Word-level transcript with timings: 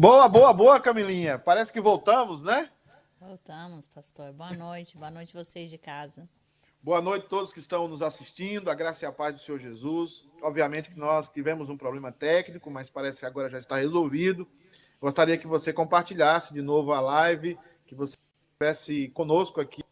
Boa, 0.00 0.26
boa, 0.30 0.50
boa, 0.54 0.80
Camilinha. 0.80 1.38
Parece 1.38 1.70
que 1.70 1.78
voltamos, 1.78 2.42
né? 2.42 2.70
Voltamos, 3.20 3.86
pastor. 3.86 4.32
Boa 4.32 4.50
noite, 4.50 4.96
boa 4.96 5.10
noite 5.10 5.34
vocês 5.34 5.68
de 5.68 5.76
casa. 5.76 6.26
Boa 6.82 7.02
noite 7.02 7.26
a 7.26 7.28
todos 7.28 7.52
que 7.52 7.58
estão 7.58 7.86
nos 7.86 8.00
assistindo, 8.00 8.70
a 8.70 8.74
graça 8.74 9.04
e 9.04 9.06
a 9.06 9.12
paz 9.12 9.34
do 9.34 9.42
Senhor 9.42 9.58
Jesus. 9.58 10.26
Obviamente 10.40 10.88
que 10.88 10.98
nós 10.98 11.28
tivemos 11.28 11.68
um 11.68 11.76
problema 11.76 12.10
técnico, 12.10 12.70
mas 12.70 12.88
parece 12.88 13.20
que 13.20 13.26
agora 13.26 13.50
já 13.50 13.58
está 13.58 13.76
resolvido. 13.76 14.48
Gostaria 14.98 15.36
que 15.36 15.46
você 15.46 15.70
compartilhasse 15.70 16.54
de 16.54 16.62
novo 16.62 16.94
a 16.94 17.00
live, 17.02 17.58
que 17.86 17.94
você 17.94 18.16
estivesse 18.52 19.08
conosco 19.10 19.60
aqui, 19.60 19.84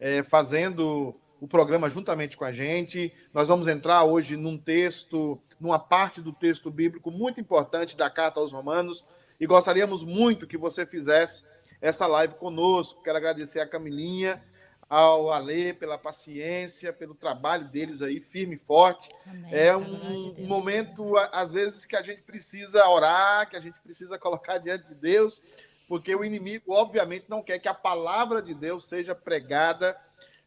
é, 0.00 0.22
fazendo 0.22 1.14
o 1.38 1.46
programa 1.46 1.90
juntamente 1.90 2.38
com 2.38 2.44
a 2.46 2.52
gente. 2.52 3.12
Nós 3.34 3.48
vamos 3.48 3.68
entrar 3.68 4.02
hoje 4.02 4.34
num 4.34 4.56
texto, 4.56 5.38
numa 5.60 5.78
parte 5.78 6.22
do 6.22 6.32
texto 6.32 6.70
bíblico 6.70 7.10
muito 7.10 7.38
importante 7.38 7.98
da 7.98 8.08
carta 8.08 8.40
aos 8.40 8.50
Romanos, 8.50 9.04
e 9.38 9.46
gostaríamos 9.46 10.02
muito 10.02 10.46
que 10.46 10.56
você 10.56 10.86
fizesse 10.86 11.44
essa 11.80 12.06
live 12.06 12.34
conosco. 12.34 13.02
Quero 13.02 13.18
agradecer 13.18 13.60
a 13.60 13.68
Camilinha, 13.68 14.42
ao 14.88 15.32
Alê 15.32 15.72
pela 15.72 15.98
paciência, 15.98 16.92
pelo 16.92 17.14
trabalho 17.14 17.66
deles 17.66 18.02
aí, 18.02 18.20
firme 18.20 18.54
e 18.54 18.58
forte. 18.58 19.08
Amém. 19.26 19.52
É 19.52 19.76
um, 19.76 20.34
um 20.38 20.46
momento, 20.46 21.16
às 21.32 21.50
vezes, 21.50 21.84
que 21.84 21.96
a 21.96 22.02
gente 22.02 22.22
precisa 22.22 22.88
orar, 22.88 23.48
que 23.50 23.56
a 23.56 23.60
gente 23.60 23.80
precisa 23.80 24.18
colocar 24.18 24.58
diante 24.58 24.86
de 24.86 24.94
Deus, 24.94 25.42
porque 25.88 26.14
o 26.14 26.24
inimigo, 26.24 26.72
obviamente, 26.72 27.26
não 27.28 27.42
quer 27.42 27.58
que 27.58 27.68
a 27.68 27.74
palavra 27.74 28.40
de 28.40 28.54
Deus 28.54 28.84
seja 28.84 29.14
pregada 29.14 29.96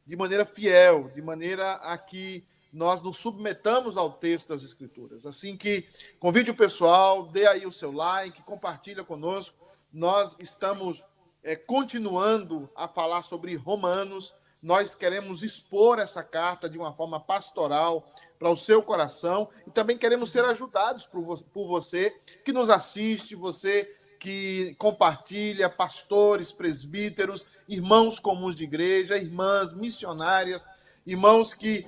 de 0.05 0.15
maneira 0.15 0.45
fiel, 0.45 1.11
de 1.13 1.21
maneira 1.21 1.73
a 1.73 1.97
que 1.97 2.45
nós 2.71 3.01
nos 3.01 3.17
submetamos 3.17 3.97
ao 3.97 4.11
texto 4.11 4.49
das 4.49 4.63
Escrituras. 4.63 5.25
Assim 5.25 5.57
que 5.57 5.87
convide 6.19 6.51
o 6.51 6.55
pessoal, 6.55 7.25
dê 7.27 7.47
aí 7.47 7.65
o 7.65 7.71
seu 7.71 7.91
like, 7.91 8.43
compartilha 8.43 9.03
conosco. 9.03 9.57
Nós 9.91 10.35
estamos 10.39 11.03
é, 11.43 11.55
continuando 11.55 12.69
a 12.75 12.87
falar 12.87 13.23
sobre 13.23 13.55
Romanos. 13.55 14.33
Nós 14.61 14.93
queremos 14.93 15.41
expor 15.41 15.99
essa 15.99 16.21
carta 16.21 16.69
de 16.69 16.77
uma 16.77 16.93
forma 16.93 17.19
pastoral 17.19 18.05
para 18.37 18.49
o 18.49 18.57
seu 18.57 18.81
coração 18.81 19.49
e 19.67 19.71
também 19.71 19.97
queremos 19.97 20.31
ser 20.31 20.45
ajudados 20.45 21.05
por, 21.05 21.41
por 21.45 21.67
você 21.67 22.15
que 22.45 22.53
nos 22.53 22.69
assiste, 22.69 23.35
você 23.35 23.95
que 24.19 24.75
compartilha, 24.77 25.69
pastores, 25.69 26.51
presbíteros, 26.51 27.45
irmãos 27.67 28.19
comuns 28.19 28.55
de 28.55 28.65
igreja, 28.65 29.17
irmãs 29.17 29.73
missionárias, 29.73 30.67
irmãos 31.05 31.53
que 31.53 31.87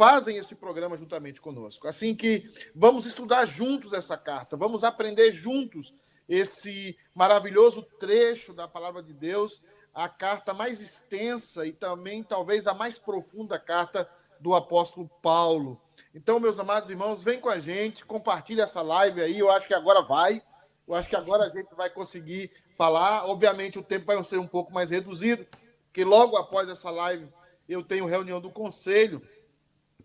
fazem 0.00 0.38
esse 0.38 0.54
programa 0.54 0.96
juntamente 0.96 1.42
conosco. 1.42 1.86
Assim 1.86 2.16
que 2.16 2.50
vamos 2.74 3.04
estudar 3.04 3.44
juntos 3.44 3.92
essa 3.92 4.16
carta, 4.16 4.56
vamos 4.56 4.82
aprender 4.82 5.30
juntos 5.30 5.92
esse 6.26 6.96
maravilhoso 7.14 7.82
trecho 7.98 8.54
da 8.54 8.66
palavra 8.66 9.02
de 9.02 9.12
Deus, 9.12 9.60
a 9.92 10.08
carta 10.08 10.54
mais 10.54 10.80
extensa 10.80 11.66
e 11.66 11.72
também 11.74 12.22
talvez 12.22 12.66
a 12.66 12.72
mais 12.72 12.98
profunda 12.98 13.58
carta 13.58 14.10
do 14.40 14.54
apóstolo 14.54 15.06
Paulo. 15.20 15.78
Então, 16.14 16.40
meus 16.40 16.58
amados 16.58 16.88
irmãos, 16.88 17.22
vem 17.22 17.38
com 17.38 17.50
a 17.50 17.58
gente, 17.58 18.06
compartilha 18.06 18.62
essa 18.62 18.80
live 18.80 19.20
aí, 19.20 19.38
eu 19.38 19.50
acho 19.50 19.66
que 19.66 19.74
agora 19.74 20.00
vai. 20.00 20.42
Eu 20.88 20.94
acho 20.94 21.10
que 21.10 21.16
agora 21.16 21.44
a 21.44 21.50
gente 21.50 21.74
vai 21.74 21.90
conseguir 21.90 22.50
falar. 22.74 23.26
Obviamente, 23.26 23.78
o 23.78 23.82
tempo 23.82 24.06
vai 24.06 24.24
ser 24.24 24.38
um 24.38 24.46
pouco 24.46 24.72
mais 24.72 24.88
reduzido, 24.88 25.46
porque 25.84 26.04
logo 26.04 26.38
após 26.38 26.70
essa 26.70 26.90
live 26.90 27.28
eu 27.68 27.84
tenho 27.84 28.06
reunião 28.06 28.40
do 28.40 28.50
conselho 28.50 29.20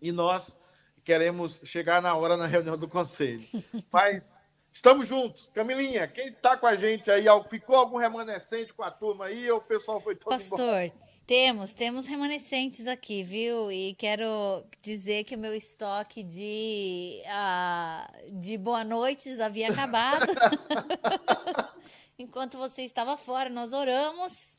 e 0.00 0.12
nós 0.12 0.58
queremos 1.04 1.60
chegar 1.64 2.02
na 2.02 2.14
hora 2.16 2.36
na 2.36 2.46
reunião 2.46 2.76
do 2.76 2.88
conselho. 2.88 3.40
Mas 3.92 4.42
estamos 4.72 5.08
juntos. 5.08 5.48
Camilinha, 5.54 6.06
quem 6.08 6.28
está 6.28 6.56
com 6.56 6.66
a 6.66 6.74
gente 6.74 7.10
aí? 7.10 7.26
Ficou 7.48 7.76
algum 7.76 7.96
remanescente 7.96 8.74
com 8.74 8.82
a 8.82 8.90
turma 8.90 9.26
aí 9.26 9.50
ou 9.50 9.58
o 9.58 9.62
pessoal 9.62 10.00
foi 10.00 10.16
todo 10.16 10.30
Pastor, 10.30 10.82
embora? 10.82 10.92
temos, 11.26 11.74
temos 11.74 12.06
remanescentes 12.06 12.86
aqui, 12.86 13.22
viu? 13.22 13.70
E 13.70 13.94
quero 13.94 14.64
dizer 14.82 15.24
que 15.24 15.36
o 15.36 15.38
meu 15.38 15.54
estoque 15.54 16.22
de, 16.22 17.22
uh, 17.24 18.40
de 18.40 18.58
boa 18.58 18.82
noites 18.82 19.38
havia 19.38 19.70
acabado. 19.70 20.26
Enquanto 22.18 22.58
você 22.58 22.82
estava 22.82 23.16
fora, 23.16 23.50
nós 23.50 23.72
oramos 23.72 24.55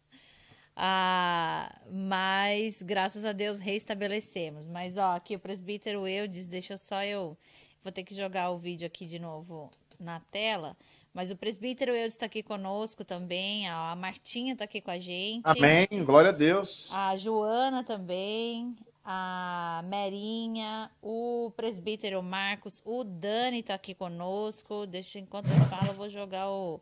ah, 0.80 1.76
mas 1.92 2.84
graças 2.84 3.26
a 3.26 3.32
Deus 3.32 3.58
reestabelecemos. 3.58 4.68
Mas 4.68 4.96
ó, 4.96 5.16
aqui 5.16 5.36
o 5.36 5.40
presbítero 5.40 6.08
Eudes, 6.08 6.48
deixa 6.48 6.78
só 6.78 7.04
eu. 7.04 7.36
Vou 7.84 7.92
ter 7.92 8.04
que 8.04 8.14
jogar 8.14 8.52
o 8.52 8.60
vídeo 8.60 8.86
aqui 8.86 9.08
de 9.08 9.18
novo 9.18 9.72
na 10.00 10.20
tela. 10.20 10.78
Mas 11.12 11.32
o 11.32 11.36
presbítero 11.36 11.96
Eudes 11.96 12.14
está 12.14 12.28
aqui 12.28 12.44
conosco 12.44 13.04
também. 13.04 13.68
A 13.68 13.96
Martinha 13.96 14.54
está 14.54 14.66
aqui 14.66 14.80
com 14.80 14.92
a 14.92 15.00
gente. 15.00 15.42
Amém. 15.46 15.88
Glória 16.06 16.30
a 16.30 16.34
Deus. 16.34 16.90
A 16.92 17.18
Joana 17.18 17.84
também. 17.84 18.76
A 19.04 19.82
Merinha, 19.86 20.92
o 21.02 21.52
presbítero 21.56 22.22
Marcos, 22.22 22.82
o 22.86 23.06
Dani 23.06 23.62
está 23.62 23.74
aqui 23.74 23.96
conosco. 23.96 24.86
Deixa 24.86 25.18
enquanto 25.18 25.50
eu 25.50 25.60
falo, 25.70 25.88
eu 25.88 25.94
vou 25.94 26.10
jogar 26.10 26.52
o, 26.52 26.80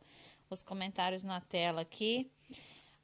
os 0.49 0.63
comentários 0.63 1.23
na 1.23 1.39
tela 1.39 1.81
aqui. 1.81 2.29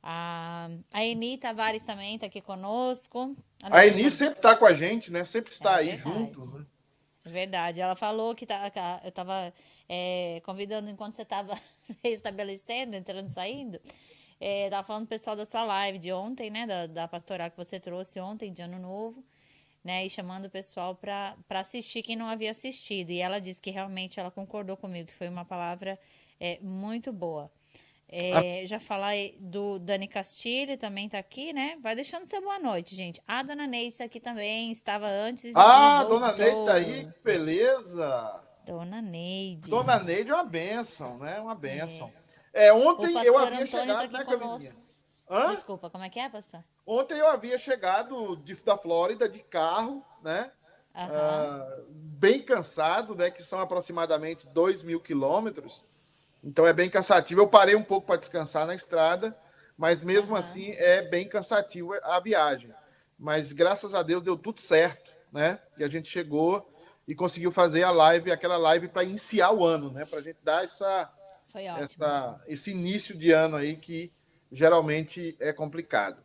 A, 0.04 0.70
a 0.92 1.06
Eni 1.06 1.38
Tavares 1.38 1.86
também 1.86 2.16
está 2.16 2.26
aqui 2.28 2.42
conosco. 2.42 3.36
A, 3.62 3.80
a 3.80 3.88
Eni 3.88 4.10
sempre 4.10 4.40
está 4.40 4.56
com 4.56 4.66
a 4.66 4.74
gente, 4.74 5.12
né? 5.12 5.24
Sempre 5.24 5.54
está 5.54 5.74
é 5.74 5.80
aí 5.80 5.96
verdade. 5.96 6.16
junto. 6.16 6.46
Né? 6.58 6.66
É 7.26 7.30
verdade. 7.30 7.82
Ela 7.82 7.96
falou 7.96 8.34
que 8.34 8.46
tá, 8.46 8.72
eu 9.04 9.10
estava 9.10 9.54
é, 9.88 10.42
convidando 10.44 10.90
enquanto 10.90 11.16
você 11.16 11.22
estava 11.22 11.60
estabelecendo, 12.04 12.96
entrando 12.96 13.28
e 13.28 13.32
saindo. 13.32 13.80
Estava 14.40 14.82
é, 14.82 14.84
falando 14.84 15.04
pro 15.04 15.16
pessoal 15.16 15.36
da 15.36 15.46
sua 15.46 15.64
live 15.64 16.00
de 16.00 16.12
ontem, 16.12 16.50
né? 16.50 16.66
Da, 16.66 16.88
da 16.88 17.08
pastoral 17.08 17.52
que 17.52 17.58
você 17.58 17.80
trouxe 17.80 18.20
ontem, 18.20 18.52
de 18.52 18.62
Ano 18.62 18.80
Novo. 18.80 19.24
Né, 19.84 20.06
e 20.06 20.12
chamando 20.12 20.46
o 20.46 20.50
pessoal 20.50 20.94
para 20.94 21.36
assistir 21.50 22.04
quem 22.04 22.16
não 22.16 22.28
havia 22.28 22.52
assistido. 22.52 23.10
E 23.10 23.20
ela 23.20 23.42
disse 23.42 23.60
que 23.60 23.72
realmente 23.72 24.20
ela 24.20 24.30
concordou 24.30 24.78
comigo, 24.78 25.08
que 25.08 25.14
foi 25.14 25.28
uma 25.28 25.44
palavra 25.44 26.00
é, 26.40 26.60
muito 26.62 27.12
boa. 27.12 27.52
É, 28.14 28.66
já 28.68 28.78
falar 28.78 29.14
do 29.40 29.80
Dani 29.80 30.06
Castilho, 30.06 30.78
também 30.78 31.08
tá 31.08 31.18
aqui, 31.18 31.54
né? 31.54 31.78
Vai 31.82 31.96
deixando 31.96 32.26
seu 32.26 32.42
boa 32.42 32.60
noite, 32.60 32.94
gente. 32.94 33.22
A 33.26 33.42
dona 33.42 33.66
Neide 33.66 33.98
tá 33.98 34.04
aqui 34.04 34.20
também, 34.20 34.70
estava 34.70 35.08
antes. 35.08 35.56
Ah, 35.56 36.04
dona 36.04 36.34
Neide 36.34 36.66
tá 36.66 36.74
aí, 36.74 37.10
beleza. 37.24 38.42
Dona 38.66 39.02
Neide. 39.02 39.70
Dona 39.70 39.98
Neide 39.98 40.30
é 40.30 40.34
uma 40.34 40.44
benção, 40.44 41.18
né? 41.20 41.40
Uma 41.40 41.56
benção. 41.56 42.12
É, 42.54 42.68
é 42.68 42.74
ontem 42.74 43.14
eu 43.26 43.38
havia 43.38 43.64
Antônio 43.64 43.68
tá 43.68 43.80
chegado, 43.80 44.12
tá 44.12 44.18
né, 44.18 44.26
Camilinha? 44.26 44.76
Desculpa, 45.48 45.90
como 45.90 46.04
é 46.04 46.10
que 46.10 46.20
é, 46.20 46.28
pastor? 46.28 46.62
Ontem 46.86 47.18
eu 47.18 47.28
havia 47.28 47.58
chegado 47.58 48.36
de, 48.38 48.54
da 48.56 48.76
Flórida 48.76 49.30
de 49.30 49.40
carro, 49.40 50.06
né? 50.22 50.52
Uhum. 50.94 51.06
Uh, 51.06 51.86
bem 51.90 52.44
cansado, 52.44 53.16
né? 53.16 53.32
Que 53.32 53.42
são 53.42 53.60
aproximadamente 53.60 54.46
2 54.50 54.84
mil 54.84 55.00
quilômetros. 55.00 55.86
Então 56.44 56.66
é 56.66 56.74
bem 56.74 56.90
cansativo. 56.90 57.42
Eu 57.42 57.48
parei 57.48 57.76
um 57.76 57.84
pouco 57.84 58.08
para 58.08 58.20
descansar 58.20 58.66
na 58.66 58.74
estrada, 58.74 59.38
mas 59.78 60.04
mesmo 60.04 60.32
uhum. 60.32 60.38
assim 60.38 60.72
é 60.72 61.02
bem 61.02 61.28
cansativo 61.28 61.94
a 62.04 62.20
viagem. 62.20 62.72
Mas 63.18 63.54
graças 63.54 63.94
a 63.94 64.02
Deus 64.02 64.24
deu 64.24 64.36
tudo 64.38 64.60
certo, 64.60 65.12
né? 65.32 65.60
E 65.78 65.84
a 65.84 65.88
gente 65.88 66.10
chegou 66.10 66.68
e 67.08 67.14
conseguiu 67.14 67.52
fazer 67.52 67.84
a 67.84 67.92
live, 67.92 68.32
aquela 68.32 68.58
live 68.58 68.88
para 68.88 69.04
iniciar 69.04 69.52
o 69.52 69.64
ano, 69.64 69.92
né? 69.92 70.06
Para 70.06 70.20
a 70.20 70.22
gente 70.24 70.40
dar 70.44 70.64
essa, 70.64 71.12
essa, 71.80 72.42
esse 72.48 72.72
início 72.72 73.16
de 73.16 73.32
ano 73.32 73.58
aí 73.58 73.76
que 73.76 74.12
geralmente 74.52 75.36
é 75.40 75.54
complicado. 75.54 76.24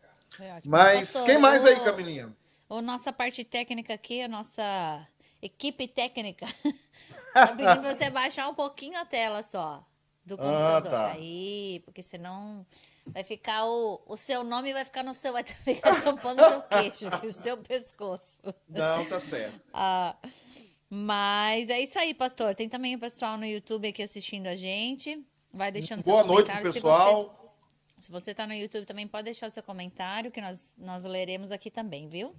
Mas 0.65 1.12
Pastor, 1.12 1.27
quem 1.27 1.39
mais 1.39 1.65
o, 1.65 1.69
aí, 1.69 1.81
Camilinha? 1.81 2.35
A 2.69 2.83
nossa 2.83 3.12
parte 3.12 3.45
técnica 3.45 3.95
aqui, 3.95 4.23
a 4.23 4.29
nossa 4.29 5.07
equipe 5.41 5.87
técnica, 5.87 6.47
tá 7.33 7.49
pedindo 7.49 7.83
você 7.83 8.11
baixar 8.11 8.49
um 8.49 8.55
pouquinho 8.55 8.99
a 8.99 9.05
tela 9.05 9.43
só 9.43 9.87
do 10.26 10.34
ah, 10.34 10.38
computador. 10.38 10.87
Ah, 10.88 10.90
tá. 10.90 11.12
Aí, 11.12 11.81
porque 11.84 12.02
senão 12.02 12.67
vai 13.06 13.23
ficar 13.23 13.64
o, 13.64 14.02
o 14.06 14.17
seu 14.17 14.43
nome 14.43 14.73
vai 14.73 14.84
ficar 14.84 15.05
no 15.05 15.14
seu, 15.14 15.32
vai 15.32 15.44
ficar 15.44 16.02
tampando 16.02 16.43
o 16.43 16.49
seu 16.49 16.62
queixo, 16.62 17.08
o 17.25 17.28
seu 17.32 17.56
pescoço. 17.56 18.40
Não, 18.69 19.06
tá 19.06 19.20
certo. 19.20 19.64
ah, 19.73 20.17
mas 20.90 21.70
é 21.70 21.81
isso 21.81 21.99
aí, 21.99 22.12
pastor. 22.12 22.55
Tem 22.55 22.69
também 22.69 22.96
o 22.96 22.99
pessoal 22.99 23.38
no 23.38 23.46
YouTube 23.46 23.88
aqui 23.88 24.02
assistindo 24.02 24.49
a 24.49 24.56
gente. 24.56 25.25
Vai 25.52 25.70
deixando 25.70 26.02
Boa 26.02 26.23
seu 26.23 26.26
noite, 26.26 26.46
comentário. 26.49 26.73
pessoal. 26.73 27.56
Se 27.99 28.11
você 28.11 28.32
está 28.32 28.46
no 28.46 28.52
YouTube 28.52 28.84
também 28.84 29.08
pode 29.08 29.25
deixar 29.25 29.46
o 29.46 29.50
seu 29.50 29.62
comentário, 29.62 30.31
que 30.31 30.40
nós, 30.40 30.75
nós 30.76 31.05
leremos 31.05 31.50
aqui 31.50 31.70
também, 31.70 32.08
viu? 32.08 32.37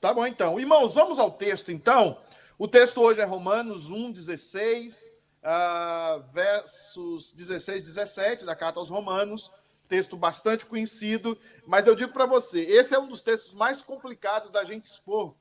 Tá 0.00 0.12
bom, 0.12 0.26
então. 0.26 0.60
Irmãos, 0.60 0.92
vamos 0.92 1.18
ao 1.18 1.30
texto, 1.30 1.72
então. 1.72 2.20
O 2.58 2.68
texto 2.68 3.00
hoje 3.00 3.20
é 3.20 3.24
Romanos 3.24 3.90
1, 3.90 4.12
16 4.12 5.15
uh, 5.46 6.22
versos 6.32 7.32
16 7.32 7.82
e 7.82 7.86
17 7.86 8.44
da 8.44 8.56
carta 8.56 8.80
aos 8.80 8.90
Romanos, 8.90 9.52
texto 9.88 10.16
bastante 10.16 10.66
conhecido, 10.66 11.38
mas 11.64 11.86
eu 11.86 11.94
digo 11.94 12.12
para 12.12 12.26
você, 12.26 12.60
esse 12.60 12.92
é 12.92 12.98
um 12.98 13.06
dos 13.06 13.22
textos 13.22 13.54
mais 13.54 13.80
complicados 13.80 14.50
da 14.50 14.64
gente 14.64 14.86
expor, 14.86 15.34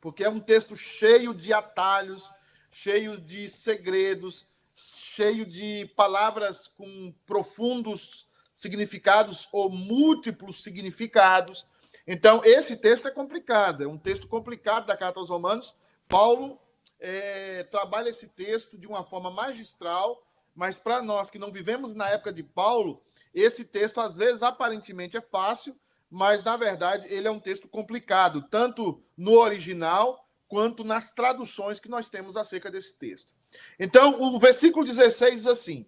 porque 0.00 0.24
é 0.24 0.28
um 0.28 0.40
texto 0.40 0.74
cheio 0.74 1.32
de 1.32 1.52
atalhos, 1.52 2.28
cheio 2.70 3.20
de 3.20 3.48
segredos, 3.48 4.48
cheio 4.74 5.46
de 5.46 5.86
palavras 5.94 6.66
com 6.66 7.14
profundos 7.24 8.26
significados 8.52 9.48
ou 9.52 9.70
múltiplos 9.70 10.62
significados. 10.64 11.66
Então, 12.04 12.42
esse 12.44 12.76
texto 12.76 13.06
é 13.06 13.10
complicado, 13.12 13.84
é 13.84 13.86
um 13.86 13.96
texto 13.96 14.26
complicado 14.26 14.86
da 14.86 14.96
carta 14.96 15.20
aos 15.20 15.30
Romanos. 15.30 15.76
Paulo 16.08 16.60
é, 17.06 17.64
trabalha 17.64 18.08
esse 18.08 18.28
texto 18.28 18.78
de 18.78 18.86
uma 18.86 19.04
forma 19.04 19.30
magistral, 19.30 20.26
mas 20.54 20.78
para 20.78 21.02
nós 21.02 21.28
que 21.28 21.38
não 21.38 21.52
vivemos 21.52 21.94
na 21.94 22.08
época 22.08 22.32
de 22.32 22.42
Paulo, 22.42 23.02
esse 23.34 23.62
texto 23.62 24.00
às 24.00 24.16
vezes 24.16 24.42
aparentemente 24.42 25.14
é 25.14 25.20
fácil, 25.20 25.78
mas 26.10 26.42
na 26.42 26.56
verdade 26.56 27.06
ele 27.12 27.28
é 27.28 27.30
um 27.30 27.38
texto 27.38 27.68
complicado, 27.68 28.48
tanto 28.50 29.04
no 29.18 29.32
original 29.32 30.26
quanto 30.48 30.82
nas 30.82 31.12
traduções 31.12 31.78
que 31.78 31.90
nós 31.90 32.08
temos 32.08 32.38
acerca 32.38 32.70
desse 32.70 32.94
texto. 32.94 33.34
Então, 33.78 34.22
o 34.22 34.38
versículo 34.38 34.86
16 34.86 35.34
diz 35.34 35.46
assim: 35.46 35.86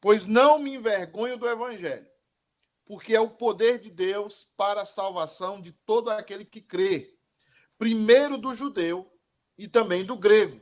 Pois 0.00 0.24
não 0.24 0.60
me 0.60 0.76
envergonho 0.76 1.36
do 1.36 1.48
evangelho, 1.48 2.06
porque 2.86 3.12
é 3.12 3.20
o 3.20 3.30
poder 3.30 3.80
de 3.80 3.90
Deus 3.90 4.48
para 4.56 4.82
a 4.82 4.86
salvação 4.86 5.60
de 5.60 5.72
todo 5.72 6.10
aquele 6.10 6.44
que 6.44 6.60
crê, 6.60 7.12
primeiro 7.76 8.38
do 8.38 8.54
judeu 8.54 9.10
e 9.56 9.68
também 9.68 10.04
do 10.04 10.16
grego, 10.16 10.60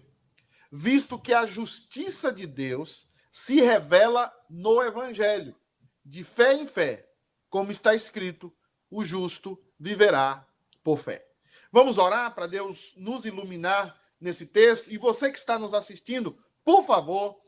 visto 0.70 1.18
que 1.18 1.32
a 1.32 1.46
justiça 1.46 2.32
de 2.32 2.46
Deus 2.46 3.08
se 3.30 3.60
revela 3.60 4.32
no 4.48 4.82
evangelho, 4.82 5.56
de 6.04 6.22
fé 6.24 6.54
em 6.54 6.66
fé, 6.66 7.08
como 7.48 7.70
está 7.70 7.94
escrito: 7.94 8.54
o 8.90 9.04
justo 9.04 9.58
viverá 9.78 10.46
por 10.82 10.98
fé. 10.98 11.26
Vamos 11.70 11.96
orar 11.96 12.34
para 12.34 12.46
Deus 12.46 12.92
nos 12.96 13.24
iluminar 13.24 13.98
nesse 14.20 14.46
texto. 14.46 14.90
E 14.90 14.98
você 14.98 15.32
que 15.32 15.38
está 15.38 15.58
nos 15.58 15.72
assistindo, 15.72 16.38
por 16.62 16.84
favor, 16.84 17.40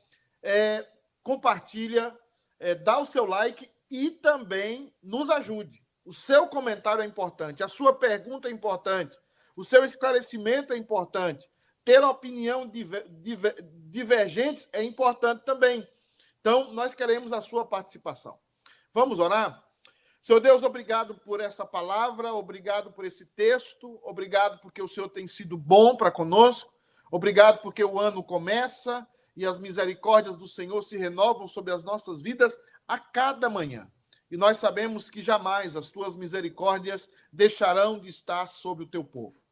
é, 0.42 0.86
compartilha, 1.22 2.16
é, 2.58 2.74
dá 2.74 2.98
o 2.98 3.06
seu 3.06 3.26
like 3.26 3.70
e 3.90 4.10
também 4.10 4.94
nos 5.02 5.28
ajude. 5.30 5.82
O 6.04 6.12
seu 6.12 6.46
comentário 6.48 7.02
é 7.02 7.06
importante, 7.06 7.62
a 7.62 7.68
sua 7.68 7.94
pergunta 7.94 8.48
é 8.48 8.50
importante, 8.50 9.16
o 9.56 9.64
seu 9.64 9.84
esclarecimento 9.84 10.72
é 10.72 10.76
importante, 10.76 11.48
ter 11.84 12.02
opinião 12.02 12.66
diver, 12.66 13.06
diver, 13.08 13.56
divergentes 13.90 14.68
é 14.72 14.82
importante 14.82 15.44
também. 15.44 15.86
Então, 16.40 16.72
nós 16.72 16.94
queremos 16.94 17.32
a 17.32 17.40
sua 17.40 17.64
participação. 17.64 18.38
Vamos 18.92 19.18
orar? 19.18 19.62
Senhor 20.20 20.40
Deus, 20.40 20.62
obrigado 20.62 21.14
por 21.16 21.40
essa 21.40 21.66
palavra, 21.66 22.32
obrigado 22.32 22.90
por 22.90 23.04
esse 23.04 23.26
texto, 23.26 24.00
obrigado 24.02 24.58
porque 24.60 24.80
o 24.80 24.88
Senhor 24.88 25.10
tem 25.10 25.28
sido 25.28 25.58
bom 25.58 25.96
para 25.96 26.10
conosco, 26.10 26.72
obrigado 27.10 27.60
porque 27.60 27.84
o 27.84 28.00
ano 28.00 28.22
começa 28.24 29.06
e 29.36 29.44
as 29.44 29.58
misericórdias 29.58 30.38
do 30.38 30.48
Senhor 30.48 30.80
se 30.82 30.96
renovam 30.96 31.46
sobre 31.46 31.74
as 31.74 31.84
nossas 31.84 32.22
vidas 32.22 32.58
a 32.88 32.98
cada 32.98 33.50
manhã. 33.50 33.90
E 34.30 34.36
nós 34.36 34.56
sabemos 34.56 35.10
que 35.10 35.22
jamais 35.22 35.76
as 35.76 35.90
tuas 35.90 36.16
misericórdias 36.16 37.10
deixarão 37.30 37.98
de 37.98 38.08
estar 38.08 38.46
sobre 38.46 38.84
o 38.84 38.88
teu 38.88 39.04
povo. 39.04 39.43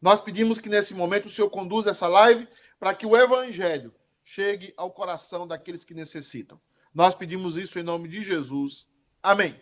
Nós 0.00 0.20
pedimos 0.20 0.58
que 0.58 0.68
nesse 0.68 0.94
momento 0.94 1.26
o 1.26 1.30
Senhor 1.30 1.50
conduza 1.50 1.90
essa 1.90 2.08
live 2.08 2.48
para 2.78 2.94
que 2.94 3.06
o 3.06 3.16
evangelho 3.16 3.94
chegue 4.24 4.72
ao 4.76 4.90
coração 4.90 5.46
daqueles 5.46 5.84
que 5.84 5.92
necessitam. 5.92 6.60
Nós 6.94 7.14
pedimos 7.14 7.56
isso 7.56 7.78
em 7.78 7.82
nome 7.82 8.08
de 8.08 8.22
Jesus. 8.22 8.88
Amém. 9.22 9.60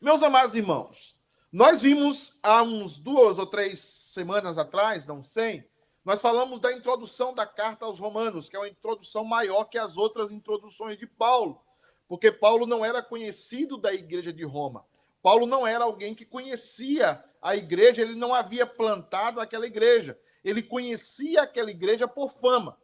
Meus 0.00 0.22
amados 0.22 0.56
irmãos, 0.56 1.16
nós 1.52 1.80
vimos 1.80 2.36
há 2.42 2.62
uns 2.62 2.98
duas 2.98 3.38
ou 3.38 3.46
três 3.46 3.80
semanas 3.80 4.58
atrás, 4.58 5.06
não 5.06 5.22
sei, 5.22 5.64
nós 6.04 6.20
falamos 6.20 6.60
da 6.60 6.72
introdução 6.72 7.34
da 7.34 7.44
carta 7.44 7.84
aos 7.84 7.98
Romanos, 7.98 8.48
que 8.48 8.54
é 8.54 8.58
uma 8.58 8.68
introdução 8.68 9.24
maior 9.24 9.64
que 9.64 9.76
as 9.76 9.96
outras 9.96 10.30
introduções 10.30 10.96
de 10.96 11.06
Paulo, 11.06 11.60
porque 12.06 12.30
Paulo 12.30 12.64
não 12.64 12.84
era 12.84 13.02
conhecido 13.02 13.76
da 13.76 13.92
igreja 13.92 14.32
de 14.32 14.44
Roma. 14.44 14.84
Paulo 15.26 15.44
não 15.44 15.66
era 15.66 15.82
alguém 15.82 16.14
que 16.14 16.24
conhecia 16.24 17.20
a 17.42 17.56
igreja, 17.56 18.00
ele 18.00 18.14
não 18.14 18.32
havia 18.32 18.64
plantado 18.64 19.40
aquela 19.40 19.66
igreja. 19.66 20.16
Ele 20.44 20.62
conhecia 20.62 21.42
aquela 21.42 21.68
igreja 21.68 22.06
por 22.06 22.30
fama. 22.30 22.78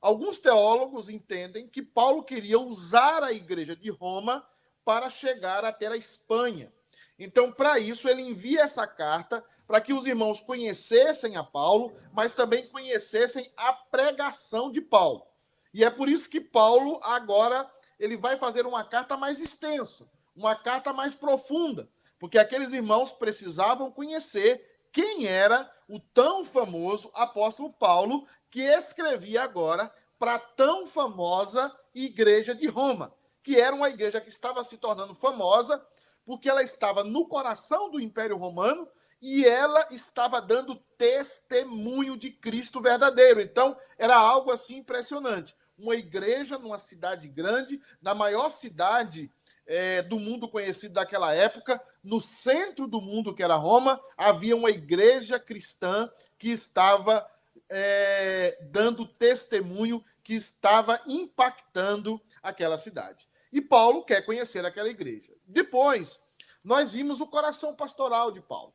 Alguns 0.00 0.40
teólogos 0.40 1.08
entendem 1.08 1.68
que 1.68 1.80
Paulo 1.80 2.24
queria 2.24 2.58
usar 2.58 3.22
a 3.22 3.32
igreja 3.32 3.76
de 3.76 3.92
Roma 3.92 4.44
para 4.84 5.08
chegar 5.08 5.64
até 5.64 5.86
a 5.86 5.96
Espanha. 5.96 6.72
Então, 7.16 7.52
para 7.52 7.78
isso, 7.78 8.08
ele 8.08 8.22
envia 8.22 8.62
essa 8.62 8.88
carta 8.88 9.44
para 9.64 9.80
que 9.80 9.92
os 9.92 10.04
irmãos 10.04 10.40
conhecessem 10.40 11.36
a 11.36 11.44
Paulo, 11.44 11.96
mas 12.12 12.34
também 12.34 12.66
conhecessem 12.66 13.52
a 13.56 13.72
pregação 13.72 14.68
de 14.68 14.80
Paulo. 14.80 15.24
E 15.72 15.84
é 15.84 15.90
por 15.90 16.08
isso 16.08 16.28
que 16.28 16.40
Paulo 16.40 16.98
agora 17.04 17.70
ele 18.00 18.16
vai 18.16 18.36
fazer 18.36 18.66
uma 18.66 18.82
carta 18.82 19.16
mais 19.16 19.38
extensa, 19.38 20.10
uma 20.34 20.54
carta 20.54 20.92
mais 20.92 21.14
profunda, 21.14 21.88
porque 22.18 22.38
aqueles 22.38 22.72
irmãos 22.72 23.12
precisavam 23.12 23.90
conhecer 23.90 24.88
quem 24.92 25.26
era 25.26 25.70
o 25.88 25.98
tão 25.98 26.44
famoso 26.44 27.10
apóstolo 27.14 27.72
Paulo 27.72 28.26
que 28.50 28.62
escrevia 28.62 29.42
agora 29.42 29.92
para 30.18 30.34
a 30.36 30.38
tão 30.38 30.86
famosa 30.86 31.74
igreja 31.94 32.54
de 32.54 32.66
Roma, 32.66 33.12
que 33.42 33.60
era 33.60 33.74
uma 33.74 33.90
igreja 33.90 34.20
que 34.20 34.28
estava 34.28 34.64
se 34.64 34.78
tornando 34.78 35.14
famosa 35.14 35.84
porque 36.24 36.48
ela 36.48 36.62
estava 36.62 37.04
no 37.04 37.26
coração 37.26 37.90
do 37.90 38.00
Império 38.00 38.36
Romano 38.36 38.88
e 39.20 39.44
ela 39.44 39.86
estava 39.90 40.40
dando 40.40 40.76
testemunho 40.96 42.16
de 42.16 42.30
Cristo 42.30 42.80
verdadeiro. 42.80 43.40
Então, 43.40 43.76
era 43.98 44.16
algo 44.16 44.50
assim 44.50 44.76
impressionante. 44.76 45.54
Uma 45.76 45.96
igreja 45.96 46.58
numa 46.58 46.78
cidade 46.78 47.28
grande, 47.28 47.80
na 48.00 48.14
maior 48.14 48.50
cidade 48.50 49.30
é, 49.66 50.02
do 50.02 50.18
mundo 50.18 50.48
conhecido 50.48 50.94
daquela 50.94 51.32
época, 51.32 51.80
no 52.02 52.20
centro 52.20 52.86
do 52.86 53.00
mundo, 53.00 53.34
que 53.34 53.42
era 53.42 53.54
Roma, 53.56 54.00
havia 54.16 54.54
uma 54.56 54.70
igreja 54.70 55.38
cristã 55.38 56.10
que 56.38 56.50
estava 56.50 57.26
é, 57.68 58.58
dando 58.70 59.06
testemunho, 59.06 60.04
que 60.22 60.34
estava 60.34 61.00
impactando 61.06 62.20
aquela 62.42 62.78
cidade. 62.78 63.28
E 63.52 63.60
Paulo 63.60 64.04
quer 64.04 64.22
conhecer 64.22 64.64
aquela 64.64 64.88
igreja. 64.88 65.32
Depois, 65.46 66.18
nós 66.62 66.92
vimos 66.92 67.20
o 67.20 67.26
coração 67.26 67.74
pastoral 67.74 68.32
de 68.32 68.40
Paulo. 68.40 68.74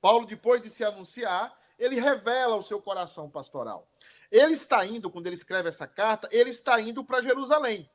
Paulo, 0.00 0.26
depois 0.26 0.62
de 0.62 0.70
se 0.70 0.84
anunciar, 0.84 1.56
ele 1.78 2.00
revela 2.00 2.56
o 2.56 2.62
seu 2.62 2.80
coração 2.80 3.28
pastoral. 3.28 3.88
Ele 4.30 4.52
está 4.52 4.84
indo, 4.84 5.10
quando 5.10 5.26
ele 5.26 5.36
escreve 5.36 5.68
essa 5.68 5.86
carta, 5.86 6.28
ele 6.32 6.50
está 6.50 6.80
indo 6.80 7.04
para 7.04 7.22
Jerusalém. 7.22 7.88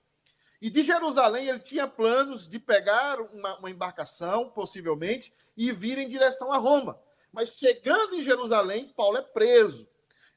E 0.62 0.70
de 0.70 0.84
Jerusalém 0.84 1.48
ele 1.48 1.60
tinha 1.60 1.88
planos 1.88 2.48
de 2.48 2.60
pegar 2.60 3.22
uma, 3.22 3.58
uma, 3.58 3.70
embarcação, 3.70 4.50
possivelmente, 4.50 5.34
e 5.56 5.72
vir 5.72 5.98
em 5.98 6.10
direção 6.10 6.52
a 6.52 6.58
Roma. 6.58 7.00
Mas 7.32 7.50
chegando 7.50 8.16
em 8.16 8.24
Jerusalém, 8.24 8.92
Paulo 8.96 9.18
é 9.18 9.22
preso. 9.22 9.88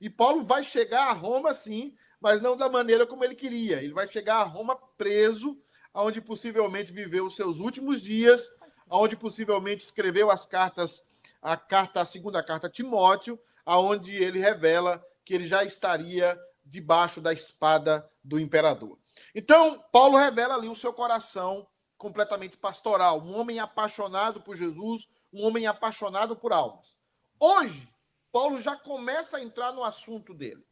E 0.01 0.09
Paulo 0.09 0.45
vai 0.45 0.63
chegar 0.63 1.09
a 1.09 1.13
Roma, 1.13 1.55
sim, 1.55 1.95
mas 2.21 2.41
não 2.41 2.57
da 2.57 2.69
maneira 2.69 3.07
como 3.07 3.25
ele 3.25 3.35
queria. 3.35 3.83
Ele 3.83 3.93
vai 3.93 4.07
chegar 4.07 4.37
a 4.37 4.45
Roma 4.45 4.77
preso, 4.97 5.61
onde 5.93 6.21
possivelmente 6.21 6.93
viveu 6.93 7.27
os 7.27 7.37
seus 7.37 7.59
últimos 7.59 8.01
dias, 8.01 8.55
onde 8.89 9.17
possivelmente 9.17 9.85
escreveu 9.85 10.31
as 10.31 10.47
cartas 10.47 11.03
a 11.43 11.57
carta, 11.57 12.01
a 12.01 12.05
segunda 12.05 12.41
carta 12.43 12.69
a 12.69 12.71
Timóteo, 12.71 13.39
aonde 13.67 14.15
ele 14.15 14.39
revela 14.39 15.05
que 15.25 15.35
ele 15.35 15.47
já 15.47 15.65
estaria 15.65 16.39
debaixo 16.65 17.21
da 17.21 17.33
espada 17.33 18.09
do 18.23 18.39
imperador. 18.39 19.02
Então, 19.35 19.83
Paulo 19.93 20.17
revela 20.17 20.55
ali 20.55 20.69
o 20.69 20.77
seu 20.77 20.93
coração 20.93 21.67
completamente 21.97 22.57
pastoral, 22.57 23.21
um 23.21 23.37
homem 23.39 23.61
apaixonado 23.61 24.41
por 24.41 24.57
Jesus, 24.57 25.09
um 25.33 25.45
homem 25.45 25.67
apaixonado 25.67 26.35
por 26.35 26.53
almas. 26.53 26.99
Hoje, 27.39 27.89
Paulo 28.33 28.61
já 28.61 28.77
começa 28.77 29.37
a 29.37 29.43
entrar 29.43 29.73
no 29.73 29.85
assunto 29.85 30.35
dele. 30.35 30.65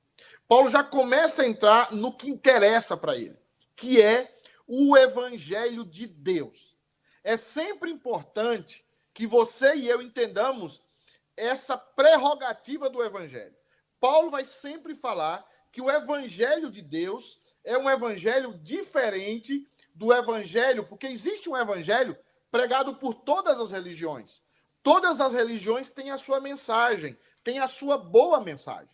Paulo 0.49 0.71
já 0.71 0.83
começa 0.83 1.43
a 1.43 1.47
entrar 1.47 1.93
no 1.93 2.13
que 2.13 2.29
interessa 2.29 2.97
para 2.97 3.17
ele, 3.17 3.39
que 3.77 4.01
é 4.01 4.37
o 4.67 4.97
evangelho 4.97 5.85
de 5.85 6.07
Deus. 6.07 6.77
É 7.23 7.37
sempre 7.37 7.91
importante 7.91 8.85
que 9.13 9.27
você 9.27 9.75
e 9.75 9.89
eu 9.89 10.01
entendamos 10.01 10.83
essa 11.37 11.77
prerrogativa 11.77 12.89
do 12.89 13.03
evangelho. 13.03 13.55
Paulo 14.01 14.31
vai 14.31 14.45
sempre 14.45 14.95
falar 14.95 15.47
que 15.71 15.81
o 15.81 15.91
evangelho 15.91 16.71
de 16.71 16.83
Deus 16.83 17.39
é 17.65 17.77
um 17.77 17.89
evangelho 17.91 18.55
diferente 18.63 19.67
do 19.95 20.13
evangelho, 20.13 20.87
porque 20.87 21.07
existe 21.07 21.49
um 21.49 21.57
evangelho 21.57 22.17
pregado 22.51 22.97
por 22.97 23.15
todas 23.15 23.61
as 23.61 23.71
religiões. 23.71 24.43
Todas 24.83 25.21
as 25.21 25.33
religiões 25.33 25.91
têm 25.91 26.11
a 26.11 26.19
sua 26.19 26.41
mensagem, 26.41 27.19
têm 27.45 27.59
a 27.59 27.69
sua 27.69 27.99
boa 27.99 28.41
mensagem. 28.41 28.89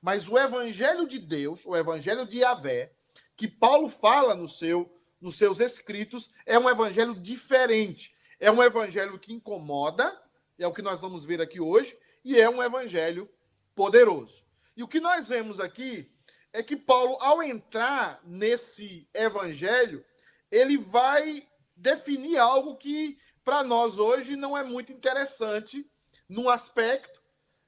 Mas 0.00 0.28
o 0.28 0.38
evangelho 0.38 1.06
de 1.06 1.18
Deus, 1.18 1.64
o 1.64 1.76
evangelho 1.76 2.26
de 2.26 2.38
Yahvé, 2.38 2.92
que 3.36 3.48
Paulo 3.48 3.88
fala 3.88 4.34
no 4.34 4.48
seu, 4.48 4.92
nos 5.20 5.36
seus 5.36 5.60
escritos, 5.60 6.30
é 6.46 6.58
um 6.58 6.68
evangelho 6.68 7.14
diferente. 7.14 8.14
É 8.38 8.50
um 8.50 8.62
evangelho 8.62 9.18
que 9.18 9.32
incomoda, 9.32 10.20
é 10.58 10.66
o 10.66 10.72
que 10.72 10.82
nós 10.82 11.00
vamos 11.00 11.24
ver 11.24 11.40
aqui 11.40 11.60
hoje, 11.60 11.96
e 12.24 12.40
é 12.40 12.48
um 12.48 12.62
evangelho 12.62 13.28
poderoso. 13.74 14.44
E 14.76 14.82
o 14.82 14.88
que 14.88 15.00
nós 15.00 15.28
vemos 15.28 15.60
aqui 15.60 16.11
é 16.52 16.62
que 16.62 16.76
Paulo, 16.76 17.16
ao 17.20 17.42
entrar 17.42 18.20
nesse 18.24 19.08
evangelho, 19.14 20.04
ele 20.50 20.76
vai 20.76 21.48
definir 21.74 22.36
algo 22.38 22.76
que 22.76 23.18
para 23.42 23.64
nós 23.64 23.98
hoje 23.98 24.36
não 24.36 24.56
é 24.56 24.62
muito 24.62 24.92
interessante 24.92 25.90
num 26.28 26.48
aspecto, 26.48 27.20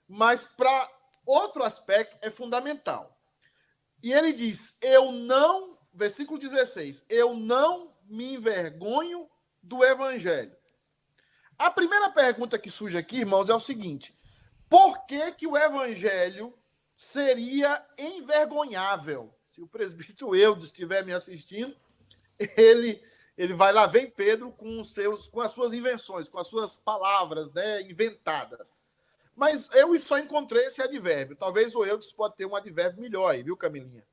mas 0.06 0.44
para 0.44 0.90
outro 1.24 1.62
aspecto 1.62 2.16
é 2.20 2.30
fundamental. 2.30 3.18
E 4.02 4.12
ele 4.12 4.32
diz: 4.32 4.76
Eu 4.80 5.10
não, 5.12 5.78
versículo 5.92 6.38
16, 6.38 7.04
eu 7.08 7.34
não 7.34 7.94
me 8.04 8.34
envergonho 8.34 9.28
do 9.62 9.82
evangelho. 9.82 10.54
A 11.58 11.70
primeira 11.70 12.10
pergunta 12.10 12.58
que 12.58 12.70
surge 12.70 12.98
aqui, 12.98 13.18
irmãos, 13.18 13.48
é 13.48 13.54
o 13.54 13.60
seguinte: 13.60 14.14
por 14.68 15.06
que, 15.06 15.32
que 15.32 15.46
o 15.46 15.56
evangelho 15.56 16.56
seria 16.96 17.84
envergonhável? 17.98 19.34
Se 19.48 19.60
o 19.60 19.66
presbítero 19.66 20.34
Eudes 20.36 20.64
estiver 20.64 21.04
me 21.04 21.12
assistindo, 21.12 21.76
ele 22.56 23.02
ele 23.36 23.52
vai 23.52 23.72
lá, 23.72 23.84
vem 23.84 24.08
Pedro 24.08 24.52
com 24.52 24.80
os 24.80 24.94
seus 24.94 25.26
com 25.26 25.40
as 25.40 25.50
suas 25.50 25.72
invenções, 25.72 26.28
com 26.28 26.38
as 26.38 26.46
suas 26.46 26.76
palavras, 26.76 27.52
né, 27.52 27.82
inventadas. 27.82 28.72
Mas 29.34 29.68
eu 29.72 29.98
só 29.98 30.18
encontrei 30.18 30.66
esse 30.66 30.80
advérbio. 30.80 31.36
Talvez 31.36 31.74
o 31.74 31.84
Eudes 31.84 32.12
pode 32.12 32.36
ter 32.36 32.46
um 32.46 32.54
advérbio 32.54 33.02
melhor 33.02 33.30
aí, 33.30 33.42
viu, 33.42 33.56
Camilinha? 33.56 34.06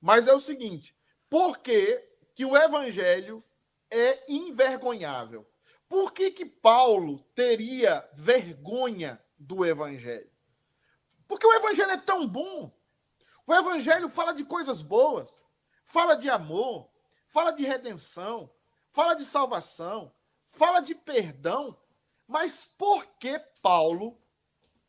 Mas 0.00 0.26
é 0.26 0.34
o 0.34 0.40
seguinte: 0.40 0.96
por 1.30 1.58
que, 1.58 2.04
que 2.34 2.44
o 2.44 2.56
evangelho 2.56 3.42
é 3.90 4.24
envergonhável? 4.28 5.46
Por 5.88 6.12
que, 6.12 6.30
que 6.32 6.44
Paulo 6.44 7.20
teria 7.34 8.08
vergonha 8.14 9.22
do 9.38 9.64
evangelho? 9.64 10.28
Porque 11.26 11.46
o 11.46 11.52
evangelho 11.52 11.90
é 11.90 11.96
tão 11.96 12.26
bom. 12.26 12.72
O 13.46 13.54
evangelho 13.54 14.08
fala 14.08 14.32
de 14.32 14.44
coisas 14.44 14.80
boas, 14.80 15.44
fala 15.84 16.14
de 16.14 16.30
amor, 16.30 16.88
fala 17.28 17.50
de 17.50 17.64
redenção, 17.64 18.50
fala 18.92 19.14
de 19.14 19.24
salvação, 19.24 20.12
fala 20.48 20.80
de 20.80 20.94
perdão. 20.94 21.78
Mas 22.26 22.64
por 22.78 23.04
que 23.18 23.38
Paulo 23.60 24.18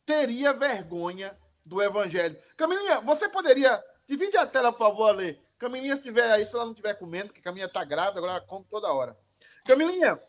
teria 0.06 0.52
vergonha 0.52 1.38
do 1.64 1.82
evangelho? 1.82 2.40
Camilinha, 2.56 3.00
você 3.00 3.28
poderia. 3.28 3.84
Divide 4.08 4.36
a 4.36 4.46
tela, 4.46 4.72
por 4.72 4.78
favor, 4.78 5.08
Ale. 5.10 5.42
Camilinha, 5.58 5.96
se 5.96 6.02
tiver 6.02 6.30
aí, 6.30 6.46
se 6.46 6.54
ela 6.54 6.64
não 6.64 6.72
estiver 6.72 6.94
comendo, 6.94 7.28
porque 7.28 7.40
Camilinha 7.40 7.66
está 7.66 7.84
grávida, 7.84 8.18
agora 8.18 8.34
ela 8.34 8.40
come 8.40 8.64
toda 8.70 8.92
hora. 8.92 9.18
Camilinha, 9.64 10.20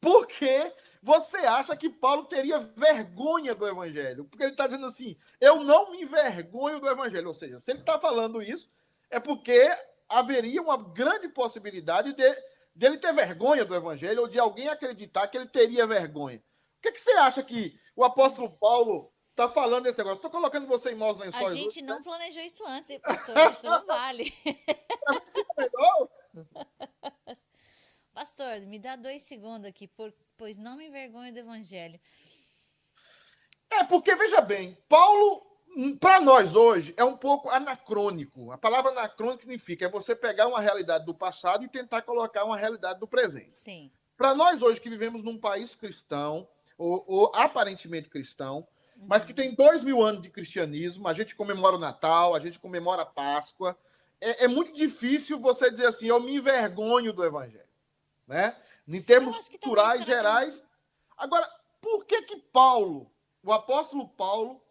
por 0.00 0.26
que 0.26 0.72
você 1.04 1.36
acha 1.36 1.76
que 1.76 1.90
Paulo 1.90 2.24
teria 2.24 2.58
vergonha 2.58 3.54
do 3.54 3.68
evangelho? 3.68 4.24
Porque 4.24 4.42
ele 4.42 4.52
está 4.52 4.66
dizendo 4.66 4.86
assim: 4.86 5.18
eu 5.38 5.62
não 5.62 5.90
me 5.90 6.00
envergonho 6.00 6.80
do 6.80 6.88
evangelho. 6.88 7.28
Ou 7.28 7.34
seja, 7.34 7.60
se 7.60 7.72
ele 7.72 7.80
está 7.80 8.00
falando 8.00 8.40
isso, 8.40 8.70
é 9.10 9.20
porque 9.20 9.70
haveria 10.08 10.62
uma 10.62 10.78
grande 10.78 11.28
possibilidade 11.28 12.14
de 12.14 12.36
dele 12.74 12.96
ter 12.96 13.12
vergonha 13.12 13.66
do 13.66 13.74
evangelho 13.74 14.22
ou 14.22 14.28
de 14.28 14.38
alguém 14.38 14.68
acreditar 14.68 15.28
que 15.28 15.36
ele 15.36 15.46
teria 15.46 15.86
vergonha. 15.86 16.42
O 16.78 16.82
que, 16.82 16.92
que 16.92 17.00
você 17.00 17.12
acha 17.12 17.42
que 17.42 17.78
o 17.94 18.02
apóstolo 18.02 18.48
Paulo 18.58 19.12
está 19.30 19.50
falando 19.50 19.84
desse 19.84 19.98
negócio? 19.98 20.16
Estou 20.16 20.30
colocando 20.30 20.66
você 20.66 20.92
em 20.92 20.94
maus 20.94 21.18
lençóis. 21.18 21.52
A 21.52 21.54
gente 21.54 21.82
não 21.82 22.02
planejou 22.02 22.42
isso 22.42 22.64
antes, 22.66 22.98
pastor. 22.98 23.36
Isso 23.50 23.62
não 23.62 23.84
vale. 23.84 24.32
pastor, 28.14 28.60
me 28.60 28.78
dá 28.78 28.96
dois 28.96 29.22
segundos 29.24 29.66
aqui, 29.66 29.88
por, 29.88 30.14
pois 30.38 30.56
não 30.56 30.76
me 30.76 30.86
envergonho 30.86 31.32
do 31.32 31.40
evangelho. 31.40 32.00
É, 33.70 33.82
porque, 33.84 34.14
veja 34.14 34.40
bem, 34.40 34.78
Paulo 34.88 35.54
para 35.98 36.20
nós 36.20 36.54
hoje 36.54 36.94
é 36.96 37.02
um 37.02 37.16
pouco 37.16 37.50
anacrônico. 37.50 38.52
A 38.52 38.58
palavra 38.58 38.92
anacrônico 38.92 39.42
significa 39.42 39.86
é 39.86 39.88
você 39.88 40.14
pegar 40.14 40.46
uma 40.46 40.60
realidade 40.60 41.04
do 41.04 41.12
passado 41.12 41.64
e 41.64 41.68
tentar 41.68 42.02
colocar 42.02 42.44
uma 42.44 42.56
realidade 42.56 43.00
do 43.00 43.08
presente. 43.08 43.52
Sim. 43.52 43.90
Para 44.16 44.34
nós 44.34 44.62
hoje 44.62 44.80
que 44.80 44.88
vivemos 44.88 45.24
num 45.24 45.36
país 45.36 45.74
cristão 45.74 46.48
ou, 46.78 47.04
ou 47.08 47.32
aparentemente 47.34 48.08
cristão, 48.08 48.66
uhum. 48.96 49.06
mas 49.08 49.24
que 49.24 49.34
tem 49.34 49.52
dois 49.52 49.82
mil 49.82 50.00
anos 50.00 50.22
de 50.22 50.30
cristianismo, 50.30 51.08
a 51.08 51.14
gente 51.14 51.34
comemora 51.34 51.74
o 51.74 51.80
Natal, 51.80 52.34
a 52.34 52.40
gente 52.40 52.58
comemora 52.60 53.02
a 53.02 53.06
Páscoa, 53.06 53.76
é, 54.20 54.44
é 54.44 54.48
muito 54.48 54.72
difícil 54.72 55.40
você 55.40 55.70
dizer 55.70 55.86
assim, 55.86 56.06
eu 56.06 56.20
me 56.20 56.36
envergonho 56.36 57.12
do 57.12 57.24
Evangelho, 57.24 57.63
né? 58.26 58.56
Em 58.86 59.02
termos 59.02 59.48
culturais 59.48 60.04
gerais. 60.04 60.62
Agora, 61.16 61.48
por 61.80 62.04
que 62.04 62.22
que 62.22 62.36
Paulo, 62.36 63.10
o 63.42 63.52
apóstolo 63.52 64.08
Paulo 64.08 64.62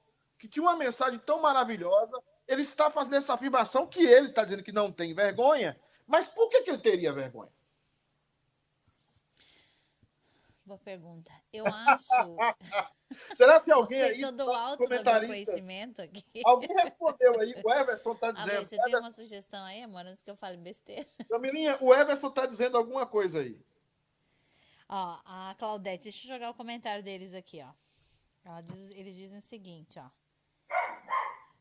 que 0.43 0.47
tinha 0.49 0.63
uma 0.63 0.75
mensagem 0.75 1.17
tão 1.19 1.41
maravilhosa, 1.41 2.21
ele 2.45 2.63
está 2.63 2.91
fazendo 2.91 3.15
essa 3.15 3.33
afirmação 3.33 3.87
que 3.87 4.03
ele 4.03 4.27
está 4.27 4.43
dizendo 4.43 4.61
que 4.61 4.73
não 4.73 4.91
tem 4.91 5.13
vergonha, 5.13 5.79
mas 6.05 6.27
por 6.27 6.49
que, 6.49 6.63
que 6.63 6.69
ele 6.69 6.79
teria 6.79 7.13
vergonha? 7.13 7.49
Boa 10.65 10.77
pergunta. 10.79 11.31
Eu 11.53 11.65
acho. 11.65 12.07
Será 13.35 13.59
se 13.59 13.71
alguém 13.71 14.01
aí. 14.01 14.21
Todo 14.21 14.51
alto 14.51 14.87
conhecimento 14.87 16.01
aqui. 16.01 16.23
Alguém 16.45 16.73
respondeu 16.75 17.39
aí, 17.39 17.53
o 17.63 17.71
Everson 17.71 18.11
está 18.13 18.31
dizendo. 18.31 18.51
Amor, 18.51 18.65
você 18.65 18.77
tem 18.77 18.95
uma 18.95 19.11
sugestão 19.11 19.63
aí, 19.63 19.81
amor, 19.83 20.05
antes 20.05 20.23
que 20.23 20.31
eu 20.31 20.35
fale 20.35 20.57
besteira? 20.57 21.05
Camilinha, 21.29 21.77
o 21.81 21.93
Everson 21.93 22.27
está 22.27 22.45
dizendo 22.45 22.77
alguma 22.77 23.05
coisa 23.05 23.39
aí. 23.39 23.59
Ó, 24.87 25.19
a 25.25 25.55
Claudete, 25.57 26.03
deixa 26.03 26.27
eu 26.27 26.33
jogar 26.33 26.49
o 26.49 26.53
comentário 26.53 27.03
deles 27.03 27.33
aqui, 27.33 27.63
ó. 27.63 28.61
Diz, 28.61 28.91
eles 28.91 29.15
dizem 29.15 29.37
o 29.37 29.41
seguinte, 29.41 29.97
ó. 29.97 30.09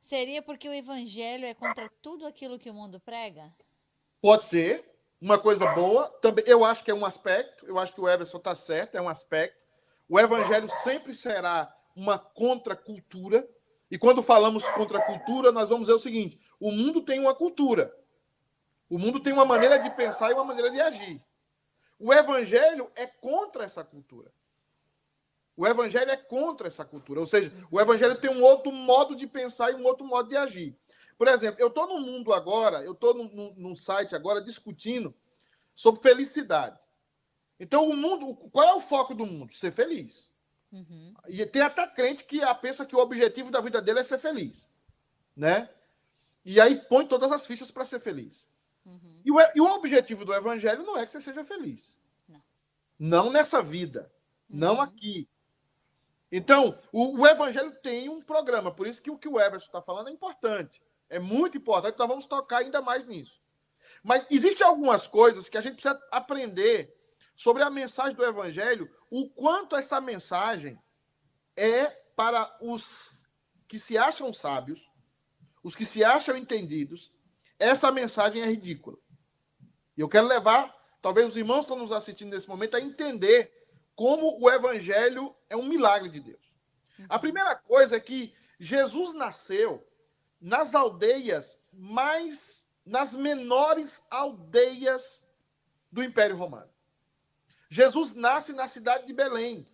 Seria 0.01 0.43
porque 0.43 0.69
o 0.69 0.75
evangelho 0.75 1.47
é 1.47 1.55
contra 1.55 1.89
tudo 2.03 2.27
aquilo 2.27 2.59
que 2.59 2.69
o 2.69 2.75
mundo 2.75 3.01
prega? 3.01 3.55
Pode 4.21 4.45
ser. 4.45 4.85
Uma 5.21 5.39
coisa 5.39 5.73
boa. 5.73 6.09
Também, 6.21 6.45
eu 6.49 6.65
acho 6.65 6.83
que 6.83 6.91
é 6.91 6.95
um 6.95 7.07
aspecto. 7.07 7.65
Eu 7.65 7.79
acho 7.79 7.95
que 7.95 8.01
o 8.01 8.09
Everson 8.09 8.39
está 8.39 8.57
certo, 8.57 8.97
é 8.97 9.01
um 9.01 9.09
aspecto. 9.09 9.62
O 10.09 10.19
evangelho 10.19 10.69
sempre 10.83 11.15
será 11.15 11.73
uma 11.95 12.19
contracultura. 12.19 13.49
E 13.91 13.99
quando 13.99 14.23
falamos 14.23 14.65
contra 14.71 14.99
a 14.99 15.05
cultura, 15.05 15.53
nós 15.53 15.69
vamos 15.69 15.87
dizer 15.87 15.97
o 15.97 16.03
seguinte: 16.03 16.41
o 16.59 16.71
mundo 16.71 17.03
tem 17.03 17.21
uma 17.21 17.35
cultura. 17.35 17.95
O 18.89 18.99
mundo 18.99 19.21
tem 19.21 19.33
uma 19.33 19.45
maneira 19.45 19.79
de 19.79 19.91
pensar 19.91 20.31
e 20.31 20.35
uma 20.35 20.45
maneira 20.45 20.71
de 20.71 20.81
agir. 20.81 21.23
O 21.99 22.13
evangelho 22.13 22.91
é 22.95 23.07
contra 23.07 23.65
essa 23.65 23.85
cultura. 23.85 24.33
O 25.57 25.67
evangelho 25.67 26.11
é 26.11 26.17
contra 26.17 26.67
essa 26.67 26.85
cultura. 26.85 27.21
Ou 27.21 27.27
seja, 27.27 27.53
o 27.71 27.81
evangelho 27.81 28.21
tem 28.21 28.31
um 28.31 28.43
outro 28.43 28.73
modo 28.73 29.15
de 29.15 29.27
pensar 29.27 29.71
e 29.71 29.77
um 29.77 29.85
outro 29.85 30.05
modo 30.05 30.29
de 30.29 30.37
agir. 30.37 30.77
Por 31.17 31.29
exemplo, 31.29 31.61
eu 31.61 31.69
estou 31.69 31.87
no 31.87 32.01
mundo 32.01 32.33
agora, 32.33 32.83
eu 32.83 32.93
estou 32.93 33.15
num, 33.15 33.75
site 33.75 34.15
agora 34.15 34.43
discutindo 34.43 35.15
sobre 35.75 36.03
felicidade. 36.03 36.79
Então, 37.63 37.89
o 37.89 37.97
mundo, 37.97 38.35
qual 38.51 38.69
é 38.69 38.75
o 38.75 38.81
foco 38.81 39.15
do 39.15 39.25
mundo? 39.25 39.55
Ser 39.55 39.71
feliz. 39.71 40.29
Uhum. 40.73 41.15
E 41.29 41.47
tem 41.47 41.63
até 41.63 41.87
crente 41.87 42.25
que 42.25 42.41
pensa 42.61 42.85
que 42.85 42.97
o 42.97 42.99
objetivo 42.99 43.53
da 43.53 43.61
vida 43.61 43.81
dele 43.81 44.01
é 44.01 44.05
ser 44.05 44.19
feliz. 44.19 44.69
Né? 45.37 45.71
E 46.45 46.61
aí 46.61 46.75
põe 46.75 47.07
todas 47.07 47.31
as 47.31 47.47
fichas 47.47 47.71
para 47.71 47.85
ser 47.85 48.01
feliz. 48.01 48.49
Uhum. 48.85 49.21
E, 49.25 49.31
o, 49.31 49.37
e, 49.55 49.61
o, 49.61 49.67
objetivo 49.67 50.25
do 50.25 50.35
evangelho 50.35 50.83
não 50.83 50.99
é 50.99 51.07
que 51.07 51.13
você 51.13 51.21
seja 51.21 51.45
feliz. 51.45 51.97
Não, 52.29 52.43
não 52.99 53.31
nessa 53.31 53.63
vida. 53.63 54.13
Uhum. 54.51 54.59
Não 54.59 54.81
aqui. 54.81 55.29
Então, 56.33 56.77
o, 56.91 57.21
o, 57.21 57.27
Evangelho 57.29 57.71
tem 57.81 58.09
um 58.09 58.21
programa, 58.21 58.73
por 58.73 58.89
isso 58.89 59.01
que 59.01 59.11
o 59.11 59.19
que 59.19 59.29
o 59.29 59.39
Everson 59.39 59.67
está 59.67 59.81
falando 59.81 60.09
é 60.09 60.13
importante. 60.13 60.83
É 61.09 61.21
muito 61.21 61.59
importante, 61.59 61.97
nós 61.97 62.09
vamos 62.09 62.27
tocar 62.27 62.59
ainda 62.59 62.83
mais 62.83 63.07
nisso. 63.07 63.41
Mas 64.03 64.27
existem 64.31 64.67
algumas 64.67 65.07
coisas 65.07 65.49
que 65.49 65.59
a 65.59 65.61
gente 65.61 65.75
precisa 65.75 66.01
aprender 66.11 67.02
sobre 67.43 67.65
a 67.65 67.71
mensagem 67.71 68.15
do 68.15 68.25
Evangelho, 68.25 68.89
o 69.11 69.29
quanto 69.29 69.75
essa 69.75 70.01
mensagem 70.01 70.81
é 71.57 71.87
para 72.15 72.57
os 72.61 73.27
que 73.67 73.81
se 73.81 73.99
acham 73.99 74.33
sábios, 74.33 74.89
os 75.61 75.75
que 75.75 75.85
se 75.85 76.05
acham 76.05 76.37
entendidos, 76.37 77.13
essa 77.59 77.91
mensagem 77.91 78.43
é 78.43 78.47
ridícula. 78.47 78.97
E 79.97 80.01
eu 80.01 80.09
quero 80.09 80.29
levar, 80.29 80.73
talvez 81.03 81.27
os 81.27 81.37
irmãos 81.37 81.67
que 81.67 81.73
estão 81.73 81.79
nos 81.79 81.91
assistindo 81.91 82.31
nesse 82.33 82.49
momento, 82.49 82.77
a 82.77 82.81
entender 82.81 83.53
como 83.97 84.41
o 84.41 84.49
evangelho 84.49 85.35
é 85.51 85.57
um 85.57 85.67
milagre 85.67 86.11
de 86.11 86.21
Deus. 86.21 86.55
A 87.09 87.19
primeira 87.19 87.57
coisa 87.57 87.97
é 87.97 88.01
que 88.01 88.33
Jesus 88.61 89.15
nasceu 89.15 89.85
nas 90.41 90.77
aldeias 90.77 91.59
mais 91.73 92.65
nas 92.87 93.13
menores 93.13 94.01
aldeias 94.09 95.21
do 95.91 96.05
Império 96.05 96.37
Romano. 96.37 96.72
Jesus 97.73 98.15
nasce 98.15 98.53
na 98.53 98.69
cidade 98.69 99.07
de 99.07 99.13
Belém. 99.13 99.67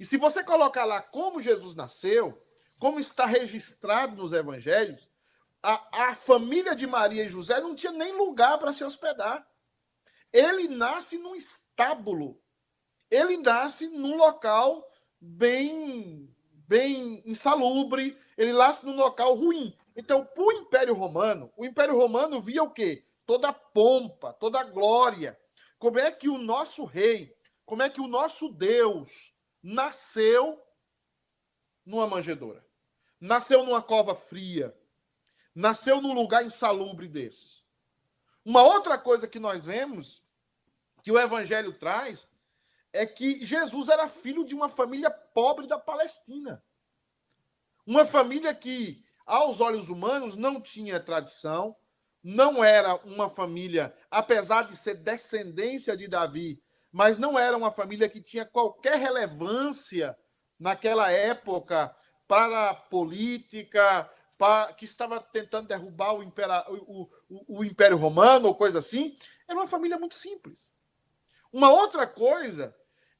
E 0.00 0.04
se 0.04 0.16
você 0.16 0.42
colocar 0.42 0.84
lá 0.84 1.02
como 1.02 1.40
Jesus 1.40 1.74
nasceu, 1.74 2.42
como 2.78 2.98
está 2.98 3.26
registrado 3.26 4.16
nos 4.16 4.32
evangelhos, 4.32 5.08
a, 5.62 6.10
a 6.10 6.16
família 6.16 6.74
de 6.74 6.86
Maria 6.86 7.24
e 7.24 7.28
José 7.28 7.60
não 7.60 7.74
tinha 7.74 7.92
nem 7.92 8.16
lugar 8.16 8.58
para 8.58 8.72
se 8.72 8.82
hospedar. 8.82 9.46
Ele 10.32 10.68
nasce 10.68 11.18
num 11.18 11.34
estábulo 11.34 12.42
ele 13.10 13.36
nasce 13.36 13.86
num 13.86 14.16
local 14.16 14.84
bem, 15.20 16.28
bem 16.66 17.22
insalubre, 17.24 18.18
ele 18.36 18.52
nasce 18.52 18.84
num 18.84 18.96
local 18.96 19.34
ruim. 19.34 19.76
Então, 19.96 20.24
para 20.24 20.42
o 20.42 20.52
Império 20.52 20.94
Romano, 20.94 21.52
o 21.56 21.64
Império 21.64 21.96
Romano 21.96 22.40
via 22.40 22.62
o 22.62 22.70
quê? 22.70 23.04
Toda 23.24 23.48
a 23.48 23.52
pompa, 23.52 24.32
toda 24.32 24.60
a 24.60 24.64
glória. 24.64 25.38
Como 25.84 25.98
é 25.98 26.10
que 26.10 26.30
o 26.30 26.38
nosso 26.38 26.86
rei, 26.86 27.36
como 27.66 27.82
é 27.82 27.90
que 27.90 28.00
o 28.00 28.08
nosso 28.08 28.48
Deus 28.48 29.34
nasceu 29.62 30.58
numa 31.84 32.06
manjedoura? 32.06 32.66
Nasceu 33.20 33.62
numa 33.62 33.82
cova 33.82 34.14
fria. 34.14 34.74
Nasceu 35.54 36.00
num 36.00 36.14
lugar 36.14 36.42
insalubre 36.42 37.06
desses. 37.06 37.62
Uma 38.42 38.62
outra 38.62 38.96
coisa 38.96 39.28
que 39.28 39.38
nós 39.38 39.66
vemos, 39.66 40.24
que 41.02 41.12
o 41.12 41.20
Evangelho 41.20 41.78
traz, 41.78 42.26
é 42.90 43.04
que 43.04 43.44
Jesus 43.44 43.90
era 43.90 44.08
filho 44.08 44.42
de 44.42 44.54
uma 44.54 44.70
família 44.70 45.10
pobre 45.10 45.66
da 45.66 45.78
Palestina. 45.78 46.64
Uma 47.86 48.06
família 48.06 48.54
que, 48.54 49.04
aos 49.26 49.60
olhos 49.60 49.90
humanos, 49.90 50.34
não 50.34 50.62
tinha 50.62 50.98
tradição, 50.98 51.76
não 52.24 52.64
era 52.64 52.96
uma 53.04 53.28
família, 53.28 53.94
apesar 54.10 54.62
de 54.62 54.74
ser 54.78 54.94
descendência 54.94 55.94
de 55.94 56.08
Davi, 56.08 56.58
mas 56.90 57.18
não 57.18 57.38
era 57.38 57.54
uma 57.54 57.70
família 57.70 58.08
que 58.08 58.22
tinha 58.22 58.46
qualquer 58.46 58.96
relevância 58.96 60.16
naquela 60.58 61.10
época 61.10 61.94
para 62.26 62.70
a 62.70 62.74
política, 62.74 64.10
para, 64.38 64.72
que 64.72 64.86
estava 64.86 65.20
tentando 65.20 65.68
derrubar 65.68 66.14
o, 66.14 66.22
o, 66.22 67.10
o, 67.28 67.58
o 67.58 67.64
Império 67.64 67.98
Romano 67.98 68.48
ou 68.48 68.54
coisa 68.54 68.78
assim. 68.78 69.18
Era 69.46 69.58
uma 69.58 69.66
família 69.66 69.98
muito 69.98 70.14
simples. 70.14 70.72
Uma 71.52 71.70
outra 71.70 72.06
coisa 72.06 72.74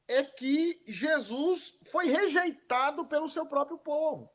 é 0.08 0.22
que 0.22 0.82
Jesus 0.86 1.78
foi 1.90 2.06
rejeitado 2.06 3.04
pelo 3.04 3.28
seu 3.28 3.44
próprio 3.44 3.76
povo. 3.76 4.32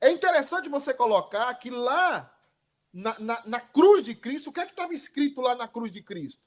É 0.00 0.10
interessante 0.10 0.70
você 0.70 0.94
colocar 0.94 1.52
que 1.56 1.68
lá 1.68 2.34
na, 2.92 3.18
na, 3.18 3.42
na 3.44 3.60
cruz 3.60 4.02
de 4.02 4.14
Cristo, 4.14 4.50
o 4.50 4.52
que 4.52 4.60
é 4.60 4.66
que 4.66 4.72
estava 4.72 4.94
escrito 4.94 5.40
lá 5.40 5.54
na 5.54 5.68
cruz 5.68 5.92
de 5.92 6.02
Cristo? 6.02 6.40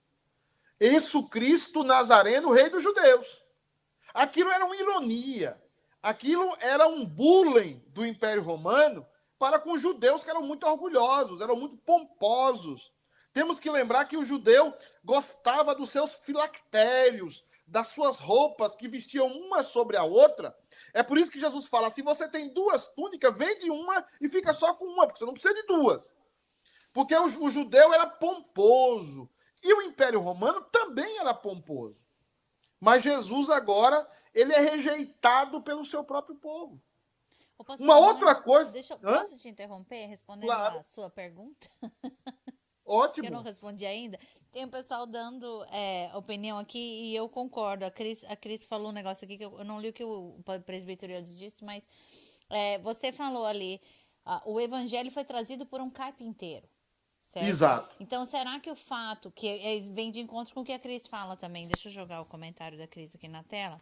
Isso 0.80 1.28
Cristo 1.30 1.84
Nazareno, 1.84 2.52
rei 2.52 2.70
dos 2.70 2.82
judeus. 2.82 3.44
Aquilo 4.14 4.52
era 4.52 4.66
uma 4.66 4.76
ironia. 4.76 5.62
Aquilo 6.02 6.56
era 6.60 6.88
um 6.88 7.06
bullying 7.06 7.84
do 7.90 8.06
Império 8.06 8.42
Romano 8.42 9.06
para 9.38 9.60
com 9.60 9.74
os 9.74 9.82
judeus 9.82 10.24
que 10.24 10.30
eram 10.30 10.42
muito 10.42 10.66
orgulhosos, 10.66 11.42
eram 11.42 11.56
muito 11.56 11.78
pomposos. 11.78 12.92
Temos 13.34 13.60
que 13.60 13.70
lembrar 13.70 14.06
que 14.06 14.18
o 14.18 14.26
judeu 14.26 14.74
gostava 15.04 15.74
dos 15.74 15.90
seus 15.90 16.16
filactérios, 16.16 17.46
das 17.66 17.88
suas 17.88 18.18
roupas 18.18 18.76
que 18.76 18.88
vestiam 18.88 19.28
uma 19.28 19.64
sobre 19.64 19.96
a 19.96 20.04
outra. 20.04 20.56
É 20.94 21.02
por 21.02 21.18
isso 21.18 21.32
que 21.32 21.40
Jesus 21.40 21.66
fala: 21.66 21.90
se 21.90 22.02
você 22.02 22.28
tem 22.28 22.50
duas 22.50 22.88
túnicas, 22.90 23.36
vende 23.38 23.70
uma 23.70 24.06
e 24.20 24.28
fica 24.28 24.54
só 24.54 24.74
com 24.74 24.86
uma, 24.86 25.06
porque 25.06 25.20
você 25.20 25.26
não 25.26 25.34
precisa 25.34 25.54
de 25.54 25.64
duas. 25.64 26.14
Porque 26.94 27.16
o, 27.16 27.44
o 27.44 27.50
judeu 27.50 27.94
era 27.94 28.08
pomposo. 28.08 29.30
E 29.64 29.74
o 29.74 29.82
Império 29.84 30.20
Romano 30.20 30.62
também 30.72 31.20
era 31.20 31.34
pomposo. 31.34 32.00
Mas 32.80 33.04
Jesus 33.04 33.50
agora, 33.50 34.10
ele 34.34 34.54
é 34.54 34.60
rejeitado 34.60 35.62
pelo 35.62 35.86
seu 35.86 36.04
próprio 36.04 36.36
povo. 36.36 36.82
Uma 37.80 38.00
outra 38.00 38.34
coisa. 38.34 38.72
Deixa 38.72 38.96
eu, 38.96 39.00
posso 39.00 39.38
te 39.38 39.48
interromper 39.48 40.08
respondendo 40.08 40.48
claro. 40.48 40.80
a 40.80 40.84
sua 40.84 41.10
pergunta? 41.10 41.70
Ótimo. 42.84 43.28
eu 43.28 43.32
não 43.32 43.44
respondi 43.44 43.86
ainda. 43.86 44.20
Tem 44.52 44.66
o 44.66 44.68
um 44.68 44.72
pessoal 44.72 45.06
dando 45.06 45.64
é, 45.66 46.12
opinião 46.16 46.58
aqui 46.58 46.80
e 46.80 47.16
eu 47.16 47.30
concordo. 47.30 47.86
A 47.86 47.92
Cris, 47.92 48.24
a 48.26 48.36
Cris 48.36 48.66
falou 48.66 48.90
um 48.90 48.94
negócio 48.94 49.24
aqui 49.24 49.38
que 49.38 49.46
eu, 49.46 49.60
eu 49.60 49.64
não 49.64 49.80
li 49.80 49.90
o 49.90 49.94
que 49.94 50.04
o 50.04 50.36
presbiteriano 50.66 51.26
disse, 51.26 51.64
mas 51.64 51.88
é, 52.50 52.80
você 52.80 53.12
falou 53.12 53.46
ali: 53.46 53.80
o 54.44 54.60
evangelho 54.60 55.12
foi 55.12 55.24
trazido 55.24 55.66
por 55.66 55.80
um 55.80 55.90
carpinteiro. 55.90 56.68
Certo? 57.32 57.48
Exato. 57.48 57.96
Então, 57.98 58.26
será 58.26 58.60
que 58.60 58.70
o 58.70 58.76
fato, 58.76 59.32
que 59.32 59.48
é, 59.48 59.80
vem 59.94 60.12
de 60.12 60.20
encontro 60.20 60.54
com 60.54 60.60
o 60.60 60.65
que 60.65 60.74
a 60.74 60.80
Cris 60.80 61.08
fala 61.08 61.38
também, 61.38 61.65
deixa 61.65 61.88
eu 61.88 61.94
jogar 61.94 62.20
o 62.20 62.26
comentário 62.26 62.78
da 62.78 62.86
Cris 62.86 63.15
aqui 63.15 63.30
na 63.30 63.41
tela. 63.41 63.82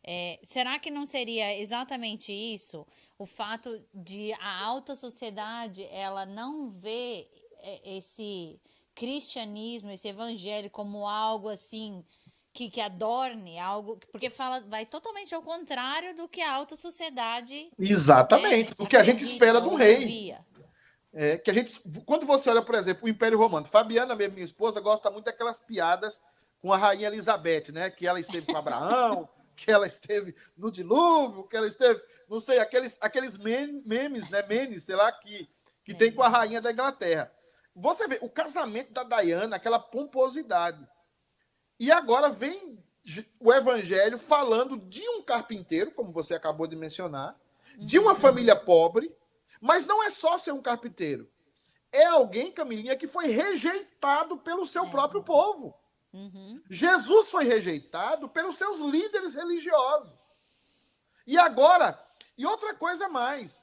É, 0.00 0.38
será 0.44 0.78
que 0.78 0.92
não 0.92 1.04
seria 1.04 1.58
exatamente 1.58 2.30
isso? 2.30 2.86
O 3.18 3.26
fato 3.26 3.82
de 3.92 4.32
a 4.34 4.62
alta 4.62 4.94
sociedade 4.94 5.82
ela 5.90 6.24
não 6.24 6.70
ver 6.70 7.28
é, 7.62 7.96
esse 7.96 8.60
cristianismo, 8.94 9.90
esse 9.90 10.06
evangelho 10.06 10.70
como 10.70 11.04
algo 11.04 11.48
assim 11.48 12.04
que, 12.52 12.70
que 12.70 12.80
adorne, 12.80 13.58
algo 13.58 13.98
porque 14.12 14.30
fala 14.30 14.60
vai 14.60 14.86
totalmente 14.86 15.34
ao 15.34 15.42
contrário 15.42 16.14
do 16.14 16.28
que 16.28 16.40
a 16.40 16.52
alta 16.52 16.76
sociedade 16.76 17.72
exatamente 17.76 18.70
é, 18.70 18.74
do 18.76 18.86
que 18.86 18.96
a 18.96 19.02
gente 19.02 19.24
espera 19.24 19.58
um 19.58 19.74
rei. 19.74 20.36
É, 21.16 21.38
que 21.38 21.48
a 21.48 21.54
gente, 21.54 21.80
quando 22.04 22.26
você 22.26 22.50
olha, 22.50 22.60
por 22.60 22.74
exemplo, 22.74 23.04
o 23.04 23.08
Império 23.08 23.38
Romano, 23.38 23.66
Fabiana, 23.66 24.16
minha 24.16 24.44
esposa, 24.44 24.80
gosta 24.80 25.10
muito 25.10 25.26
daquelas 25.26 25.60
piadas 25.60 26.20
com 26.60 26.72
a 26.72 26.76
rainha 26.76 27.06
Elizabeth, 27.06 27.70
né? 27.72 27.88
Que 27.88 28.06
ela 28.06 28.18
esteve 28.18 28.46
com 28.46 28.56
Abraão, 28.56 29.28
que 29.54 29.70
ela 29.70 29.86
esteve 29.86 30.34
no 30.56 30.72
dilúvio, 30.72 31.46
que 31.46 31.56
ela 31.56 31.68
esteve, 31.68 32.02
não 32.28 32.40
sei, 32.40 32.58
aqueles, 32.58 32.98
aqueles 33.00 33.36
memes, 33.36 34.28
né? 34.28 34.42
Memes, 34.42 34.82
sei 34.82 34.96
lá, 34.96 35.12
que, 35.12 35.48
que 35.84 35.92
é. 35.92 35.94
tem 35.94 36.12
com 36.12 36.22
a 36.22 36.28
rainha 36.28 36.60
da 36.60 36.72
Inglaterra. 36.72 37.32
Você 37.76 38.08
vê 38.08 38.18
o 38.20 38.28
casamento 38.28 38.92
da 38.92 39.04
Diana, 39.04 39.54
aquela 39.54 39.78
pomposidade. 39.78 40.84
E 41.78 41.92
agora 41.92 42.28
vem 42.28 42.76
o 43.38 43.52
evangelho 43.52 44.18
falando 44.18 44.76
de 44.76 45.06
um 45.10 45.22
carpinteiro, 45.22 45.92
como 45.92 46.10
você 46.10 46.34
acabou 46.34 46.66
de 46.66 46.74
mencionar, 46.74 47.38
de 47.76 47.98
uma 47.98 48.12
uhum. 48.12 48.16
família 48.16 48.56
pobre, 48.56 49.14
mas 49.64 49.86
não 49.86 50.02
é 50.02 50.10
só 50.10 50.36
ser 50.36 50.52
um 50.52 50.60
carpinteiro. 50.60 51.26
É 51.90 52.04
alguém, 52.04 52.52
Camilinha, 52.52 52.94
que 52.96 53.06
foi 53.06 53.28
rejeitado 53.28 54.36
pelo 54.36 54.66
seu 54.66 54.84
é. 54.84 54.90
próprio 54.90 55.22
povo. 55.22 55.74
Uhum. 56.12 56.62
Jesus 56.68 57.30
foi 57.30 57.44
rejeitado 57.44 58.28
pelos 58.28 58.56
seus 58.56 58.78
líderes 58.78 59.34
religiosos. 59.34 60.12
E 61.26 61.38
agora, 61.38 61.98
e 62.36 62.44
outra 62.44 62.74
coisa 62.74 63.08
mais, 63.08 63.62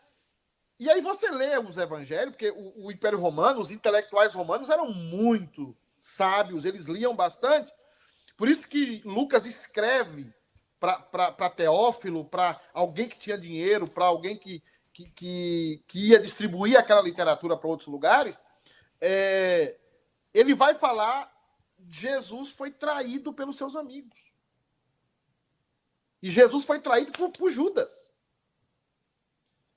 e 0.79 0.89
aí 0.89 1.01
você 1.01 1.29
lê 1.29 1.59
os 1.59 1.77
evangelhos, 1.77 2.31
porque 2.31 2.49
o, 2.49 2.87
o, 2.87 2.91
Império 2.91 3.19
Romano, 3.19 3.61
os 3.61 3.69
intelectuais 3.69 4.33
romanos 4.33 4.71
eram 4.71 4.91
muito 4.91 5.77
sábios, 5.99 6.65
eles 6.65 6.85
liam 6.85 7.15
bastante. 7.15 7.71
Por 8.35 8.49
isso 8.49 8.67
que 8.67 9.03
Lucas 9.05 9.45
escreve 9.45 10.33
para 10.79 11.49
Teófilo, 11.51 12.25
para 12.25 12.59
alguém 12.73 13.07
que 13.07 13.19
tinha 13.19 13.37
dinheiro, 13.37 13.87
para 13.87 14.05
alguém 14.05 14.35
que, 14.35 14.63
que, 14.93 15.09
que, 15.11 15.83
que, 15.87 16.09
ia 16.09 16.19
distribuir 16.19 16.77
aquela 16.77 17.01
literatura 17.01 17.57
para 17.57 17.67
outros 17.67 17.87
lugares. 17.87 18.41
É, 18.99 19.79
ele 20.33 20.53
vai 20.53 20.75
falar: 20.75 21.31
Jesus 21.87 22.49
foi 22.49 22.71
traído 22.71 23.33
pelos 23.33 23.57
seus 23.57 23.75
amigos. 23.75 24.19
E 26.21 26.29
Jesus 26.29 26.63
foi 26.65 26.79
traído 26.79 27.11
por, 27.11 27.31
por 27.31 27.51
Judas. 27.51 27.89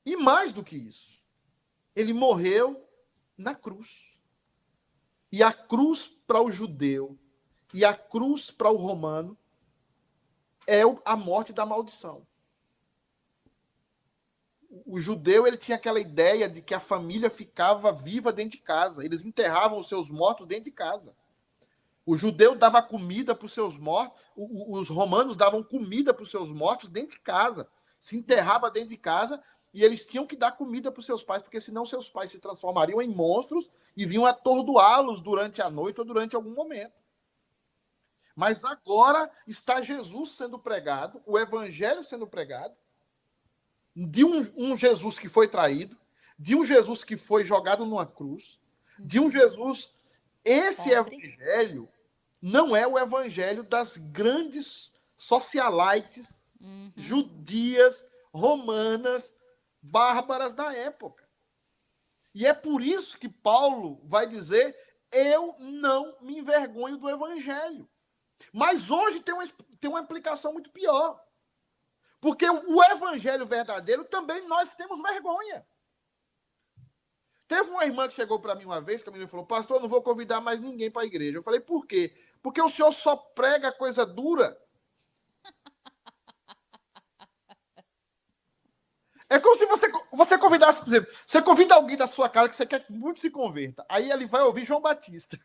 E 0.05 0.17
mais 0.17 0.53
do 0.53 0.63
que 0.63 0.77
isso, 0.77 1.19
ele 1.97 2.13
morreu 2.13 2.87
na 3.37 3.55
cruz. 3.55 4.15
E 5.33 5.43
a 5.43 5.53
cruz 5.53 6.07
para 6.27 6.41
o 6.43 6.51
judeu 6.51 7.19
e 7.73 7.85
a 7.85 7.95
cruz 7.95 8.51
para 8.51 8.71
o 8.71 8.77
romano 8.77 9.37
é 10.67 10.83
a 11.05 11.17
morte 11.17 11.53
da 11.53 11.67
maldição. 11.67 12.27
O 14.87 14.99
judeu 14.99 15.47
ele 15.47 15.57
tinha 15.57 15.77
aquela 15.77 16.01
ideia 16.01 16.49
de 16.49 16.61
que 16.61 16.75
a 16.75 16.81
família 16.81 17.31
ficava 17.31 17.93
viva 17.93 18.33
dentro 18.33 18.59
de 18.59 18.65
casa. 18.65 19.05
Eles 19.05 19.25
enterravam 19.25 19.79
os 19.79 19.89
seus 19.89 20.11
mortos 20.11 20.47
dentro 20.47 20.65
de 20.65 20.71
casa. 20.71 21.15
O 22.07 22.17
judeu 22.17 22.55
dava 22.55 22.83
comida 22.83 23.35
para 23.35 23.47
os 23.47 23.53
seus 23.53 23.79
mortos, 23.79 24.21
os 24.37 24.89
romanos 24.89 25.37
davam 25.37 25.63
comida 25.63 26.13
para 26.13 26.23
os 26.23 26.31
seus 26.31 26.51
mortos 26.51 26.89
dentro 26.89 27.17
de 27.17 27.21
casa. 27.21 27.69
Se 27.99 28.17
enterrava 28.17 28.71
dentro 28.71 28.91
de 28.91 28.97
casa 28.99 29.43
e 29.73 29.83
eles 29.83 30.07
tinham 30.07 30.27
que 30.27 30.37
dar 30.37 30.53
comida 30.53 30.93
para 30.93 31.01
os 31.01 31.07
seus 31.07 31.23
pais, 31.23 31.43
porque 31.43 31.61
senão 31.61 31.87
seus 31.87 32.09
pais 32.09 32.31
se 32.31 32.39
transformariam 32.39 33.01
em 33.01 33.09
monstros 33.09 33.71
e 33.97 34.05
vinham 34.05 34.27
atordoá-los 34.27 35.23
durante 35.23 35.63
a 35.63 35.71
noite 35.71 36.01
ou 36.01 36.07
durante 36.07 36.37
algum 36.37 36.55
momento. 36.55 36.93
Mas 38.37 38.65
agora 38.65 39.31
está 39.47 39.81
Jesus 39.81 40.33
sendo 40.33 40.59
pregado, 40.59 41.23
o 41.25 41.39
evangelho 41.39 42.05
sendo 42.05 42.27
pregado, 42.27 42.75
de 43.95 44.25
um, 44.25 44.41
um 44.57 44.77
Jesus 44.77 45.19
que 45.19 45.29
foi 45.29 45.49
traído, 45.49 45.97
de 46.39 46.57
um 46.57 46.65
Jesus 46.65 47.05
que 47.05 47.17
foi 47.17 47.45
jogado 47.45 47.85
numa 47.85 48.07
cruz, 48.07 48.59
de 48.99 49.21
um 49.21 49.31
Jesus. 49.31 49.93
Esse 50.45 50.91
evangelho 50.91 51.89
não 52.41 52.77
é 52.77 52.87
o 52.87 52.99
evangelho 52.99 53.63
das 53.63 53.97
grandes 53.97 54.93
socialites 55.17 56.45
uhum. 56.61 56.93
judias, 56.97 58.05
romanas, 58.33 59.33
bárbaras 59.81 60.53
da 60.55 60.75
época. 60.75 61.25
E 62.35 62.45
é 62.45 62.53
por 62.53 62.83
isso 62.83 63.19
que 63.19 63.29
Paulo 63.29 64.01
vai 64.05 64.27
dizer: 64.27 64.77
eu 65.13 65.55
não 65.59 66.17
me 66.21 66.39
envergonho 66.39 66.97
do 66.97 67.09
evangelho. 67.09 67.89
Mas 68.53 68.91
hoje 68.91 69.21
tem 69.21 69.35
uma, 69.35 69.47
tem 69.81 69.91
uma 69.91 70.01
implicação 70.01 70.53
muito 70.53 70.71
pior. 70.71 71.24
Porque 72.25 72.49
o 72.49 72.83
evangelho 72.85 73.45
verdadeiro 73.45 74.03
também 74.07 74.49
nós 74.49 74.75
temos 74.75 74.99
vergonha. 75.03 75.63
Teve 77.47 77.69
uma 77.69 77.85
irmã 77.85 78.09
que 78.09 78.15
chegou 78.15 78.41
para 78.41 78.55
mim 78.55 78.65
uma 78.65 78.81
vez, 78.81 79.03
que 79.03 79.11
a 79.11 79.13
menina 79.13 79.29
falou: 79.29 79.45
Pastor, 79.45 79.77
eu 79.77 79.83
não 79.83 79.91
vou 79.91 80.01
convidar 80.01 80.41
mais 80.41 80.59
ninguém 80.59 80.91
para 80.91 81.03
a 81.03 81.05
igreja. 81.05 81.37
Eu 81.37 81.43
falei: 81.43 81.61
Por 81.61 81.87
quê? 81.87 82.17
Porque 82.43 82.63
o 82.63 82.71
senhor 82.71 82.93
só 82.93 83.15
prega 83.15 83.71
coisa 83.71 84.07
dura. 84.07 84.59
É 89.29 89.39
como 89.39 89.57
se 89.59 89.67
você, 89.67 89.93
você 90.11 90.39
convidasse, 90.39 90.81
por 90.81 90.89
exemplo, 90.89 91.13
você 91.27 91.43
convida 91.43 91.75
alguém 91.75 91.99
da 91.99 92.07
sua 92.07 92.31
casa 92.31 92.49
que 92.49 92.55
você 92.57 92.65
quer 92.65 92.87
que 92.87 92.93
muito 92.95 93.21
se 93.21 93.31
converta. 93.31 93.85
Aí 93.87 94.11
ele 94.11 94.25
vai 94.25 94.41
ouvir 94.41 94.65
João 94.65 94.81
Batista. 94.81 95.39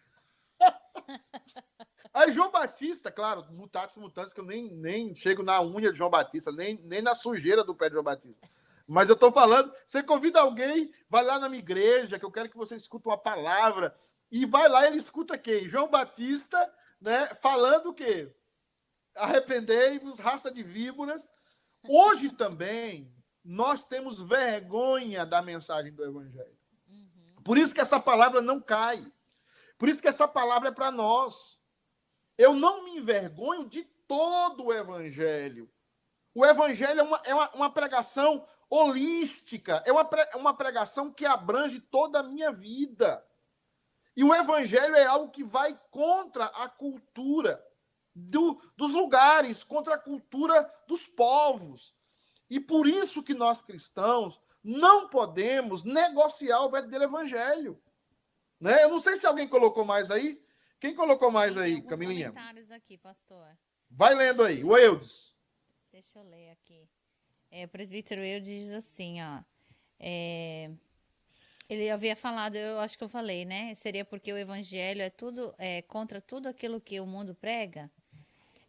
Aí 2.14 2.32
João 2.32 2.52
Batista, 2.52 3.12
claro, 3.12 3.46
mutatis 3.52 3.98
mutantes, 3.98 4.34
que 4.34 4.40
eu 4.40 4.46
nem, 4.46 4.74
nem 4.76 5.14
chego 5.14 5.44
na 5.44 5.62
unha 5.62 5.92
de 5.92 5.98
João 5.98 6.10
Batista, 6.10 6.52
nem, 6.52 6.80
nem 6.84 7.02
na 7.02 7.14
sujeira 7.14 7.64
do 7.64 7.76
pé 7.76 7.88
de 7.88 7.94
João 7.94 8.04
Batista. 8.04 8.48
Mas 8.88 9.08
eu 9.08 9.14
estou 9.14 9.32
falando, 9.32 9.72
você 9.86 10.02
convida 10.02 10.42
alguém, 10.42 10.92
vai 11.08 11.24
lá 11.24 11.38
na 11.38 11.48
minha 11.48 11.60
igreja, 11.60 12.18
que 12.18 12.26
eu 12.26 12.32
quero 12.32 12.50
que 12.50 12.58
você 12.58 12.76
escute 12.76 13.08
uma 13.08 13.18
palavra, 13.18 13.96
e 14.32 14.46
vai 14.46 14.68
lá 14.68 14.88
ele 14.88 14.98
escuta 14.98 15.38
quem? 15.38 15.70
João 15.70 15.88
Batista, 15.88 16.58
né, 17.00 17.28
falando 17.36 17.90
o 17.90 17.94
quê? 17.94 18.34
Arrependei-vos, 19.16 20.18
raça 20.18 20.52
de 20.52 20.64
víboras. 20.64 21.28
Hoje 21.88 22.32
também 22.32 23.14
nós 23.44 23.86
temos 23.86 24.22
vergonha 24.22 25.26
da 25.26 25.42
mensagem 25.42 25.94
do 25.94 26.04
evangelho. 26.04 26.58
Uhum. 26.88 27.44
Por 27.44 27.58
isso 27.58 27.74
que 27.74 27.82
essa 27.82 28.00
palavra 28.00 28.42
não 28.42 28.60
cai. 28.60 29.06
Por 29.78 29.88
isso 29.88 30.02
que 30.02 30.08
essa 30.08 30.28
palavra 30.28 30.70
é 30.70 30.72
para 30.72 30.92
nós. 30.92 31.59
Eu 32.40 32.56
não 32.56 32.86
me 32.86 32.96
envergonho 32.96 33.68
de 33.68 33.84
todo 34.08 34.68
o 34.68 34.74
evangelho. 34.74 35.70
O 36.34 36.46
evangelho 36.46 37.02
é 37.02 37.04
uma, 37.04 37.22
é 37.26 37.36
uma, 37.36 37.50
uma 37.52 37.70
pregação 37.70 38.48
holística, 38.70 39.84
é 39.86 39.92
uma, 39.92 40.10
é 40.32 40.38
uma 40.38 40.56
pregação 40.56 41.12
que 41.12 41.26
abrange 41.26 41.82
toda 41.82 42.20
a 42.22 42.24
minha 42.24 42.50
vida. 42.50 43.22
E 44.16 44.24
o 44.24 44.34
evangelho 44.34 44.96
é 44.96 45.06
algo 45.06 45.30
que 45.30 45.44
vai 45.44 45.78
contra 45.92 46.46
a 46.46 46.70
cultura 46.70 47.62
do, 48.16 48.62
dos 48.78 48.94
lugares, 48.94 49.62
contra 49.62 49.96
a 49.96 50.00
cultura 50.00 50.74
dos 50.88 51.06
povos. 51.06 51.94
E 52.50 52.58
por 52.58 52.88
isso 52.88 53.22
que 53.22 53.34
nós 53.34 53.62
cristãos 53.62 54.40
não 54.64 55.10
podemos 55.10 55.84
negociar 55.84 56.62
o 56.62 56.70
verdadeiro 56.70 57.04
evangelho. 57.04 57.84
Né? 58.62 58.82
Eu 58.86 58.90
não 58.90 59.00
sei 59.00 59.18
se 59.18 59.28
alguém 59.28 59.48
colocou 59.48 59.84
mais 59.84 60.10
aí. 60.10 60.42
Quem 60.80 60.96
colocou 60.96 61.30
mais 61.30 61.54
Tem 61.56 61.64
aí, 61.64 61.82
Camilinha? 61.82 62.32
comentários 62.32 62.72
aqui, 62.72 62.98
pastor. 62.98 63.46
Vai 63.90 64.16
lendo 64.16 64.44
aí, 64.44 64.64
o 64.64 64.78
Eudes. 64.78 65.34
Deixa 65.92 66.20
eu 66.20 66.24
ler 66.24 66.52
aqui. 66.52 66.88
É, 67.52 67.66
o 67.66 67.68
presbítero 67.68 68.22
eu 68.22 68.40
diz 68.40 68.72
assim, 68.72 69.22
ó. 69.22 69.44
É, 70.00 70.70
ele 71.70 71.90
havia 71.90 72.16
falado, 72.16 72.56
eu 72.56 72.80
acho 72.80 72.98
que 72.98 73.04
eu 73.04 73.10
falei, 73.10 73.44
né? 73.44 73.76
Seria 73.76 74.06
porque 74.06 74.32
o 74.32 74.38
evangelho 74.38 75.02
é 75.02 75.10
tudo 75.10 75.54
é, 75.58 75.82
contra 75.82 76.22
tudo 76.22 76.48
aquilo 76.48 76.80
que 76.80 77.00
o 77.00 77.06
mundo 77.06 77.36
prega. 77.36 77.92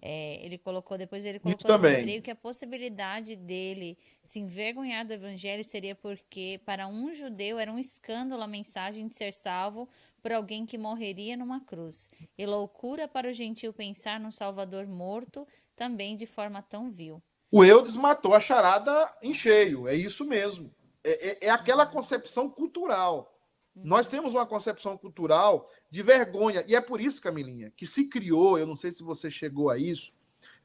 É, 0.03 0.45
ele 0.45 0.57
colocou, 0.57 0.97
depois 0.97 1.25
ele 1.27 1.39
colocou 1.39 1.71
assim, 1.71 1.83
também. 1.83 2.03
creio 2.03 2.23
que 2.23 2.31
a 2.31 2.35
possibilidade 2.35 3.37
dele 3.37 3.99
se 4.23 4.39
envergonhar 4.39 5.07
do 5.07 5.13
evangelho 5.13 5.63
seria 5.63 5.95
porque 5.95 6.59
para 6.65 6.87
um 6.87 7.13
judeu 7.15 7.59
era 7.59 7.71
um 7.71 7.79
escândalo 7.79 8.43
a 8.43 8.47
mensagem 8.47 9.07
de 9.07 9.15
ser 9.15 9.35
salvo 9.35 9.87
por 10.23 10.33
alguém 10.33 10.67
que 10.67 10.79
morreria 10.79 11.37
numa 11.37 11.61
cruz. 11.61 12.11
E 12.37 12.47
loucura 12.47 13.09
para 13.09 13.31
o 13.31 13.33
gentil 13.33 13.73
pensar 13.73 14.21
num 14.21 14.31
salvador 14.31 14.87
morto 14.87 15.47
também 15.75 16.17
de 16.17 16.27
forma 16.27 16.63
tão 16.63 16.91
vil. 16.91 17.23
O 17.51 17.65
Eudes 17.65 17.97
matou 17.97 18.35
a 18.35 18.41
charada 18.41 19.13
em 19.23 19.35
cheio, 19.35 19.89
é 19.89 19.95
isso 19.95 20.25
mesmo. 20.25 20.73
É, 21.03 21.31
é, 21.31 21.47
é 21.47 21.51
aquela 21.51 21.85
concepção 21.85 22.49
cultural. 22.49 23.37
Uhum. 23.75 23.83
Nós 23.85 24.07
temos 24.07 24.35
uma 24.35 24.47
concepção 24.47 24.97
cultural 24.97 25.69
de 25.91 26.03
vergonha. 26.03 26.65
E 26.69 26.77
é 26.77 26.81
por 26.81 27.01
isso, 27.01 27.21
Camilinha, 27.21 27.73
que 27.77 27.87
se 27.87 28.05
criou, 28.05 28.59
eu 28.59 28.67
não 28.67 28.77
sei 28.77 28.93
se 28.93 29.03
você 29.03 29.31
chegou 29.31 29.71
a 29.71 29.79
isso, 29.79 30.13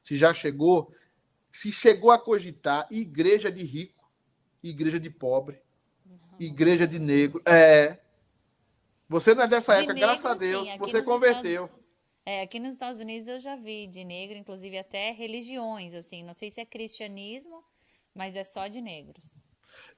se 0.03 0.15
já 0.15 0.33
chegou, 0.33 0.93
se 1.51 1.71
chegou 1.71 2.11
a 2.11 2.19
cogitar 2.19 2.87
igreja 2.91 3.51
de 3.51 3.63
rico, 3.63 4.11
igreja 4.61 4.99
de 4.99 5.09
pobre, 5.09 5.59
igreja 6.39 6.85
de 6.85 6.99
negro. 6.99 7.41
É. 7.45 7.99
Você 9.07 9.35
não 9.35 9.43
é 9.43 9.47
dessa 9.47 9.73
de 9.73 9.79
época, 9.79 9.93
negro, 9.93 10.09
graças 10.09 10.25
a 10.25 10.33
Deus, 10.33 10.67
sim, 10.67 10.77
você 10.77 11.01
converteu. 11.01 11.65
Estados... 11.65 11.85
É, 12.25 12.41
aqui 12.41 12.59
nos 12.59 12.71
Estados 12.71 12.99
Unidos 12.99 13.27
eu 13.27 13.39
já 13.39 13.55
vi 13.55 13.85
de 13.85 14.03
negro, 14.03 14.35
inclusive 14.35 14.77
até 14.79 15.11
religiões, 15.11 15.93
assim. 15.93 16.23
Não 16.23 16.33
sei 16.33 16.49
se 16.49 16.59
é 16.59 16.65
cristianismo, 16.65 17.63
mas 18.15 18.35
é 18.35 18.43
só 18.43 18.67
de 18.67 18.81
negros. 18.81 19.39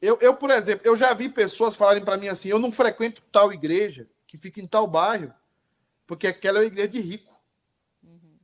Eu, 0.01 0.17
eu 0.19 0.35
por 0.35 0.51
exemplo, 0.51 0.85
eu 0.85 0.97
já 0.97 1.13
vi 1.13 1.29
pessoas 1.29 1.75
falarem 1.75 2.03
para 2.03 2.17
mim 2.17 2.27
assim: 2.27 2.49
eu 2.49 2.59
não 2.59 2.71
frequento 2.71 3.21
tal 3.31 3.53
igreja 3.53 4.09
que 4.27 4.37
fica 4.37 4.59
em 4.59 4.67
tal 4.67 4.85
bairro, 4.85 5.33
porque 6.05 6.27
aquela 6.27 6.59
é 6.59 6.61
uma 6.61 6.67
igreja 6.67 6.89
de 6.89 6.99
rico. 6.99 7.33
Uhum. 8.03 8.37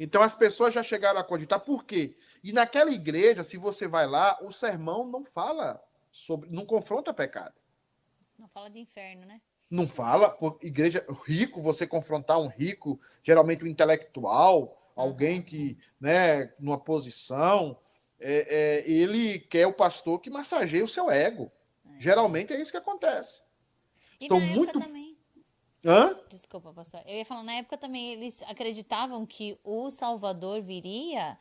Então 0.00 0.22
as 0.22 0.34
pessoas 0.34 0.72
já 0.72 0.82
chegaram 0.82 1.20
a 1.20 1.24
cogitar. 1.24 1.60
Por 1.60 1.84
quê? 1.84 2.16
E 2.42 2.52
naquela 2.52 2.90
igreja, 2.90 3.44
se 3.44 3.58
você 3.58 3.86
vai 3.86 4.06
lá, 4.06 4.38
o 4.40 4.50
sermão 4.50 5.06
não 5.06 5.24
fala 5.24 5.82
sobre. 6.10 6.48
não 6.50 6.64
confronta 6.64 7.12
pecado. 7.12 7.54
Não 8.38 8.48
fala 8.48 8.70
de 8.70 8.78
inferno, 8.78 9.26
né? 9.26 9.40
Não 9.74 9.88
fala, 9.88 10.30
por 10.30 10.56
igreja 10.62 11.04
rico, 11.26 11.60
você 11.60 11.84
confrontar 11.84 12.38
um 12.38 12.46
rico, 12.46 13.00
geralmente 13.24 13.64
um 13.64 13.66
intelectual, 13.66 14.80
alguém 14.94 15.42
que, 15.42 15.76
né, 16.00 16.52
numa 16.60 16.78
posição, 16.78 17.76
é, 18.20 18.84
é, 18.84 18.88
ele 18.88 19.40
quer 19.40 19.66
o 19.66 19.72
pastor 19.72 20.20
que 20.20 20.30
massageie 20.30 20.80
o 20.80 20.86
seu 20.86 21.10
ego. 21.10 21.50
É. 21.84 22.00
Geralmente 22.00 22.52
é 22.52 22.62
isso 22.62 22.70
que 22.70 22.76
acontece. 22.76 23.40
E 24.20 24.26
Estão 24.26 24.38
muito. 24.38 24.78
Também... 24.78 25.18
Hã? 25.84 26.20
Desculpa, 26.28 26.72
pastor. 26.72 27.02
Eu 27.04 27.16
ia 27.16 27.24
falar, 27.24 27.42
na 27.42 27.54
época 27.54 27.76
também 27.76 28.12
eles 28.12 28.44
acreditavam 28.44 29.26
que 29.26 29.58
o 29.64 29.90
Salvador 29.90 30.62
viria. 30.62 31.36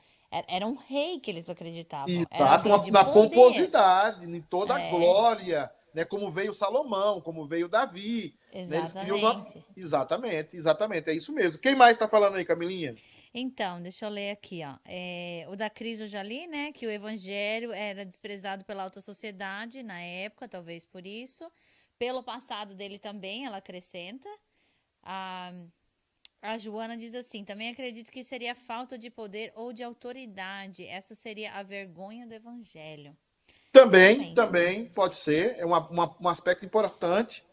Era 0.47 0.65
um 0.65 0.73
rei 0.73 1.19
que 1.19 1.29
eles 1.29 1.51
acreditavam. 1.51 2.09
E 2.09 2.25
tá, 2.25 2.63
na 2.91 3.05
pomposidade, 3.05 4.25
em 4.25 4.41
toda 4.41 4.73
a 4.73 4.81
é. 4.81 4.89
glória 4.89 5.71
né? 5.93 6.03
Como 6.03 6.31
veio 6.31 6.53
Salomão, 6.53 7.21
como 7.21 7.45
veio 7.45 7.67
Davi. 7.67 8.35
Exatamente. 8.51 9.57
Né? 9.57 9.63
Exatamente, 9.77 10.57
exatamente. 10.57 11.09
É 11.09 11.13
isso 11.13 11.31
mesmo. 11.31 11.59
Quem 11.59 11.75
mais 11.75 11.95
está 11.95 12.07
falando 12.07 12.35
aí, 12.35 12.45
Camilinha? 12.45 12.95
Então, 13.33 13.81
deixa 13.81 14.05
eu 14.05 14.09
ler 14.09 14.31
aqui, 14.31 14.61
ó. 14.63 14.77
É, 14.85 15.45
o 15.49 15.55
da 15.55 15.69
crise 15.69 16.03
eu 16.03 16.07
já 16.07 16.23
li, 16.23 16.47
né? 16.47 16.71
Que 16.71 16.85
o 16.85 16.91
evangelho 16.91 17.71
era 17.71 18.05
desprezado 18.05 18.65
pela 18.65 18.83
alta 18.83 19.01
sociedade 19.01 19.83
na 19.83 19.99
época, 20.01 20.47
talvez 20.47 20.85
por 20.85 21.05
isso. 21.05 21.49
Pelo 21.97 22.23
passado 22.23 22.75
dele 22.75 22.99
também, 22.99 23.45
ela 23.45 23.57
acrescenta. 23.57 24.27
A, 25.01 25.53
a 26.41 26.57
Joana 26.57 26.97
diz 26.97 27.13
assim: 27.13 27.43
também 27.43 27.69
acredito 27.69 28.11
que 28.11 28.23
seria 28.23 28.55
falta 28.55 28.97
de 28.97 29.09
poder 29.09 29.51
ou 29.55 29.73
de 29.73 29.83
autoridade. 29.83 30.85
Essa 30.85 31.15
seria 31.15 31.53
a 31.53 31.63
vergonha 31.63 32.27
do 32.27 32.33
evangelho. 32.33 33.15
Também, 33.73 34.35
também 34.35 34.85
pode 34.85 35.17
ser, 35.17 35.55
é 35.57 35.65
uma, 35.65 35.79
uma, 35.89 36.15
um 36.21 36.29
aspecto 36.29 36.63
importante. 36.63 37.43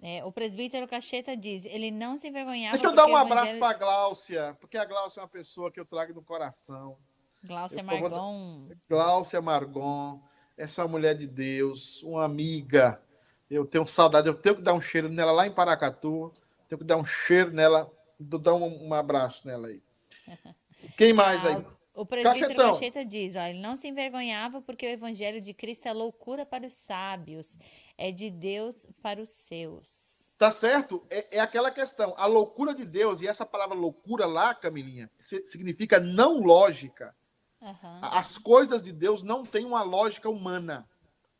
É, 0.00 0.24
o 0.24 0.30
presbítero 0.30 0.86
Cacheta 0.86 1.36
diz, 1.36 1.64
ele 1.64 1.90
não 1.90 2.16
se 2.16 2.28
envergonhava. 2.28 2.78
Deixa 2.78 2.86
eu 2.86 2.94
dar 2.94 3.06
um 3.06 3.16
abraço 3.16 3.48
evangelho... 3.48 3.58
para 3.58 3.70
a 3.70 3.78
Gláucia, 3.78 4.56
porque 4.60 4.78
a 4.78 4.84
Gláucia 4.84 5.18
é 5.18 5.22
uma 5.22 5.28
pessoa 5.28 5.72
que 5.72 5.80
eu 5.80 5.84
trago 5.84 6.14
no 6.14 6.22
coração. 6.22 6.96
Gláucia 7.42 7.82
Margon. 7.82 8.68
Gláucia 8.88 9.42
Margon, 9.42 10.22
essa 10.56 10.86
mulher 10.86 11.16
de 11.16 11.26
Deus, 11.26 12.04
uma 12.04 12.24
amiga. 12.24 13.02
Eu 13.50 13.66
tenho 13.66 13.84
saudade, 13.84 14.28
eu 14.28 14.34
tenho 14.34 14.54
que 14.54 14.62
dar 14.62 14.74
um 14.74 14.80
cheiro 14.80 15.08
nela 15.08 15.32
lá 15.32 15.44
em 15.44 15.52
Paracatu, 15.52 16.32
tenho 16.68 16.78
que 16.78 16.84
dar 16.84 16.96
um 16.96 17.04
cheiro 17.04 17.50
nela, 17.50 17.90
dar 18.16 18.54
um, 18.54 18.86
um 18.86 18.94
abraço 18.94 19.44
nela 19.44 19.66
aí. 19.66 19.82
Quem 20.96 21.12
mais 21.12 21.44
aí? 21.44 21.66
O 21.94 22.06
presbítero 22.06 22.48
Cachetão. 22.48 22.72
Cacheta 22.72 23.04
diz, 23.04 23.36
ó, 23.36 23.42
ele 23.42 23.60
não 23.60 23.76
se 23.76 23.86
envergonhava 23.86 24.62
porque 24.62 24.86
o 24.86 24.90
evangelho 24.90 25.40
de 25.40 25.52
Cristo 25.52 25.86
é 25.86 25.92
loucura 25.92 26.46
para 26.46 26.66
os 26.66 26.72
sábios, 26.72 27.56
é 27.98 28.10
de 28.10 28.30
Deus 28.30 28.86
para 29.02 29.20
os 29.20 29.28
seus. 29.28 30.34
Tá 30.38 30.50
certo? 30.50 31.06
É, 31.10 31.36
é 31.36 31.40
aquela 31.40 31.70
questão. 31.70 32.14
A 32.16 32.26
loucura 32.26 32.74
de 32.74 32.84
Deus, 32.84 33.20
e 33.20 33.28
essa 33.28 33.44
palavra 33.44 33.76
loucura 33.76 34.26
lá, 34.26 34.54
Camilinha, 34.54 35.10
significa 35.20 36.00
não 36.00 36.40
lógica. 36.40 37.14
Uhum. 37.60 37.98
As 38.00 38.38
coisas 38.38 38.82
de 38.82 38.92
Deus 38.92 39.22
não 39.22 39.44
têm 39.44 39.64
uma 39.64 39.82
lógica 39.82 40.28
humana. 40.28 40.88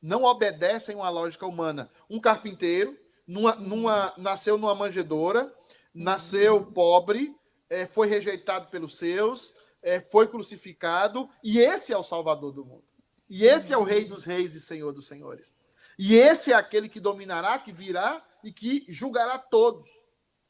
Não 0.01 0.23
obedecem 0.25 0.95
uma 0.95 1.09
lógica 1.09 1.47
humana. 1.47 1.91
Um 2.09 2.21
carpinteiro 2.21 2.97
numa, 3.27 3.55
numa, 3.57 4.12
nasceu 4.17 4.59
numa 4.59 4.75
manjedoura, 4.75 5.53
nasceu 5.95 6.57
uhum. 6.57 6.73
pobre, 6.73 7.35
é, 7.69 7.87
foi 7.87 8.07
rejeitado 8.07 8.69
pelos 8.69 8.99
seus, 8.99 9.55
é, 9.83 10.01
foi 10.01 10.29
crucificado 10.29 11.29
e 11.42 11.59
esse 11.59 11.92
é 11.92 11.99
o 11.99 12.03
Salvador 12.03 12.53
do 12.53 12.64
mundo. 12.64 12.85
E 13.29 13.45
esse 13.45 13.73
é 13.73 13.77
o 13.77 13.83
Rei 13.83 14.05
dos 14.05 14.25
Reis 14.25 14.55
e 14.55 14.61
Senhor 14.61 14.92
dos 14.92 15.07
Senhores. 15.07 15.55
E 15.99 16.14
esse 16.14 16.53
é 16.53 16.55
aquele 16.55 16.88
que 16.88 17.01
dominará, 17.01 17.59
que 17.59 17.73
virá 17.73 18.23
e 18.45 18.53
que 18.53 18.85
julgará 18.88 19.38
todos. 19.38 19.88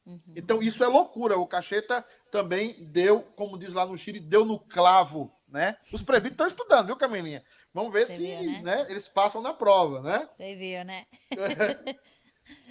Uhum. 0.05 0.21
Então 0.35 0.63
isso 0.63 0.83
é 0.83 0.89
loucura. 0.89 1.39
O 1.39 1.47
Cacheta 1.47 2.05
também 2.31 2.85
deu, 2.85 3.23
como 3.37 3.59
diz 3.59 3.73
lá 3.73 3.87
no 3.87 3.97
Chile, 3.97 4.19
deu 4.19 4.45
no 4.45 4.59
clavo 4.59 5.33
né? 5.53 5.77
Os 5.93 6.03
presbíteros 6.03 6.33
estão 6.33 6.47
estudando, 6.47 6.87
viu, 6.87 6.97
Camilinha? 6.97 7.45
Vamos 7.75 7.93
ver 7.93 8.07
Você 8.07 8.17
se 8.17 8.23
viu, 8.23 8.63
né? 8.63 8.63
Né, 8.63 8.87
eles 8.89 9.07
passam 9.07 9.43
na 9.43 9.53
prova, 9.53 10.01
né? 10.01 10.29
Você 10.33 10.57
viu, 10.57 10.85
né? 10.85 11.07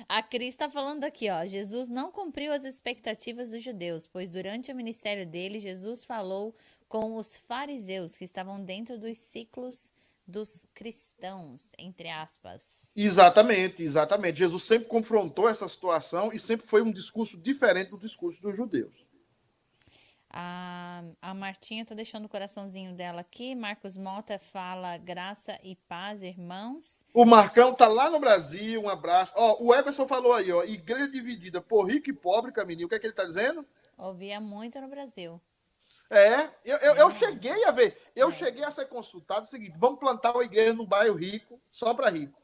A 0.07 0.21
Cris 0.21 0.49
está 0.49 0.69
falando 0.69 1.03
aqui, 1.03 1.29
ó. 1.29 1.45
Jesus 1.45 1.87
não 1.89 2.11
cumpriu 2.11 2.51
as 2.51 2.65
expectativas 2.65 3.51
dos 3.51 3.63
judeus, 3.63 4.07
pois 4.07 4.29
durante 4.29 4.71
o 4.71 4.75
ministério 4.75 5.25
dele, 5.25 5.59
Jesus 5.59 6.03
falou 6.03 6.55
com 6.87 7.15
os 7.15 7.37
fariseus 7.37 8.17
que 8.17 8.25
estavam 8.25 8.63
dentro 8.63 8.99
dos 8.99 9.17
ciclos 9.17 9.93
dos 10.27 10.65
cristãos, 10.73 11.71
entre 11.77 12.09
aspas. 12.09 12.63
Exatamente, 12.95 13.83
exatamente. 13.83 14.39
Jesus 14.39 14.63
sempre 14.63 14.87
confrontou 14.87 15.47
essa 15.47 15.67
situação 15.67 16.31
e 16.33 16.39
sempre 16.39 16.67
foi 16.67 16.81
um 16.81 16.91
discurso 16.91 17.37
diferente 17.37 17.91
do 17.91 17.97
discurso 17.97 18.41
dos 18.41 18.55
judeus. 18.55 19.07
A, 20.33 21.03
a 21.21 21.33
Martinha 21.33 21.85
tá 21.85 21.93
deixando 21.93 22.25
o 22.25 22.29
coraçãozinho 22.29 22.93
dela 22.93 23.21
aqui. 23.21 23.53
Marcos 23.53 23.97
Mota 23.97 24.39
fala 24.39 24.97
graça 24.97 25.59
e 25.61 25.75
paz, 25.75 26.23
irmãos. 26.23 27.05
O 27.13 27.25
Marcão 27.25 27.73
tá 27.73 27.87
lá 27.87 28.09
no 28.09 28.19
Brasil, 28.19 28.81
um 28.81 28.89
abraço. 28.89 29.33
Ó, 29.35 29.57
o 29.61 29.75
Everson 29.75 30.07
falou 30.07 30.33
aí, 30.33 30.51
ó, 30.51 30.63
igreja 30.63 31.09
dividida 31.09 31.61
por 31.61 31.89
rico 31.89 32.09
e 32.09 32.13
pobre, 32.13 32.53
Camininho. 32.53 32.85
O 32.85 32.89
que 32.89 32.95
é 32.95 32.99
que 32.99 33.07
ele 33.07 33.13
tá 33.13 33.25
dizendo? 33.25 33.65
Ouvia 33.97 34.39
muito 34.39 34.79
no 34.79 34.87
Brasil. 34.87 35.39
É, 36.09 36.49
eu, 36.63 36.77
eu, 36.77 36.95
eu 36.95 37.11
cheguei 37.11 37.63
a 37.65 37.71
ver, 37.71 37.97
eu 38.15 38.29
é. 38.29 38.31
cheguei 38.31 38.63
a 38.63 38.71
ser 38.71 38.85
consultado 38.85 39.45
o 39.45 39.49
seguinte: 39.49 39.77
vamos 39.77 39.99
plantar 39.99 40.33
uma 40.33 40.43
igreja 40.43 40.73
no 40.73 40.85
bairro 40.85 41.15
rico, 41.15 41.59
só 41.69 41.93
para 41.93 42.09
rico. 42.09 42.39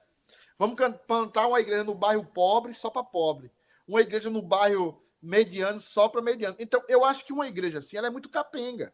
Vamos 0.60 0.76
plantar 1.06 1.48
uma 1.48 1.60
igreja 1.60 1.84
no 1.84 1.94
bairro 1.94 2.26
pobre, 2.26 2.74
só 2.74 2.90
para 2.90 3.04
pobre. 3.04 3.52
Uma 3.88 4.02
igreja 4.02 4.30
no 4.30 4.42
bairro 4.42 5.02
mediano 5.22 5.80
só 5.80 6.08
para 6.08 6.22
mediano. 6.22 6.56
Então, 6.60 6.82
eu 6.88 7.04
acho 7.04 7.26
que 7.26 7.34
uma 7.34 7.48
igreja 7.48 7.80
assim, 7.80 7.98
ela 7.98 8.08
é 8.08 8.12
muito 8.12 8.30
capenga. 8.30 8.94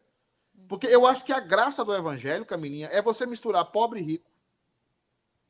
Porque 0.68 0.86
eu 0.86 1.06
acho 1.06 1.24
que 1.24 1.32
a 1.32 1.40
graça 1.40 1.84
do 1.84 1.94
evangelho, 1.94 2.46
Camilinha, 2.46 2.88
é 2.88 3.02
você 3.02 3.26
misturar 3.26 3.64
pobre 3.66 4.00
e 4.00 4.02
rico, 4.02 4.30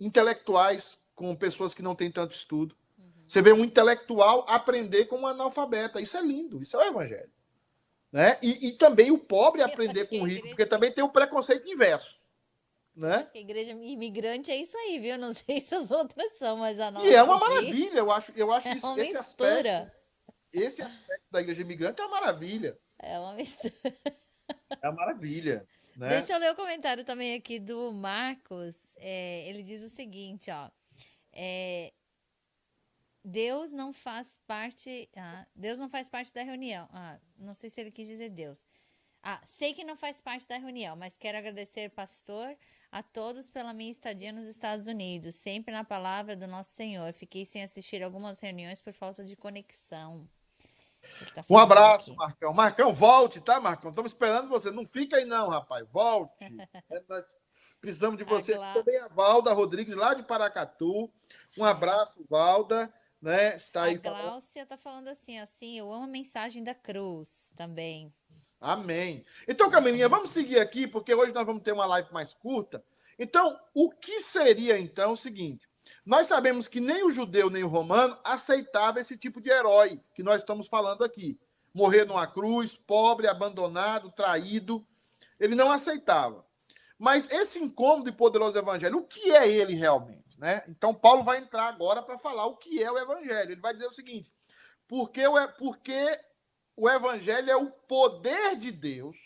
intelectuais 0.01 0.99
com 1.15 1.35
pessoas 1.37 1.75
que 1.75 1.83
não 1.83 1.95
têm 1.95 2.11
tanto 2.11 2.35
estudo. 2.35 2.75
Uhum. 2.99 3.05
Você 3.27 3.41
vê 3.41 3.53
um 3.53 3.65
intelectual 3.65 4.45
aprender 4.49 5.07
com 5.07 5.21
um 5.21 5.27
analfabeta. 5.27 6.01
Isso 6.01 6.17
é 6.17 6.23
lindo, 6.23 6.63
isso 6.63 6.77
é 6.77 6.81
o 6.81 6.89
evangelho. 6.89 7.31
Né? 8.11 8.39
E, 8.43 8.69
e 8.69 8.73
também 8.73 9.11
o 9.11 9.19
pobre 9.19 9.63
aprender 9.63 10.07
com 10.07 10.21
o 10.21 10.25
rico, 10.25 10.49
porque 10.49 10.67
também 10.67 10.91
tem 10.91 11.05
o 11.05 11.09
preconceito 11.09 11.69
inverso. 11.69 12.19
Né? 12.95 13.17
Acho 13.17 13.33
que 13.33 13.39
a 13.39 13.41
igreja 13.41 13.73
imigrante 13.73 14.53
é 14.53 14.57
isso 14.57 14.77
aí, 14.79 15.01
viu? 15.01 15.19
Não 15.19 15.33
sei 15.33 15.61
se 15.61 15.75
as 15.75 15.91
outras 15.91 16.39
são, 16.39 16.57
mas 16.57 16.79
a 16.79 16.93
nossa. 16.93 17.07
E 17.07 17.13
é 17.13 17.23
uma 17.23 17.39
maravilha, 17.39 17.99
eu 17.99 18.11
acho, 18.11 18.33
eu 18.37 18.53
acho 18.53 18.69
é 18.69 18.77
isso, 18.77 18.87
esse 18.87 19.19
mistura. 19.19 19.21
aspecto 19.21 20.04
esse 20.55 20.83
aspecto 20.83 21.27
da 21.31 21.41
igreja 21.41 21.63
imigrante 21.63 22.01
é 22.01 22.05
uma 22.05 22.21
maravilha. 22.21 22.79
É 22.99 23.19
uma 23.19 23.35
mistura. 23.35 23.75
É 24.81 24.89
uma 24.89 24.97
maravilha. 24.97 25.67
Né? 25.97 26.09
Deixa 26.09 26.33
eu 26.33 26.39
ler 26.39 26.53
o 26.53 26.57
comentário 26.57 27.05
também 27.05 27.35
aqui 27.35 27.59
do 27.59 27.93
Marcos. 27.93 28.77
É, 28.97 29.49
ele 29.49 29.63
diz 29.63 29.83
o 29.83 29.89
seguinte, 29.89 30.51
ó. 30.51 30.71
É, 31.33 31.93
Deus 33.25 33.73
não 33.73 33.93
faz 33.93 34.39
parte. 34.47 35.09
Ah, 35.17 35.47
Deus 35.55 35.79
não 35.79 35.89
faz 35.89 36.09
parte 36.09 36.33
da 36.33 36.43
reunião. 36.43 36.89
Ah, 36.93 37.19
não 37.39 37.55
sei 37.55 37.71
se 37.71 37.81
ele 37.81 37.91
quis 37.91 38.07
dizer 38.07 38.31
Deus. 38.31 38.65
Ah, 39.23 39.41
sei 39.47 39.73
que 39.73 39.85
não 39.85 39.97
faz 39.97 40.21
parte 40.21 40.47
da 40.47 40.59
reunião, 40.59 40.95
mas 40.95 41.17
quero 41.17 41.39
agradecer, 41.39 41.89
pastor, 41.89 42.55
a 42.93 43.03
todos 43.03 43.49
pela 43.49 43.73
minha 43.73 43.91
estadia 43.91 44.31
nos 44.31 44.45
Estados 44.45 44.87
Unidos, 44.87 45.35
sempre 45.37 45.73
na 45.73 45.83
palavra 45.83 46.37
do 46.37 46.47
nosso 46.47 46.73
Senhor. 46.73 47.11
Fiquei 47.15 47.47
sem 47.47 47.63
assistir 47.63 48.03
algumas 48.03 48.39
reuniões 48.41 48.83
por 48.83 48.93
falta 48.93 49.25
de 49.25 49.35
conexão. 49.35 50.29
Tá 51.35 51.45
um 51.49 51.59
abraço, 51.59 52.11
aqui. 52.11 52.19
Marcão. 52.19 52.55
Marcão, 52.55 52.95
volte, 52.95 53.41
tá, 53.41 53.61
Marcão? 53.61 53.91
Estamos 53.91 54.13
esperando 54.13 54.49
você. 54.49 54.71
Não 54.71 54.87
fica 54.87 55.17
aí, 55.17 55.25
não, 55.25 55.49
rapaz. 55.49 55.87
Volte. 55.91 56.33
é, 56.91 57.03
nós 57.09 57.37
precisamos 57.81 58.19
de 58.19 58.25
você. 58.25 58.59
Também 58.73 58.99
a 58.99 59.09
Valda 59.09 59.53
Rodrigues, 59.53 59.97
lá 59.97 60.15
de 60.15 60.23
Paracatu. 60.23 61.11
Um 61.57 61.65
abraço, 61.65 62.25
Valda. 62.29 62.93
Né? 63.21 63.57
Está 63.57 63.85
aí 63.85 63.95
a 63.95 63.99
Gláucia 63.99 64.63
está 64.65 64.77
falando 64.77 65.09
assim, 65.09 65.39
assim, 65.39 65.79
eu 65.79 65.91
amo 65.91 66.05
a 66.05 66.07
mensagem 66.07 66.63
da 66.63 66.75
cruz 66.75 67.55
também. 67.57 68.13
Amém. 68.61 69.25
Então, 69.49 69.71
Camilinha, 69.71 70.09
vamos 70.11 70.31
seguir 70.31 70.59
aqui, 70.59 70.87
porque 70.87 71.15
hoje 71.15 71.33
nós 71.33 71.47
vamos 71.47 71.63
ter 71.63 71.73
uma 71.73 71.87
live 71.87 72.13
mais 72.13 72.35
curta. 72.35 72.85
Então, 73.19 73.59
o 73.75 73.91
que 73.91 74.21
seria, 74.21 74.79
então, 74.79 75.13
o 75.13 75.17
seguinte? 75.17 75.67
Nós 76.05 76.27
sabemos 76.27 76.69
que 76.69 76.81
nem 76.81 77.03
o 77.03 77.11
judeu 77.11 77.49
nem 77.49 77.65
o 77.65 77.69
romano 77.69 78.19
aceitava 78.23 79.01
esse 79.01 79.17
tipo 79.17 79.41
de 79.41 79.51
herói 79.51 80.01
que 80.15 80.23
nós 80.23 80.43
estamos 80.43 80.69
falando 80.69 81.03
aqui. 81.03 81.39
Morrer 81.73 82.05
numa 82.05 82.27
cruz, 82.27 82.77
pobre, 82.77 83.27
abandonado, 83.27 84.13
traído. 84.13 84.87
Ele 85.41 85.55
não 85.55 85.73
aceitava. 85.73 86.45
Mas 86.99 87.29
esse 87.31 87.59
incômodo 87.59 88.09
e 88.09 88.13
poderoso 88.13 88.57
evangelho, 88.57 88.99
o 88.99 89.07
que 89.07 89.33
é 89.33 89.49
ele 89.49 89.75
realmente? 89.75 90.39
Né? 90.39 90.63
Então, 90.69 90.95
Paulo 90.95 91.23
vai 91.23 91.39
entrar 91.39 91.69
agora 91.69 92.03
para 92.03 92.19
falar 92.19 92.47
o 92.47 92.57
que 92.57 92.83
é 92.83 92.91
o 92.91 92.99
evangelho. 92.99 93.53
Ele 93.53 93.61
vai 93.61 93.73
dizer 93.73 93.87
o 93.87 93.93
seguinte: 93.93 94.33
porque 94.87 95.27
o, 95.27 95.35
porque 95.59 96.21
o 96.77 96.89
evangelho 96.89 97.51
é 97.51 97.57
o 97.57 97.71
poder 97.71 98.57
de 98.57 98.71
Deus, 98.71 99.17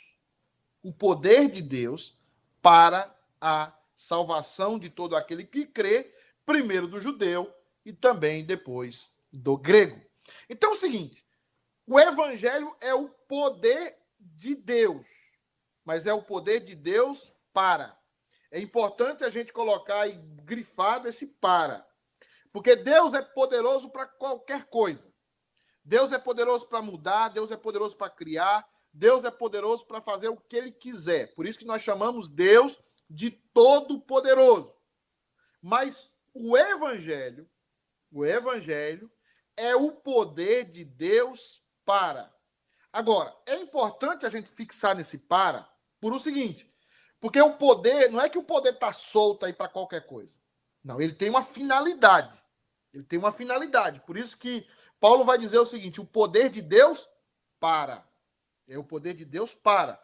o 0.82 0.92
poder 0.92 1.50
de 1.50 1.60
Deus 1.60 2.18
para 2.62 3.14
a 3.40 3.72
salvação 3.96 4.78
de 4.78 4.88
todo 4.88 5.16
aquele 5.16 5.44
que 5.44 5.66
crê 5.66 6.14
primeiro 6.48 6.88
do 6.88 6.98
judeu 6.98 7.54
e 7.84 7.92
também 7.92 8.42
depois 8.42 9.12
do 9.30 9.54
grego. 9.58 10.00
Então 10.48 10.70
é 10.70 10.74
o 10.74 10.78
seguinte: 10.78 11.22
o 11.86 12.00
evangelho 12.00 12.74
é 12.80 12.94
o 12.94 13.10
poder 13.10 13.98
de 14.18 14.54
Deus, 14.54 15.06
mas 15.84 16.06
é 16.06 16.14
o 16.14 16.22
poder 16.22 16.60
de 16.60 16.74
Deus 16.74 17.30
para. 17.52 17.98
É 18.50 18.58
importante 18.58 19.22
a 19.24 19.28
gente 19.28 19.52
colocar 19.52 20.08
e 20.08 20.12
grifado 20.42 21.06
esse 21.06 21.26
para. 21.26 21.86
Porque 22.50 22.74
Deus 22.74 23.12
é 23.12 23.20
poderoso 23.20 23.90
para 23.90 24.06
qualquer 24.06 24.64
coisa. 24.64 25.12
Deus 25.84 26.12
é 26.12 26.18
poderoso 26.18 26.66
para 26.66 26.80
mudar, 26.80 27.28
Deus 27.28 27.50
é 27.50 27.58
poderoso 27.58 27.94
para 27.94 28.08
criar, 28.08 28.66
Deus 28.90 29.22
é 29.22 29.30
poderoso 29.30 29.86
para 29.86 30.00
fazer 30.00 30.28
o 30.28 30.36
que 30.36 30.56
ele 30.56 30.72
quiser. 30.72 31.34
Por 31.34 31.46
isso 31.46 31.58
que 31.58 31.66
nós 31.66 31.82
chamamos 31.82 32.26
Deus 32.30 32.82
de 33.08 33.30
todo 33.30 34.00
poderoso. 34.00 34.74
Mas 35.60 36.10
o 36.38 36.56
evangelho, 36.56 37.48
o 38.10 38.24
evangelho 38.24 39.10
é 39.56 39.74
o 39.74 39.90
poder 39.92 40.66
de 40.66 40.84
Deus 40.84 41.62
para. 41.84 42.32
Agora, 42.92 43.36
é 43.44 43.56
importante 43.56 44.24
a 44.24 44.30
gente 44.30 44.48
fixar 44.48 44.94
nesse 44.94 45.18
para 45.18 45.68
por 46.00 46.12
o 46.12 46.18
seguinte, 46.18 46.72
porque 47.20 47.40
o 47.40 47.54
poder, 47.54 48.10
não 48.10 48.20
é 48.20 48.28
que 48.28 48.38
o 48.38 48.44
poder 48.44 48.74
está 48.74 48.92
solto 48.92 49.44
aí 49.44 49.52
para 49.52 49.68
qualquer 49.68 50.06
coisa. 50.06 50.32
Não, 50.82 51.00
ele 51.00 51.12
tem 51.12 51.28
uma 51.28 51.42
finalidade. 51.42 52.40
Ele 52.94 53.04
tem 53.04 53.18
uma 53.18 53.32
finalidade. 53.32 54.00
Por 54.00 54.16
isso 54.16 54.38
que 54.38 54.66
Paulo 55.00 55.24
vai 55.24 55.36
dizer 55.36 55.58
o 55.58 55.66
seguinte: 55.66 56.00
o 56.00 56.06
poder 56.06 56.48
de 56.48 56.62
Deus 56.62 57.08
para. 57.60 58.06
É 58.66 58.78
o 58.78 58.84
poder 58.84 59.14
de 59.14 59.24
Deus 59.24 59.54
para. 59.54 60.02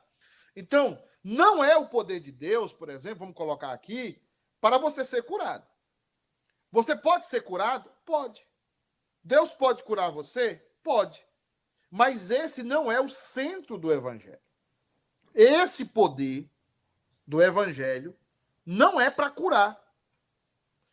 Então, 0.56 1.02
não 1.22 1.62
é 1.62 1.76
o 1.76 1.88
poder 1.88 2.20
de 2.20 2.32
Deus, 2.32 2.72
por 2.72 2.88
exemplo, 2.88 3.20
vamos 3.20 3.34
colocar 3.34 3.72
aqui, 3.72 4.20
para 4.60 4.78
você 4.78 5.04
ser 5.04 5.22
curado. 5.22 5.66
Você 6.74 6.96
pode 6.96 7.26
ser 7.26 7.40
curado? 7.42 7.88
Pode. 8.04 8.44
Deus 9.22 9.54
pode 9.54 9.84
curar 9.84 10.10
você? 10.10 10.60
Pode. 10.82 11.24
Mas 11.88 12.32
esse 12.32 12.64
não 12.64 12.90
é 12.90 13.00
o 13.00 13.08
centro 13.08 13.78
do 13.78 13.92
evangelho. 13.92 14.40
Esse 15.32 15.84
poder 15.84 16.50
do 17.24 17.40
evangelho 17.40 18.18
não 18.66 19.00
é 19.00 19.08
para 19.08 19.30
curar. 19.30 19.80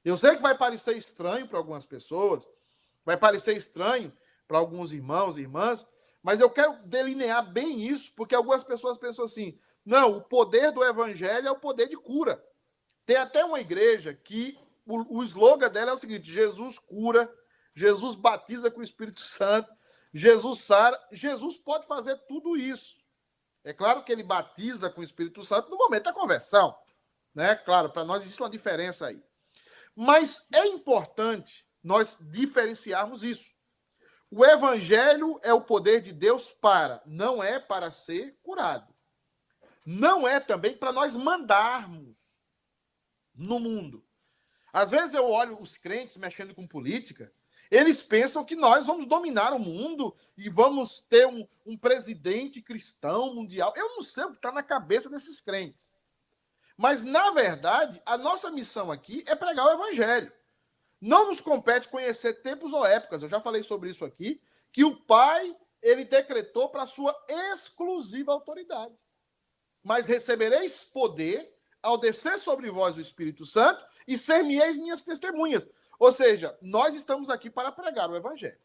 Eu 0.06 0.16
sei 0.18 0.36
que 0.36 0.42
vai 0.44 0.56
parecer 0.56 0.96
estranho 0.96 1.48
para 1.48 1.58
algumas 1.58 1.84
pessoas, 1.84 2.48
vai 3.04 3.18
parecer 3.18 3.58
estranho 3.58 4.16
para 4.48 4.60
alguns 4.60 4.94
irmãos 4.94 5.36
e 5.36 5.42
irmãs, 5.42 5.88
mas 6.22 6.40
eu 6.40 6.50
quero 6.52 6.78
delinear 6.86 7.52
bem 7.52 7.82
isso, 7.82 8.14
porque 8.14 8.36
algumas 8.36 8.64
pessoas 8.64 9.00
pensam 9.00 9.26
assim: 9.26 9.60
não, 9.84 10.18
o 10.18 10.22
poder 10.22 10.72
do 10.72 10.84
evangelho 10.84 11.48
é 11.48 11.52
o 11.52 11.60
poder 11.60 11.88
de 11.88 11.98
cura. 11.98 12.46
Tem 13.04 13.16
até 13.16 13.44
uma 13.44 13.60
igreja 13.60 14.14
que 14.14 14.60
o, 14.92 15.20
o 15.20 15.24
slogan 15.24 15.70
dela 15.70 15.92
é 15.92 15.94
o 15.94 16.00
seguinte: 16.00 16.32
Jesus 16.32 16.78
cura, 16.80 17.32
Jesus 17.76 18.16
batiza 18.16 18.70
com 18.70 18.80
o 18.80 18.84
Espírito 18.84 19.22
Santo, 19.22 19.72
Jesus 20.14 20.62
sara. 20.62 21.00
Jesus 21.12 21.58
pode 21.58 21.88
fazer 21.88 22.18
tudo 22.28 22.58
isso. 22.58 23.00
É 23.64 23.74
claro 23.74 24.04
que 24.04 24.12
ele 24.12 24.24
batiza 24.24 24.90
com 24.90 25.02
o 25.02 25.04
Espírito 25.04 25.44
Santo 25.44 25.70
no 25.70 25.78
momento 25.78 26.04
da 26.04 26.14
conversão. 26.14 26.76
Né? 27.34 27.56
Claro, 27.56 27.92
para 27.92 28.04
nós 28.04 28.24
existe 28.24 28.42
uma 28.42 28.50
diferença 28.50 29.08
aí. 29.08 29.24
Mas 29.96 30.46
é 30.52 30.66
importante 30.66 31.66
nós 31.84 32.18
diferenciarmos 32.20 33.24
isso. 33.24 33.52
O 34.30 34.46
evangelho 34.46 35.40
é 35.44 35.54
o 35.54 35.62
poder 35.62 36.02
de 36.02 36.14
Deus 36.14 36.54
para, 36.54 37.02
não 37.06 37.44
é 37.44 37.60
para 37.60 37.92
ser 37.92 38.38
curado. 38.42 38.92
Não 39.86 40.28
é 40.28 40.40
também 40.40 40.76
para 40.76 40.92
nós 40.92 41.16
mandarmos 41.16 42.18
no 43.36 43.60
mundo. 43.60 44.06
Às 44.74 44.90
vezes 44.90 45.14
eu 45.14 45.30
olho 45.30 45.60
os 45.62 45.78
crentes 45.78 46.18
mexendo 46.18 46.56
com 46.56 46.66
política 46.68 47.32
Eles 47.70 48.02
pensam 48.02 48.44
que 48.44 48.56
nós 48.56 48.86
vamos 48.86 49.06
dominar 49.06 49.54
o 49.54 49.60
mundo 49.60 50.16
e 50.38 50.50
vamos 50.50 51.00
ter 51.10 51.26
um, 51.26 51.48
um 51.66 51.78
presidente 51.78 52.62
cristão 52.62 53.34
mundial. 53.34 53.74
Eu 53.76 53.90
não 53.96 54.02
sei 54.02 54.26
o 54.26 54.32
que 54.32 54.36
está 54.36 54.52
na 54.52 54.62
cabeça 54.62 55.10
desses 55.10 55.40
crentes. 55.40 55.90
Mas, 56.76 57.04
na 57.04 57.32
verdade, 57.32 58.02
a 58.06 58.18
nossa 58.18 58.52
missão 58.52 58.92
aqui 58.92 59.24
é 59.26 59.36
pregar 59.36 59.68
o 59.68 59.72
evangelho. 59.72 60.32
Não 61.00 61.28
nos 61.28 61.40
compete 61.40 61.88
conhecer 61.88 62.42
tempos 62.42 62.74
ou 62.74 62.86
épocas. 62.86 63.24
Eu 63.24 63.30
já 63.30 63.40
falei 63.40 63.64
sobre 63.64 63.90
isso 63.90 64.04
aqui, 64.04 64.42
que 64.72 64.84
o 64.84 64.96
Pai 65.06 65.56
ele 65.82 66.04
decretou 66.04 66.70
para 66.70 66.86
sua 66.86 67.16
exclusiva 67.28 68.34
autoridade. 68.34 68.96
Mas 69.84 70.08
recebereis 70.08 70.84
poder 70.84 71.56
ao 71.82 71.98
descer 71.98 72.38
sobre 72.38 72.70
vós 72.70 72.98
o 72.98 73.02
Espírito 73.02 73.46
Santo 73.46 73.84
e 74.12 74.18
ser-me-eis 74.18 74.78
minhas 74.78 75.04
testemunhas. 75.04 75.66
Ou 75.98 76.12
seja, 76.12 76.58
nós 76.62 76.94
estamos 76.96 77.30
aqui 77.30 77.50
para 77.50 77.72
pregar 77.72 78.10
o 78.10 78.16
Evangelho. 78.16 78.60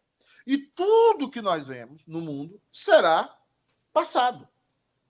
E 0.45 0.59
tudo 0.59 1.31
que 1.31 1.41
nós 1.41 1.69
vemos 1.69 2.05
no 2.05 2.21
mundo 2.21 2.61
será 2.73 3.33
passado. 3.93 4.49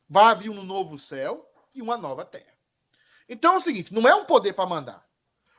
Vai 0.07 0.25
haver 0.25 0.51
um 0.51 0.63
novo 0.63 0.99
céu 0.99 1.51
e 1.75 1.81
uma 1.81 1.97
nova 1.97 2.23
terra. 2.23 2.53
Então 3.27 3.55
é 3.55 3.57
o 3.57 3.61
seguinte: 3.61 3.95
não 3.95 4.07
é 4.07 4.15
um 4.15 4.27
poder 4.27 4.53
para 4.53 4.69
mandar. 4.69 5.09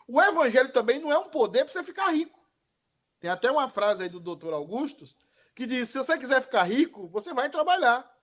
O 0.07 0.21
Evangelho 0.21 0.71
também 0.71 0.99
não 0.99 1.11
é 1.11 1.17
um 1.17 1.29
poder 1.29 1.65
para 1.65 1.73
você 1.73 1.83
ficar 1.83 2.11
rico. 2.11 2.39
Tem 3.19 3.31
até 3.31 3.49
uma 3.49 3.67
frase 3.67 4.03
aí 4.03 4.09
do 4.09 4.19
doutor 4.19 4.53
Augustus 4.53 5.17
que 5.55 5.65
diz: 5.65 5.89
se 5.89 5.97
você 5.97 6.19
quiser 6.19 6.39
ficar 6.39 6.63
rico, 6.63 7.07
você 7.07 7.33
vai 7.33 7.49
trabalhar. 7.49 8.15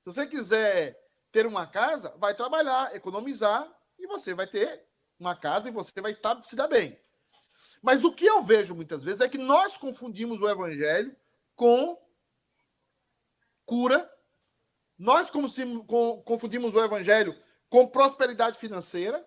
Se 0.00 0.06
você 0.06 0.26
quiser 0.26 0.98
ter 1.30 1.46
uma 1.46 1.66
casa, 1.66 2.14
vai 2.16 2.34
trabalhar, 2.34 2.96
economizar, 2.96 3.70
e 3.98 4.06
você 4.06 4.32
vai 4.32 4.46
ter 4.46 4.90
uma 5.22 5.36
casa 5.36 5.68
e 5.68 5.72
você 5.72 6.00
vai 6.00 6.12
estar, 6.12 6.42
se 6.44 6.56
dar 6.56 6.66
bem. 6.66 6.98
Mas 7.80 8.04
o 8.04 8.12
que 8.12 8.24
eu 8.24 8.42
vejo 8.42 8.74
muitas 8.74 9.02
vezes 9.02 9.20
é 9.20 9.28
que 9.28 9.38
nós 9.38 9.76
confundimos 9.76 10.40
o 10.40 10.48
evangelho 10.48 11.16
com 11.56 12.00
cura. 13.64 14.10
Nós 14.98 15.30
confundimos 15.30 16.74
o 16.74 16.84
evangelho 16.84 17.40
com 17.68 17.88
prosperidade 17.88 18.58
financeira. 18.58 19.26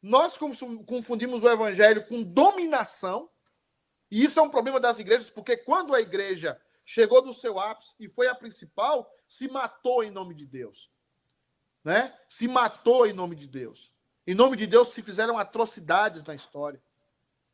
Nós 0.00 0.36
confundimos 0.38 1.42
o 1.42 1.48
evangelho 1.48 2.06
com 2.06 2.22
dominação. 2.22 3.30
E 4.10 4.24
isso 4.24 4.38
é 4.38 4.42
um 4.42 4.50
problema 4.50 4.80
das 4.80 4.98
igrejas, 4.98 5.30
porque 5.30 5.56
quando 5.56 5.94
a 5.94 6.00
igreja 6.00 6.60
chegou 6.84 7.22
no 7.22 7.32
seu 7.32 7.58
ápice 7.58 7.94
e 7.98 8.08
foi 8.08 8.26
a 8.26 8.34
principal, 8.34 9.10
se 9.26 9.48
matou 9.48 10.02
em 10.02 10.10
nome 10.10 10.34
de 10.34 10.46
Deus. 10.46 10.90
Né? 11.84 12.16
Se 12.28 12.48
matou 12.48 13.06
em 13.06 13.12
nome 13.12 13.36
de 13.36 13.46
Deus. 13.46 13.91
Em 14.26 14.34
nome 14.34 14.56
de 14.56 14.66
Deus 14.66 14.88
se 14.88 15.02
fizeram 15.02 15.36
atrocidades 15.36 16.22
na 16.22 16.34
história. 16.34 16.82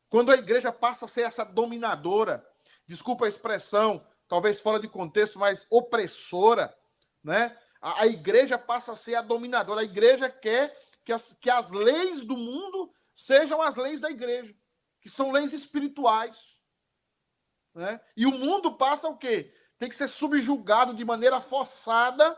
Quando 0.09 0.31
a 0.31 0.35
igreja 0.35 0.71
passa 0.71 1.05
a 1.05 1.07
ser 1.07 1.21
essa 1.21 1.43
dominadora, 1.43 2.47
desculpa 2.87 3.25
a 3.25 3.29
expressão, 3.29 4.05
talvez 4.27 4.59
fora 4.59 4.79
de 4.79 4.87
contexto, 4.87 5.39
mas 5.39 5.65
opressora, 5.69 6.75
né? 7.23 7.57
A, 7.81 8.01
a 8.01 8.07
igreja 8.07 8.57
passa 8.57 8.91
a 8.91 8.95
ser 8.95 9.15
a 9.15 9.21
dominadora. 9.21 9.81
A 9.81 9.83
igreja 9.83 10.29
quer 10.29 10.75
que 11.03 11.11
as, 11.11 11.35
que 11.39 11.49
as 11.49 11.71
leis 11.71 12.21
do 12.21 12.37
mundo 12.37 12.91
sejam 13.15 13.61
as 13.61 13.75
leis 13.75 13.99
da 13.99 14.09
igreja, 14.09 14.55
que 15.01 15.09
são 15.09 15.31
leis 15.31 15.53
espirituais. 15.53 16.37
Né? 17.73 17.99
E 18.15 18.25
o 18.25 18.31
mundo 18.31 18.75
passa 18.75 19.07
o 19.07 19.17
quê? 19.17 19.53
Tem 19.77 19.89
que 19.89 19.95
ser 19.95 20.07
subjugado 20.07 20.93
de 20.93 21.05
maneira 21.05 21.39
forçada 21.39 22.37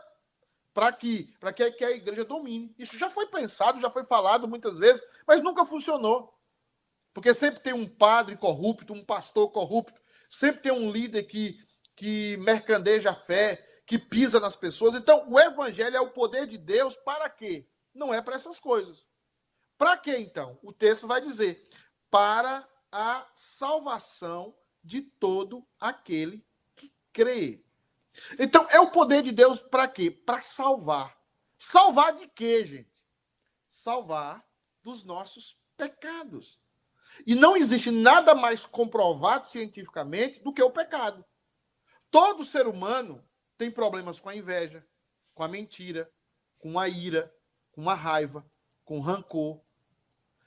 para 0.74 0.92
que, 0.92 1.34
que, 1.54 1.70
que 1.72 1.84
a 1.84 1.90
igreja 1.90 2.24
domine. 2.24 2.74
Isso 2.78 2.98
já 2.98 3.10
foi 3.10 3.26
pensado, 3.26 3.80
já 3.80 3.90
foi 3.90 4.04
falado 4.04 4.48
muitas 4.48 4.78
vezes, 4.78 5.04
mas 5.26 5.42
nunca 5.42 5.64
funcionou. 5.64 6.32
Porque 7.12 7.34
sempre 7.34 7.60
tem 7.60 7.72
um 7.72 7.86
padre 7.86 8.36
corrupto, 8.36 8.92
um 8.92 9.04
pastor 9.04 9.50
corrupto, 9.50 10.00
sempre 10.30 10.62
tem 10.62 10.72
um 10.72 10.90
líder 10.90 11.24
que, 11.24 11.58
que 11.94 12.38
mercandeja 12.38 13.10
a 13.10 13.14
fé, 13.14 13.82
que 13.86 13.98
pisa 13.98 14.40
nas 14.40 14.56
pessoas. 14.56 14.94
Então, 14.94 15.30
o 15.30 15.38
evangelho 15.38 15.96
é 15.96 16.00
o 16.00 16.10
poder 16.10 16.46
de 16.46 16.56
Deus 16.56 16.96
para 16.96 17.28
quê? 17.28 17.68
Não 17.94 18.14
é 18.14 18.22
para 18.22 18.36
essas 18.36 18.58
coisas. 18.58 19.04
Para 19.76 19.96
quê, 19.96 20.16
então? 20.16 20.58
O 20.62 20.72
texto 20.72 21.06
vai 21.06 21.20
dizer: 21.20 21.68
para 22.10 22.66
a 22.90 23.26
salvação 23.34 24.54
de 24.82 25.02
todo 25.02 25.66
aquele 25.78 26.44
que 26.74 26.92
crê. 27.12 27.64
Então, 28.38 28.66
é 28.70 28.80
o 28.80 28.90
poder 28.90 29.22
de 29.22 29.32
Deus 29.32 29.60
para 29.60 29.88
quê? 29.88 30.10
Para 30.10 30.40
salvar. 30.42 31.16
Salvar 31.58 32.14
de 32.14 32.28
quê, 32.28 32.64
gente? 32.66 32.92
Salvar 33.70 34.44
dos 34.82 35.04
nossos 35.04 35.56
pecados. 35.76 36.60
E 37.26 37.34
não 37.34 37.56
existe 37.56 37.90
nada 37.90 38.34
mais 38.34 38.64
comprovado 38.64 39.46
cientificamente 39.46 40.42
do 40.42 40.52
que 40.52 40.62
o 40.62 40.70
pecado. 40.70 41.24
Todo 42.10 42.44
ser 42.44 42.66
humano 42.66 43.24
tem 43.56 43.70
problemas 43.70 44.18
com 44.18 44.28
a 44.28 44.36
inveja, 44.36 44.86
com 45.34 45.42
a 45.42 45.48
mentira, 45.48 46.10
com 46.58 46.78
a 46.78 46.88
ira, 46.88 47.34
com 47.70 47.88
a 47.88 47.94
raiva, 47.94 48.44
com 48.84 49.00
rancor. 49.00 49.60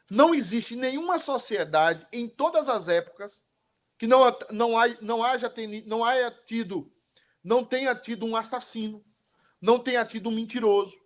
Não 0.09 0.36
existe 0.36 0.76
nenhuma 0.76 1.18
sociedade 1.18 2.05
em 2.11 2.28
todas 2.28 2.70
as 2.70 2.88
épocas 2.88 3.43
que 3.97 4.05
não, 4.05 4.22
não, 4.51 4.70
não, 5.01 5.24
haja, 5.24 5.53
não 5.86 6.03
haja 6.03 6.32
tido, 6.45 6.91
não 7.45 7.63
tenha 7.63 7.95
tido 7.95 8.25
um 8.25 8.35
assassino, 8.35 9.01
não 9.61 9.79
tenha 9.79 10.03
tido 10.03 10.27
um 10.27 10.33
mentiroso, 10.33 10.99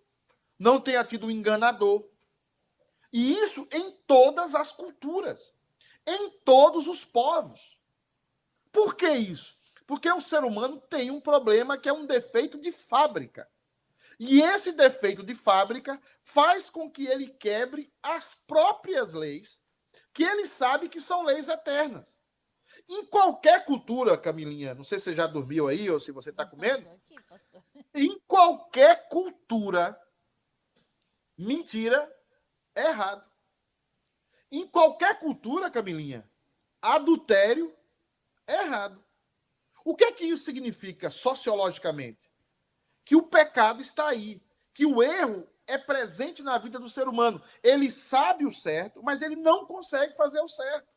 não 0.57 0.81
tenha 0.81 1.03
tido 1.03 1.27
um 1.27 1.31
enganador. 1.31 2.09
E 3.13 3.33
isso 3.33 3.67
em 3.71 3.91
todas 4.07 4.55
as 4.55 4.71
culturas 4.71 5.53
em 6.09 6.31
todos 6.43 6.87
os 6.87 7.05
povos. 7.05 7.77
Por 8.71 8.95
que 8.95 9.09
isso? 9.09 9.55
Porque 9.85 10.11
o 10.11 10.21
ser 10.21 10.43
humano 10.43 10.81
tem 10.89 11.11
um 11.11 11.21
problema 11.21 11.77
que 11.77 11.87
é 11.87 11.93
um 11.93 12.05
defeito 12.05 12.59
de 12.59 12.71
fábrica. 12.71 13.47
E 14.19 14.41
esse 14.41 14.71
defeito 14.71 15.23
de 15.23 15.33
fábrica 15.33 16.01
faz 16.23 16.69
com 16.69 16.89
que 16.89 17.05
ele 17.05 17.27
quebre 17.27 17.91
as 18.03 18.35
próprias 18.47 19.13
leis, 19.13 19.61
que 20.13 20.23
ele 20.23 20.45
sabe 20.47 20.89
que 20.89 20.99
são 20.99 21.23
leis 21.23 21.47
eternas. 21.47 22.18
Em 22.89 23.05
qualquer 23.05 23.65
cultura, 23.65 24.17
Camilinha, 24.17 24.73
não 24.73 24.83
sei 24.83 24.97
se 24.97 25.05
você 25.05 25.15
já 25.15 25.27
dormiu 25.27 25.67
aí 25.67 25.87
ou 25.91 25.99
se 25.99 26.11
você 26.11 26.31
está 26.31 26.43
comendo. 26.43 26.89
Em 27.93 28.19
qualquer 28.21 29.07
cultura, 29.07 29.95
mentira 31.37 32.11
é 32.73 32.87
errado. 32.87 33.29
Em 34.51 34.67
qualquer 34.67 35.19
cultura, 35.19 35.69
Camilinha, 35.69 36.27
adultério 36.81 37.71
é 38.47 38.63
errado. 38.63 39.05
O 39.85 39.95
que 39.95 40.05
é 40.05 40.11
que 40.11 40.25
isso 40.25 40.43
significa 40.43 41.11
sociologicamente? 41.11 42.31
Que 43.05 43.15
o 43.15 43.21
pecado 43.21 43.81
está 43.81 44.07
aí, 44.07 44.41
que 44.73 44.87
o 44.87 45.03
erro 45.03 45.47
é 45.67 45.77
presente 45.77 46.41
na 46.41 46.57
vida 46.57 46.79
do 46.79 46.89
ser 46.89 47.07
humano. 47.07 47.39
Ele 47.61 47.91
sabe 47.91 48.47
o 48.47 48.53
certo, 48.53 49.03
mas 49.03 49.21
ele 49.21 49.35
não 49.35 49.67
consegue 49.67 50.15
fazer 50.15 50.41
o 50.41 50.49
certo. 50.49 50.87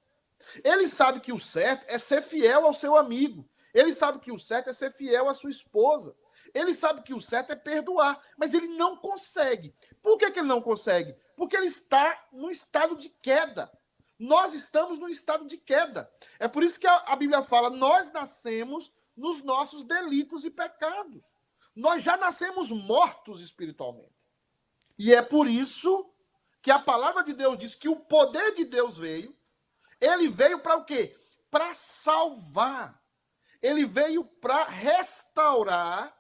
Ele 0.62 0.88
sabe 0.88 1.20
que 1.20 1.32
o 1.32 1.38
certo 1.40 1.84
é 1.88 1.98
ser 1.98 2.22
fiel 2.22 2.66
ao 2.66 2.74
seu 2.74 2.96
amigo. 2.96 3.48
Ele 3.72 3.94
sabe 3.94 4.18
que 4.18 4.32
o 4.32 4.38
certo 4.38 4.70
é 4.70 4.72
ser 4.72 4.92
fiel 4.92 5.28
à 5.28 5.34
sua 5.34 5.50
esposa. 5.50 6.14
Ele 6.54 6.74
sabe 6.74 7.02
que 7.02 7.14
o 7.14 7.20
certo 7.20 7.50
é 7.50 7.56
perdoar, 7.56 8.20
mas 8.36 8.52
ele 8.52 8.68
não 8.68 8.96
consegue. 8.96 9.74
Por 10.02 10.18
que, 10.18 10.30
que 10.30 10.40
ele 10.40 10.48
não 10.48 10.60
consegue? 10.60 11.14
Porque 11.36 11.56
ele 11.56 11.66
está 11.66 12.26
no 12.32 12.50
estado 12.50 12.96
de 12.96 13.08
queda. 13.08 13.72
Nós 14.18 14.52
estamos 14.54 14.98
no 14.98 15.08
estado 15.08 15.46
de 15.46 15.56
queda. 15.56 16.10
É 16.38 16.46
por 16.46 16.62
isso 16.62 16.78
que 16.78 16.86
a, 16.86 16.96
a 17.06 17.16
Bíblia 17.16 17.42
fala: 17.42 17.70
nós 17.70 18.12
nascemos 18.12 18.92
nos 19.16 19.42
nossos 19.42 19.84
delitos 19.84 20.44
e 20.44 20.50
pecados. 20.50 21.22
Nós 21.74 22.02
já 22.02 22.16
nascemos 22.16 22.70
mortos 22.70 23.40
espiritualmente. 23.40 24.12
E 24.98 25.14
é 25.14 25.22
por 25.22 25.48
isso 25.48 26.12
que 26.60 26.70
a 26.70 26.78
palavra 26.78 27.24
de 27.24 27.32
Deus 27.32 27.58
diz 27.58 27.74
que 27.74 27.88
o 27.88 27.96
poder 27.96 28.54
de 28.54 28.64
Deus 28.64 28.98
veio. 28.98 29.36
Ele 30.02 30.28
veio 30.28 30.58
para 30.58 30.76
o 30.76 30.84
quê? 30.84 31.16
Para 31.48 31.74
salvar. 31.74 33.00
Ele 33.62 33.86
veio 33.86 34.24
para 34.24 34.64
restaurar 34.64 36.12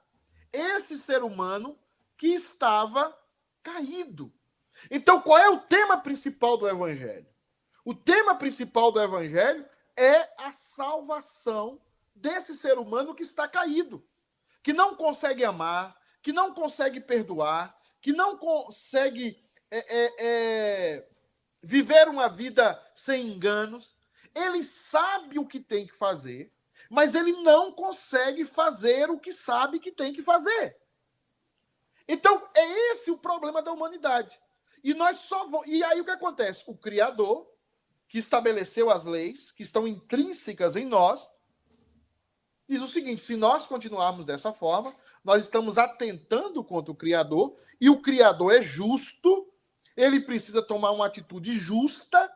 esse 0.52 0.96
ser 0.96 1.24
humano 1.24 1.76
que 2.16 2.28
estava 2.28 3.18
caído. 3.62 4.32
Então, 4.88 5.20
qual 5.20 5.38
é 5.38 5.48
o 5.48 5.58
tema 5.58 5.98
principal 5.98 6.56
do 6.56 6.68
Evangelho? 6.68 7.26
O 7.84 7.92
tema 7.92 8.36
principal 8.36 8.92
do 8.92 9.02
Evangelho 9.02 9.68
é 9.96 10.32
a 10.38 10.52
salvação 10.52 11.80
desse 12.14 12.54
ser 12.54 12.78
humano 12.78 13.14
que 13.14 13.24
está 13.24 13.48
caído, 13.48 14.06
que 14.62 14.72
não 14.72 14.94
consegue 14.94 15.44
amar, 15.44 16.00
que 16.22 16.32
não 16.32 16.54
consegue 16.54 17.00
perdoar, 17.00 17.76
que 18.00 18.12
não 18.12 18.36
consegue 18.38 19.42
é, 19.68 19.78
é, 19.78 20.14
é, 20.18 21.08
viver 21.62 22.08
uma 22.08 22.28
vida 22.28 22.80
sem 22.94 23.28
enganos. 23.28 23.96
Ele 24.34 24.64
sabe 24.64 25.38
o 25.38 25.46
que 25.46 25.60
tem 25.60 25.86
que 25.86 25.94
fazer, 25.94 26.52
mas 26.90 27.14
ele 27.14 27.32
não 27.42 27.72
consegue 27.72 28.44
fazer 28.44 29.10
o 29.10 29.18
que 29.18 29.32
sabe 29.32 29.78
que 29.78 29.92
tem 29.92 30.12
que 30.12 30.22
fazer. 30.22 30.76
Então, 32.08 32.48
é 32.54 32.92
esse 32.92 33.10
o 33.10 33.18
problema 33.18 33.62
da 33.62 33.72
humanidade. 33.72 34.38
E 34.82 34.92
nós 34.92 35.18
só 35.18 35.46
vamos... 35.46 35.68
E 35.68 35.84
aí 35.84 36.00
o 36.00 36.04
que 36.04 36.10
acontece? 36.10 36.64
O 36.66 36.76
Criador, 36.76 37.48
que 38.08 38.18
estabeleceu 38.18 38.90
as 38.90 39.04
leis, 39.04 39.52
que 39.52 39.62
estão 39.62 39.86
intrínsecas 39.86 40.74
em 40.74 40.84
nós, 40.84 41.30
diz 42.68 42.82
o 42.82 42.88
seguinte: 42.88 43.20
se 43.20 43.36
nós 43.36 43.66
continuarmos 43.66 44.24
dessa 44.24 44.52
forma, 44.52 44.94
nós 45.22 45.44
estamos 45.44 45.78
atentando 45.78 46.64
contra 46.64 46.90
o 46.90 46.96
Criador, 46.96 47.56
e 47.80 47.88
o 47.88 48.00
Criador 48.00 48.52
é 48.52 48.62
justo, 48.62 49.51
ele 49.96 50.20
precisa 50.20 50.62
tomar 50.62 50.90
uma 50.90 51.06
atitude 51.06 51.56
justa, 51.56 52.32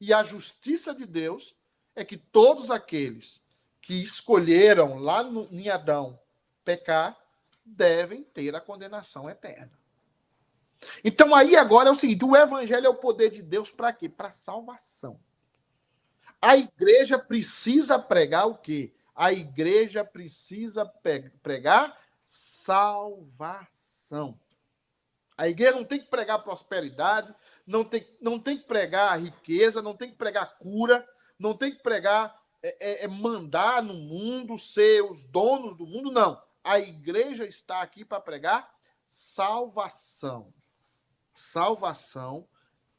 e 0.00 0.12
a 0.12 0.22
justiça 0.22 0.94
de 0.94 1.06
Deus 1.06 1.54
é 1.94 2.04
que 2.04 2.16
todos 2.16 2.70
aqueles 2.70 3.40
que 3.80 3.94
escolheram 4.02 4.98
lá 4.98 5.22
no, 5.22 5.48
em 5.50 5.68
Adão 5.68 6.18
pecar 6.64 7.16
devem 7.64 8.22
ter 8.22 8.54
a 8.54 8.60
condenação 8.60 9.30
eterna. 9.30 9.72
Então 11.02 11.34
aí 11.34 11.56
agora 11.56 11.88
é 11.88 11.92
o 11.92 11.96
seguinte: 11.96 12.24
o 12.24 12.36
evangelho 12.36 12.86
é 12.86 12.90
o 12.90 12.94
poder 12.94 13.30
de 13.30 13.42
Deus 13.42 13.70
para 13.70 13.92
quê? 13.92 14.08
Para 14.08 14.30
salvação. 14.32 15.18
A 16.40 16.56
igreja 16.56 17.18
precisa 17.18 17.98
pregar 17.98 18.46
o 18.46 18.56
quê? 18.56 18.92
A 19.14 19.32
igreja 19.32 20.04
precisa 20.04 20.84
pregar 21.42 21.98
salvação. 22.26 23.08
A 25.36 25.48
igreja 25.48 25.72
não 25.72 25.84
tem 25.84 25.98
que 25.98 26.08
pregar 26.08 26.42
prosperidade, 26.42 27.34
não 27.66 27.84
tem, 27.84 28.06
não 28.20 28.38
tem 28.38 28.56
que 28.58 28.64
pregar 28.64 29.20
riqueza, 29.20 29.82
não 29.82 29.94
tem 29.94 30.10
que 30.10 30.16
pregar 30.16 30.56
cura, 30.58 31.06
não 31.38 31.54
tem 31.54 31.70
que 31.70 31.82
pregar 31.82 32.40
é, 32.62 32.76
é, 32.80 33.04
é 33.04 33.08
mandar 33.08 33.82
no 33.82 33.94
mundo, 33.94 34.58
ser 34.58 35.02
os 35.02 35.26
donos 35.26 35.76
do 35.76 35.86
mundo, 35.86 36.10
não. 36.10 36.40
A 36.64 36.78
igreja 36.78 37.44
está 37.44 37.82
aqui 37.82 38.04
para 38.04 38.20
pregar 38.20 38.74
salvação 39.04 40.52
salvação 41.36 42.48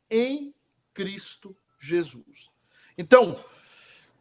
em 0.10 0.54
Cristo 0.94 1.58
Jesus. 1.80 2.50
Então, 2.98 3.44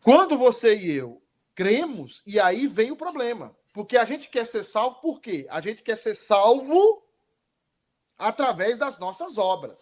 quando 0.03 0.37
você 0.37 0.77
e 0.77 0.93
eu 0.93 1.23
cremos, 1.55 2.23
e 2.27 2.41
aí 2.41 2.67
vem 2.67 2.91
o 2.91 2.97
problema. 2.97 3.57
Porque 3.73 3.97
a 3.97 4.05
gente 4.05 4.29
quer 4.29 4.47
ser 4.47 4.64
salvo 4.64 5.01
por 5.01 5.21
quê? 5.21 5.47
A 5.51 5.61
gente 5.61 5.83
quer 5.83 5.97
ser 5.97 6.14
salvo 6.14 7.05
através 8.19 8.79
das 8.79 8.99
nossas 8.99 9.39
obras. 9.39 9.79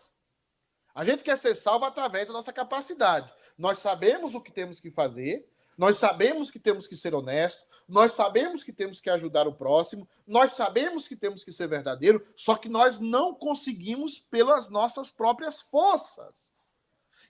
A 0.95 1.05
gente 1.05 1.25
quer 1.25 1.37
ser 1.37 1.55
salvo 1.55 1.85
através 1.85 2.27
da 2.27 2.33
nossa 2.33 2.53
capacidade. 2.53 3.33
Nós 3.59 3.79
sabemos 3.79 4.35
o 4.35 4.41
que 4.41 4.53
temos 4.53 4.81
que 4.81 4.91
fazer, 4.91 5.49
nós 5.77 5.97
sabemos 5.97 6.51
que 6.51 6.59
temos 6.59 6.87
que 6.87 6.97
ser 6.97 7.15
honestos, 7.15 7.65
nós 7.87 8.13
sabemos 8.13 8.63
que 8.63 8.73
temos 8.73 9.01
que 9.01 9.11
ajudar 9.11 9.47
o 9.47 9.55
próximo, 9.55 10.09
nós 10.27 10.53
sabemos 10.53 11.07
que 11.07 11.17
temos 11.17 11.45
que 11.45 11.53
ser 11.53 11.69
verdadeiro, 11.69 12.27
só 12.35 12.57
que 12.57 12.69
nós 12.69 12.99
não 12.99 13.35
conseguimos 13.35 14.19
pelas 14.19 14.69
nossas 14.71 15.11
próprias 15.11 15.61
forças. 15.61 16.35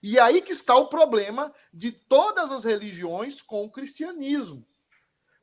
E 0.01 0.19
aí 0.19 0.41
que 0.41 0.51
está 0.51 0.75
o 0.75 0.87
problema 0.87 1.53
de 1.73 1.91
todas 1.91 2.51
as 2.51 2.63
religiões 2.63 3.41
com 3.41 3.65
o 3.65 3.71
cristianismo. 3.71 4.65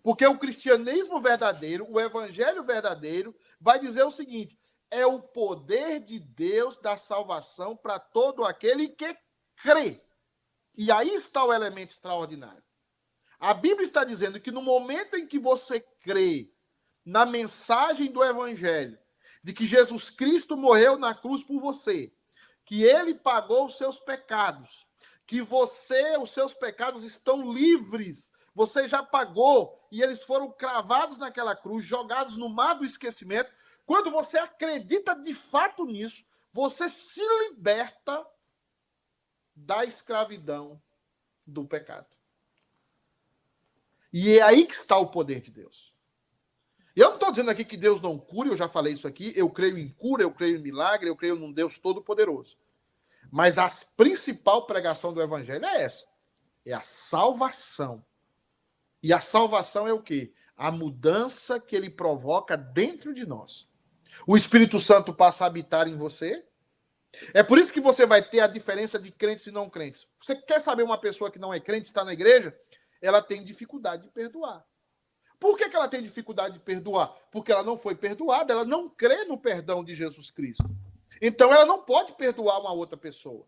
Porque 0.03 0.27
o 0.27 0.39
cristianismo 0.39 1.21
verdadeiro, 1.21 1.87
o 1.89 2.01
evangelho 2.01 2.65
verdadeiro, 2.65 3.35
vai 3.61 3.79
dizer 3.79 4.05
o 4.05 4.11
seguinte: 4.11 4.59
é 4.93 5.07
o 5.07 5.19
poder 5.21 6.01
de 6.01 6.21
Deus 6.21 6.79
da 6.79 6.97
salvação 6.97 7.75
para 7.75 7.99
todo 7.99 8.45
aquele 8.45 8.89
que 8.89 9.17
crê. 9.57 10.05
E 10.77 10.93
aí 10.93 11.15
está 11.15 11.45
o 11.45 11.53
elemento 11.53 11.91
extraordinário. 11.91 12.63
A 13.41 13.55
Bíblia 13.55 13.85
está 13.85 14.05
dizendo 14.05 14.39
que 14.39 14.53
no 14.53 14.63
momento 14.63 15.17
em 15.17 15.27
que 15.27 15.39
você 15.39 15.81
crê 15.81 16.53
na 17.05 17.27
mensagem 17.27 18.13
do 18.13 18.23
Evangelho, 18.23 18.99
de 19.43 19.53
que 19.53 19.67
Jesus 19.67 20.11
Cristo 20.11 20.57
morreu 20.57 20.97
na 20.97 21.15
cruz 21.15 21.43
por 21.43 21.59
você, 21.59 22.13
que 22.65 22.85
ele 22.85 23.15
pagou 23.15 23.67
os 23.67 23.77
seus 23.77 23.99
pecados, 23.99 24.87
que 25.27 25.43
você, 25.43 26.17
os 26.19 26.31
seus 26.31 26.55
pecados 26.55 27.03
estão 27.03 27.53
livres, 27.53 28.31
você 28.55 28.87
já 28.87 29.03
pagou 29.03 29.77
e 29.91 30.03
eles 30.03 30.23
foram 30.23 30.51
cravados 30.51 31.17
naquela 31.17 31.57
cruz, 31.57 31.85
jogados 31.85 32.37
no 32.37 32.49
mar 32.49 32.75
do 32.75 32.85
esquecimento. 32.85 33.51
Quando 33.93 34.11
você 34.11 34.39
acredita 34.39 35.15
de 35.15 35.35
fato 35.35 35.85
nisso, 35.85 36.25
você 36.51 36.89
se 36.89 37.21
liberta 37.21 38.27
da 39.55 39.85
escravidão 39.85 40.81
do 41.47 41.67
pecado. 41.67 42.07
E 44.11 44.39
é 44.39 44.41
aí 44.41 44.65
que 44.65 44.73
está 44.73 44.97
o 44.97 45.11
poder 45.11 45.43
de 45.43 45.51
Deus. 45.51 45.93
Eu 46.97 47.09
não 47.09 47.15
estou 47.17 47.31
dizendo 47.33 47.51
aqui 47.51 47.67
que 47.67 47.77
Deus 47.77 48.01
não 48.01 48.19
cura, 48.19 48.49
eu 48.49 48.57
já 48.57 48.67
falei 48.67 48.95
isso 48.95 49.07
aqui. 49.07 49.31
Eu 49.37 49.51
creio 49.51 49.77
em 49.77 49.91
cura, 49.91 50.23
eu 50.23 50.33
creio 50.33 50.57
em 50.57 50.63
milagre, 50.63 51.11
eu 51.11 51.15
creio 51.15 51.37
num 51.37 51.53
Deus 51.53 51.77
todo-poderoso. 51.77 52.57
Mas 53.31 53.59
a 53.59 53.69
principal 53.95 54.65
pregação 54.65 55.13
do 55.13 55.21
Evangelho 55.21 55.67
é 55.67 55.83
essa: 55.83 56.09
é 56.65 56.73
a 56.73 56.81
salvação. 56.81 58.03
E 59.03 59.13
a 59.13 59.21
salvação 59.21 59.87
é 59.87 59.93
o 59.93 60.03
quê? 60.03 60.33
A 60.57 60.73
mudança 60.73 61.61
que 61.61 61.77
ele 61.77 61.91
provoca 61.91 62.57
dentro 62.57 63.13
de 63.13 63.27
nós. 63.27 63.71
O 64.27 64.37
Espírito 64.37 64.79
Santo 64.79 65.13
passa 65.13 65.45
a 65.45 65.47
habitar 65.47 65.89
em 65.89 65.97
você. 65.97 66.45
É 67.35 67.43
por 67.43 67.59
isso 67.59 67.73
que 67.73 67.81
você 67.81 68.07
vai 68.07 68.23
ter 68.23 68.41
a 68.41 68.47
diferença 68.47 68.99
de 68.99 69.11
crentes 69.11 69.47
e 69.47 69.51
não 69.51 69.69
crentes. 69.69 70.07
Você 70.21 70.35
quer 70.35 70.61
saber 70.61 70.83
uma 70.83 70.99
pessoa 70.99 71.31
que 71.31 71.39
não 71.39 71.53
é 71.53 71.61
crente, 71.61 71.87
está 71.87 72.05
na 72.05 72.13
igreja? 72.13 72.57
ela 73.03 73.21
tem 73.21 73.43
dificuldade 73.43 74.05
de 74.05 74.09
perdoar. 74.11 74.65
Por 75.41 75.59
que, 75.59 75.69
que 75.69 75.75
ela 75.75 75.89
tem 75.89 76.01
dificuldade 76.01 76.55
de 76.55 76.61
perdoar? 76.61 77.09
Porque 77.33 77.51
ela 77.51 77.65
não 77.65 77.77
foi 77.77 77.97
perdoada, 77.97 78.53
ela 78.53 78.65
não 78.65 78.89
crê 78.89 79.25
no 79.25 79.37
perdão 79.37 79.83
de 79.83 79.93
Jesus 79.93 80.31
Cristo. 80.31 80.65
Então 81.21 81.53
ela 81.53 81.67
não 81.67 81.83
pode 81.83 82.13
perdoar 82.13 82.61
uma 82.61 82.73
outra 82.73 82.97
pessoa. 82.97 83.45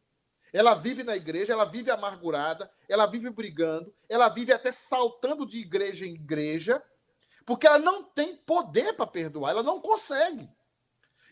Ela 0.52 0.74
vive 0.74 1.04
na 1.04 1.16
igreja, 1.16 1.52
ela 1.52 1.64
vive 1.64 1.90
amargurada, 1.90 2.70
ela 2.88 3.06
vive 3.06 3.30
brigando, 3.30 3.94
ela 4.08 4.28
vive 4.28 4.52
até 4.52 4.72
saltando 4.72 5.46
de 5.46 5.58
igreja 5.58 6.04
em 6.04 6.14
igreja, 6.14 6.82
porque 7.44 7.66
ela 7.66 7.78
não 7.78 8.02
tem 8.02 8.36
poder 8.36 8.94
para 8.94 9.06
perdoar, 9.06 9.50
ela 9.50 9.62
não 9.62 9.80
consegue. 9.80 10.48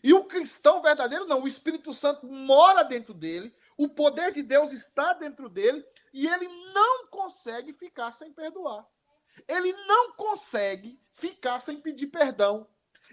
E 0.03 0.13
o 0.13 0.25
cristão 0.25 0.81
verdadeiro 0.81 1.25
não, 1.25 1.43
o 1.43 1.47
Espírito 1.47 1.93
Santo 1.93 2.27
mora 2.27 2.83
dentro 2.83 3.13
dele, 3.13 3.55
o 3.77 3.87
poder 3.87 4.31
de 4.31 4.43
Deus 4.43 4.71
está 4.71 5.13
dentro 5.13 5.47
dele 5.47 5.85
e 6.11 6.27
ele 6.27 6.47
não 6.73 7.07
consegue 7.07 7.71
ficar 7.71 8.11
sem 8.11 8.31
perdoar. 8.33 8.85
Ele 9.47 9.71
não 9.87 10.13
consegue 10.13 10.99
ficar 11.15 11.59
sem 11.59 11.79
pedir 11.79 12.07
perdão. 12.07 12.67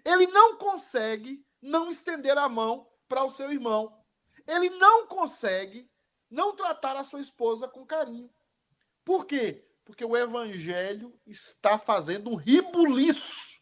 Ele 0.05 0.27
não 0.27 0.57
consegue 0.57 1.45
não 1.63 1.91
estender 1.91 2.37
a 2.37 2.49
mão 2.49 2.89
para 3.09 3.25
o 3.25 3.31
seu 3.31 3.53
irmão. 3.53 4.05
Ele 4.47 4.69
não 4.71 5.07
consegue 5.07 5.89
não 6.29 6.55
tratar 6.55 6.97
a 6.97 7.05
sua 7.05 7.21
esposa 7.21 7.69
com 7.69 7.87
carinho. 7.87 8.31
Por 9.05 9.27
quê? 9.27 9.65
Porque 9.91 10.05
o 10.05 10.17
evangelho 10.17 11.13
está 11.27 11.77
fazendo 11.77 12.31
um 12.31 12.37
ribuliço. 12.37 13.61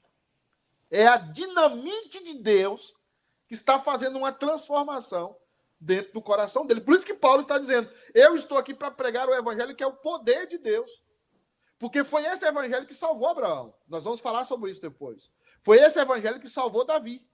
É 0.91 1.07
a 1.07 1.16
dinamite 1.16 2.22
de 2.22 2.35
Deus 2.35 2.95
que 3.47 3.55
está 3.55 3.81
fazendo 3.81 4.18
uma 4.18 4.31
transformação 4.31 5.35
dentro 5.81 6.12
do 6.12 6.20
coração 6.20 6.66
dele. 6.66 6.83
Por 6.83 6.95
isso 6.95 7.07
que 7.07 7.14
Paulo 7.14 7.41
está 7.41 7.57
dizendo: 7.57 7.91
eu 8.12 8.37
estou 8.37 8.59
aqui 8.59 8.74
para 8.74 8.91
pregar 8.91 9.26
o 9.26 9.35
evangelho 9.35 9.74
que 9.74 9.83
é 9.83 9.87
o 9.87 9.97
poder 9.97 10.47
de 10.47 10.59
Deus. 10.59 11.03
Porque 11.79 12.05
foi 12.05 12.26
esse 12.26 12.45
evangelho 12.45 12.87
que 12.87 12.93
salvou 12.93 13.29
Abraão. 13.29 13.74
Nós 13.89 14.05
vamos 14.05 14.20
falar 14.20 14.45
sobre 14.45 14.70
isso 14.70 14.83
depois. 14.83 15.33
Foi 15.62 15.79
esse 15.79 15.99
evangelho 15.99 16.39
que 16.39 16.49
salvou 16.51 16.85
Davi. 16.85 17.26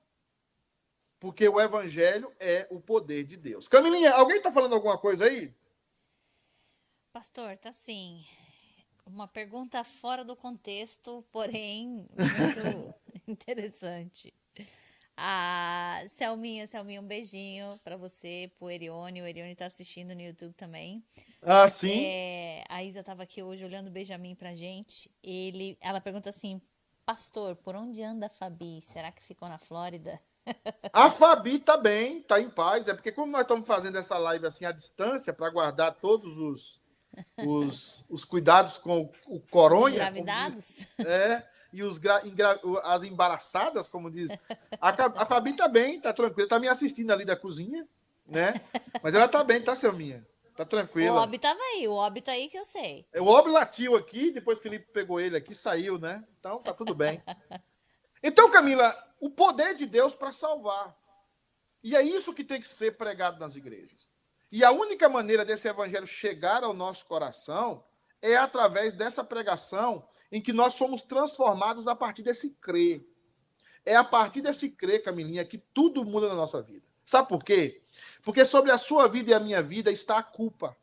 Porque 1.18 1.48
o 1.48 1.60
evangelho 1.60 2.32
é 2.38 2.68
o 2.70 2.78
poder 2.78 3.24
de 3.24 3.36
Deus. 3.36 3.66
Camilinha, 3.66 4.12
alguém 4.12 4.36
está 4.36 4.52
falando 4.52 4.76
alguma 4.76 4.96
coisa 4.96 5.24
aí? 5.24 5.52
Pastor, 7.12 7.56
tá 7.58 7.72
sim. 7.72 8.24
Uma 9.06 9.28
pergunta 9.28 9.84
fora 9.84 10.24
do 10.24 10.34
contexto, 10.34 11.24
porém 11.30 12.06
muito 12.16 12.94
interessante. 13.28 14.32
A 15.16 16.02
Selminha, 16.08 16.66
Selminha, 16.66 17.00
um 17.00 17.06
beijinho 17.06 17.78
para 17.84 17.96
você, 17.96 18.50
pro 18.58 18.70
Erione. 18.70 19.22
O 19.22 19.26
Erione 19.26 19.54
tá 19.54 19.66
assistindo 19.66 20.14
no 20.14 20.20
YouTube 20.20 20.54
também. 20.54 21.04
Ah, 21.40 21.68
sim. 21.68 22.04
É, 22.04 22.64
a 22.68 22.82
Isa 22.82 23.02
tava 23.02 23.22
aqui 23.22 23.42
hoje 23.42 23.64
olhando 23.64 23.88
o 23.88 23.90
Benjamin 23.92 24.34
pra 24.34 24.54
gente. 24.54 25.08
Ele, 25.22 25.78
ela 25.80 26.00
pergunta 26.00 26.30
assim: 26.30 26.60
Pastor, 27.06 27.54
por 27.56 27.76
onde 27.76 28.02
anda 28.02 28.26
a 28.26 28.30
Fabi? 28.30 28.80
Será 28.82 29.12
que 29.12 29.22
ficou 29.22 29.48
na 29.48 29.58
Flórida? 29.58 30.20
A 30.92 31.10
Fabi 31.10 31.58
tá 31.58 31.76
bem, 31.76 32.20
tá 32.20 32.38
em 32.38 32.50
paz. 32.50 32.86
É 32.86 32.94
porque, 32.94 33.10
como 33.10 33.32
nós 33.32 33.42
estamos 33.42 33.66
fazendo 33.66 33.96
essa 33.96 34.18
live 34.18 34.46
assim 34.46 34.64
à 34.66 34.72
distância, 34.72 35.32
para 35.32 35.48
guardar 35.48 35.94
todos 35.94 36.36
os, 36.36 36.80
os, 37.38 38.04
os 38.08 38.24
cuidados 38.24 38.78
com 38.78 39.02
o, 39.26 39.36
o 39.36 39.40
coronha. 39.40 39.96
Engravidados? 39.96 40.86
Diz, 40.98 41.06
é 41.06 41.46
e 41.74 41.82
os 41.82 42.00
as 42.84 43.02
embaraçadas, 43.02 43.88
como 43.88 44.08
diz. 44.08 44.30
A, 44.80 44.90
a 45.22 45.26
Fabi 45.26 45.56
tá 45.56 45.66
bem, 45.66 46.00
tá 46.00 46.12
tranquila, 46.12 46.48
tá 46.48 46.60
me 46.60 46.68
assistindo 46.68 47.10
ali 47.10 47.24
da 47.24 47.34
cozinha, 47.34 47.84
né? 48.24 48.54
Mas 49.02 49.12
ela 49.12 49.26
tá 49.26 49.42
bem, 49.42 49.60
tá, 49.60 49.74
Selminha? 49.74 50.24
Tá 50.56 50.64
tranquila. 50.64 51.20
O 51.20 51.22
Ob 51.24 51.36
tava 51.36 51.58
aí, 51.60 51.88
o 51.88 51.94
Ob 51.94 52.22
tá 52.22 52.30
aí 52.30 52.48
que 52.48 52.56
eu 52.56 52.64
sei. 52.64 53.04
O 53.16 53.26
Ob 53.26 53.50
latiu 53.50 53.96
aqui, 53.96 54.30
depois 54.30 54.60
o 54.60 54.62
Felipe 54.62 54.86
pegou 54.92 55.20
ele 55.20 55.36
aqui, 55.36 55.52
saiu, 55.52 55.98
né? 55.98 56.24
Então 56.38 56.62
tá 56.62 56.72
tudo 56.72 56.94
bem. 56.94 57.20
Então, 58.26 58.50
Camila, 58.50 58.96
o 59.20 59.28
poder 59.28 59.74
de 59.74 59.84
Deus 59.84 60.14
para 60.14 60.32
salvar. 60.32 60.96
E 61.82 61.94
é 61.94 62.00
isso 62.00 62.32
que 62.32 62.42
tem 62.42 62.58
que 62.58 62.66
ser 62.66 62.96
pregado 62.96 63.38
nas 63.38 63.54
igrejas. 63.54 64.08
E 64.54 64.64
a 64.64 64.70
única 64.70 65.08
maneira 65.08 65.44
desse 65.44 65.66
evangelho 65.66 66.06
chegar 66.06 66.62
ao 66.62 66.72
nosso 66.72 67.04
coração 67.06 67.84
é 68.22 68.36
através 68.36 68.92
dessa 68.92 69.24
pregação 69.24 70.06
em 70.30 70.40
que 70.40 70.52
nós 70.52 70.74
somos 70.74 71.02
transformados 71.02 71.88
a 71.88 71.96
partir 71.96 72.22
desse 72.22 72.50
crer. 72.50 73.04
É 73.84 73.96
a 73.96 74.04
partir 74.04 74.42
desse 74.42 74.70
crer, 74.70 75.02
Camilinha, 75.02 75.44
que 75.44 75.58
tudo 75.58 76.04
muda 76.04 76.28
na 76.28 76.36
nossa 76.36 76.62
vida. 76.62 76.86
Sabe 77.04 77.28
por 77.28 77.42
quê? 77.42 77.82
Porque 78.22 78.44
sobre 78.44 78.70
a 78.70 78.78
sua 78.78 79.08
vida 79.08 79.32
e 79.32 79.34
a 79.34 79.40
minha 79.40 79.60
vida 79.60 79.90
está 79.90 80.18
a 80.18 80.22
culpa. 80.22 80.76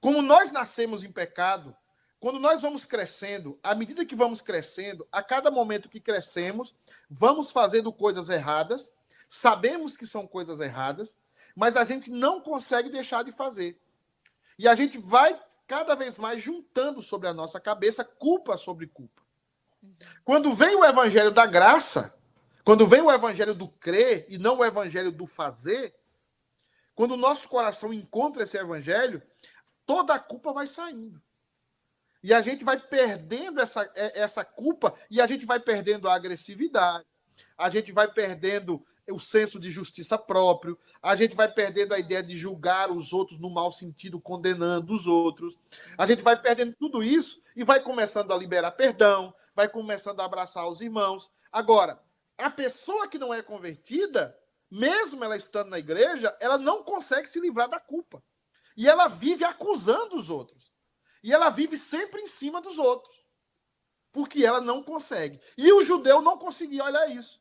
Como 0.00 0.22
nós 0.22 0.52
nascemos 0.52 1.02
em 1.02 1.10
pecado, 1.10 1.76
quando 2.20 2.38
nós 2.38 2.62
vamos 2.62 2.84
crescendo, 2.84 3.58
à 3.60 3.74
medida 3.74 4.06
que 4.06 4.14
vamos 4.14 4.40
crescendo, 4.40 5.04
a 5.10 5.20
cada 5.20 5.50
momento 5.50 5.88
que 5.88 5.98
crescemos, 5.98 6.76
vamos 7.10 7.50
fazendo 7.50 7.92
coisas 7.92 8.28
erradas, 8.28 8.92
sabemos 9.28 9.96
que 9.96 10.06
são 10.06 10.28
coisas 10.28 10.60
erradas, 10.60 11.16
mas 11.58 11.76
a 11.76 11.84
gente 11.84 12.08
não 12.08 12.40
consegue 12.40 12.88
deixar 12.88 13.24
de 13.24 13.32
fazer. 13.32 13.76
E 14.56 14.68
a 14.68 14.76
gente 14.76 14.96
vai 14.96 15.36
cada 15.66 15.96
vez 15.96 16.16
mais 16.16 16.40
juntando 16.40 17.02
sobre 17.02 17.26
a 17.26 17.34
nossa 17.34 17.58
cabeça 17.58 18.04
culpa 18.04 18.56
sobre 18.56 18.86
culpa. 18.86 19.22
Quando 20.24 20.54
vem 20.54 20.76
o 20.76 20.84
evangelho 20.84 21.32
da 21.32 21.46
graça, 21.46 22.14
quando 22.64 22.86
vem 22.86 23.00
o 23.00 23.10
evangelho 23.10 23.56
do 23.56 23.66
crer 23.66 24.24
e 24.28 24.38
não 24.38 24.58
o 24.58 24.64
evangelho 24.64 25.10
do 25.10 25.26
fazer, 25.26 25.96
quando 26.94 27.14
o 27.14 27.16
nosso 27.16 27.48
coração 27.48 27.92
encontra 27.92 28.44
esse 28.44 28.56
evangelho, 28.56 29.20
toda 29.84 30.14
a 30.14 30.18
culpa 30.20 30.52
vai 30.52 30.68
saindo. 30.68 31.20
E 32.22 32.32
a 32.32 32.40
gente 32.40 32.62
vai 32.62 32.78
perdendo 32.78 33.60
essa, 33.60 33.82
é, 33.96 34.20
essa 34.20 34.44
culpa 34.44 34.94
e 35.10 35.20
a 35.20 35.26
gente 35.26 35.44
vai 35.44 35.58
perdendo 35.58 36.08
a 36.08 36.14
agressividade, 36.14 37.04
a 37.56 37.68
gente 37.68 37.90
vai 37.90 38.06
perdendo 38.06 38.86
o 39.12 39.18
senso 39.18 39.58
de 39.58 39.70
justiça 39.70 40.18
próprio, 40.18 40.78
a 41.02 41.16
gente 41.16 41.34
vai 41.34 41.50
perdendo 41.50 41.94
a 41.94 41.98
ideia 41.98 42.22
de 42.22 42.36
julgar 42.36 42.90
os 42.90 43.12
outros 43.12 43.38
no 43.38 43.50
mau 43.50 43.72
sentido, 43.72 44.20
condenando 44.20 44.94
os 44.94 45.06
outros. 45.06 45.56
A 45.96 46.06
gente 46.06 46.22
vai 46.22 46.40
perdendo 46.40 46.74
tudo 46.78 47.02
isso 47.02 47.42
e 47.56 47.64
vai 47.64 47.80
começando 47.80 48.32
a 48.32 48.36
liberar 48.36 48.72
perdão, 48.72 49.34
vai 49.54 49.68
começando 49.68 50.20
a 50.20 50.24
abraçar 50.24 50.68
os 50.68 50.80
irmãos. 50.80 51.30
Agora, 51.50 52.02
a 52.36 52.50
pessoa 52.50 53.08
que 53.08 53.18
não 53.18 53.32
é 53.32 53.42
convertida, 53.42 54.38
mesmo 54.70 55.24
ela 55.24 55.36
estando 55.36 55.70
na 55.70 55.78
igreja, 55.78 56.36
ela 56.40 56.58
não 56.58 56.82
consegue 56.82 57.28
se 57.28 57.40
livrar 57.40 57.68
da 57.68 57.80
culpa. 57.80 58.22
E 58.76 58.88
ela 58.88 59.08
vive 59.08 59.44
acusando 59.44 60.16
os 60.16 60.30
outros. 60.30 60.72
E 61.22 61.32
ela 61.32 61.50
vive 61.50 61.76
sempre 61.76 62.20
em 62.20 62.28
cima 62.28 62.60
dos 62.60 62.78
outros. 62.78 63.16
Porque 64.12 64.44
ela 64.44 64.60
não 64.60 64.82
consegue. 64.82 65.40
E 65.56 65.72
o 65.72 65.84
judeu 65.84 66.22
não 66.22 66.38
conseguia 66.38 66.84
olhar 66.84 67.10
isso. 67.10 67.40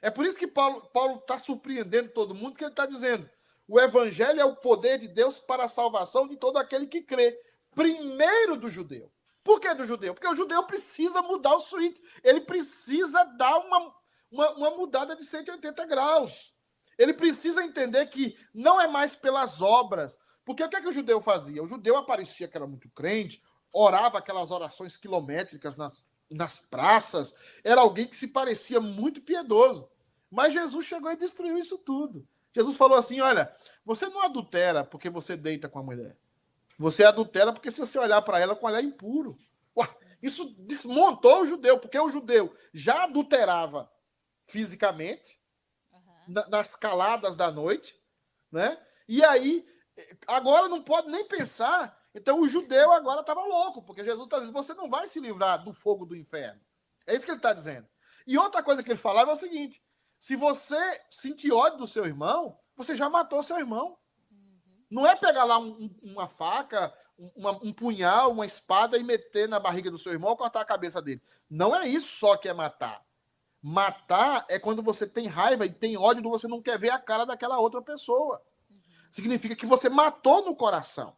É 0.00 0.10
por 0.10 0.24
isso 0.24 0.38
que 0.38 0.46
Paulo 0.46 0.82
está 1.20 1.38
surpreendendo 1.38 2.10
todo 2.10 2.34
mundo, 2.34 2.56
que 2.56 2.64
ele 2.64 2.70
está 2.70 2.86
dizendo: 2.86 3.28
o 3.66 3.78
evangelho 3.78 4.40
é 4.40 4.44
o 4.44 4.56
poder 4.56 4.98
de 4.98 5.08
Deus 5.08 5.38
para 5.38 5.64
a 5.64 5.68
salvação 5.68 6.26
de 6.26 6.36
todo 6.36 6.56
aquele 6.56 6.86
que 6.86 7.02
crê. 7.02 7.38
Primeiro 7.74 8.56
do 8.56 8.70
judeu. 8.70 9.12
Por 9.44 9.60
que 9.60 9.72
do 9.74 9.84
judeu? 9.84 10.14
Porque 10.14 10.28
o 10.28 10.36
judeu 10.36 10.64
precisa 10.64 11.22
mudar 11.22 11.54
o 11.54 11.60
suíte. 11.60 12.02
Ele 12.22 12.40
precisa 12.40 13.24
dar 13.24 13.58
uma, 13.58 13.94
uma, 14.30 14.50
uma 14.52 14.70
mudada 14.70 15.14
de 15.16 15.24
180 15.24 15.86
graus. 15.86 16.54
Ele 16.98 17.14
precisa 17.14 17.62
entender 17.62 18.06
que 18.06 18.36
não 18.52 18.80
é 18.80 18.88
mais 18.88 19.14
pelas 19.14 19.62
obras. 19.62 20.18
Porque 20.44 20.62
o 20.64 20.68
que, 20.68 20.76
é 20.76 20.80
que 20.80 20.88
o 20.88 20.92
judeu 20.92 21.20
fazia? 21.20 21.62
O 21.62 21.66
judeu 21.66 21.96
aparecia 21.96 22.48
que 22.48 22.56
era 22.56 22.66
muito 22.66 22.88
crente, 22.90 23.42
orava 23.72 24.18
aquelas 24.18 24.50
orações 24.50 24.96
quilométricas 24.96 25.76
nas, 25.76 26.02
nas 26.30 26.58
praças, 26.58 27.34
era 27.64 27.80
alguém 27.80 28.06
que 28.06 28.16
se 28.16 28.28
parecia 28.28 28.80
muito 28.80 29.20
piedoso. 29.20 29.88
Mas 30.30 30.52
Jesus 30.52 30.86
chegou 30.86 31.10
e 31.10 31.16
destruiu 31.16 31.56
isso 31.56 31.78
tudo. 31.78 32.26
Jesus 32.54 32.76
falou 32.76 32.98
assim: 32.98 33.20
olha, 33.20 33.54
você 33.84 34.06
não 34.08 34.22
adultera 34.22 34.84
porque 34.84 35.08
você 35.08 35.36
deita 35.36 35.68
com 35.68 35.78
a 35.78 35.82
mulher. 35.82 36.16
Você 36.78 37.04
adultera 37.04 37.52
porque 37.52 37.70
se 37.70 37.80
você 37.80 37.98
olhar 37.98 38.22
para 38.22 38.38
ela 38.38 38.54
com 38.54 38.66
olhar 38.66 38.82
impuro. 38.82 39.38
Ué, 39.76 39.88
isso 40.22 40.54
desmontou 40.58 41.42
o 41.42 41.46
judeu, 41.46 41.78
porque 41.78 41.98
o 41.98 42.10
judeu 42.10 42.54
já 42.72 43.04
adulterava 43.04 43.90
fisicamente, 44.46 45.40
uhum. 45.92 46.00
na, 46.28 46.48
nas 46.48 46.76
caladas 46.76 47.36
da 47.36 47.50
noite, 47.50 47.98
né? 48.50 48.78
E 49.08 49.24
aí, 49.24 49.66
agora 50.26 50.68
não 50.68 50.82
pode 50.82 51.08
nem 51.08 51.26
pensar 51.26 51.97
então 52.18 52.40
o 52.40 52.48
judeu 52.48 52.90
agora 52.90 53.20
estava 53.20 53.44
louco, 53.44 53.80
porque 53.80 54.04
Jesus 54.04 54.24
está 54.24 54.38
dizendo: 54.38 54.52
você 54.52 54.74
não 54.74 54.90
vai 54.90 55.06
se 55.06 55.20
livrar 55.20 55.62
do 55.62 55.72
fogo 55.72 56.04
do 56.04 56.16
inferno. 56.16 56.60
É 57.06 57.14
isso 57.14 57.24
que 57.24 57.30
ele 57.30 57.38
está 57.38 57.52
dizendo. 57.52 57.86
E 58.26 58.36
outra 58.36 58.60
coisa 58.60 58.82
que 58.82 58.90
ele 58.90 58.98
falava 58.98 59.30
é 59.30 59.34
o 59.34 59.36
seguinte: 59.36 59.80
se 60.18 60.34
você 60.34 61.00
sentir 61.08 61.52
ódio 61.52 61.78
do 61.78 61.86
seu 61.86 62.04
irmão, 62.04 62.58
você 62.76 62.96
já 62.96 63.08
matou 63.08 63.40
seu 63.40 63.56
irmão. 63.56 63.96
Uhum. 64.30 64.84
Não 64.90 65.06
é 65.06 65.14
pegar 65.14 65.44
lá 65.44 65.58
um, 65.58 65.94
uma 66.02 66.26
faca, 66.26 66.92
uma, 67.36 67.52
um 67.62 67.72
punhal, 67.72 68.32
uma 68.32 68.44
espada 68.44 68.98
e 68.98 69.04
meter 69.04 69.48
na 69.48 69.60
barriga 69.60 69.88
do 69.88 69.98
seu 69.98 70.12
irmão 70.12 70.30
ou 70.30 70.36
cortar 70.36 70.60
a 70.60 70.66
cabeça 70.66 71.00
dele. 71.00 71.22
Não 71.48 71.74
é 71.74 71.86
isso 71.86 72.08
só 72.08 72.36
que 72.36 72.48
é 72.48 72.52
matar. 72.52 73.00
Matar 73.62 74.44
é 74.48 74.58
quando 74.58 74.82
você 74.82 75.06
tem 75.06 75.28
raiva 75.28 75.64
e 75.64 75.72
tem 75.72 75.96
ódio 75.96 76.20
e 76.20 76.28
você 76.28 76.48
não 76.48 76.60
quer 76.60 76.78
ver 76.78 76.90
a 76.90 76.98
cara 76.98 77.24
daquela 77.24 77.60
outra 77.60 77.80
pessoa. 77.80 78.42
Uhum. 78.68 78.78
Significa 79.08 79.54
que 79.54 79.66
você 79.66 79.88
matou 79.88 80.44
no 80.44 80.56
coração. 80.56 81.16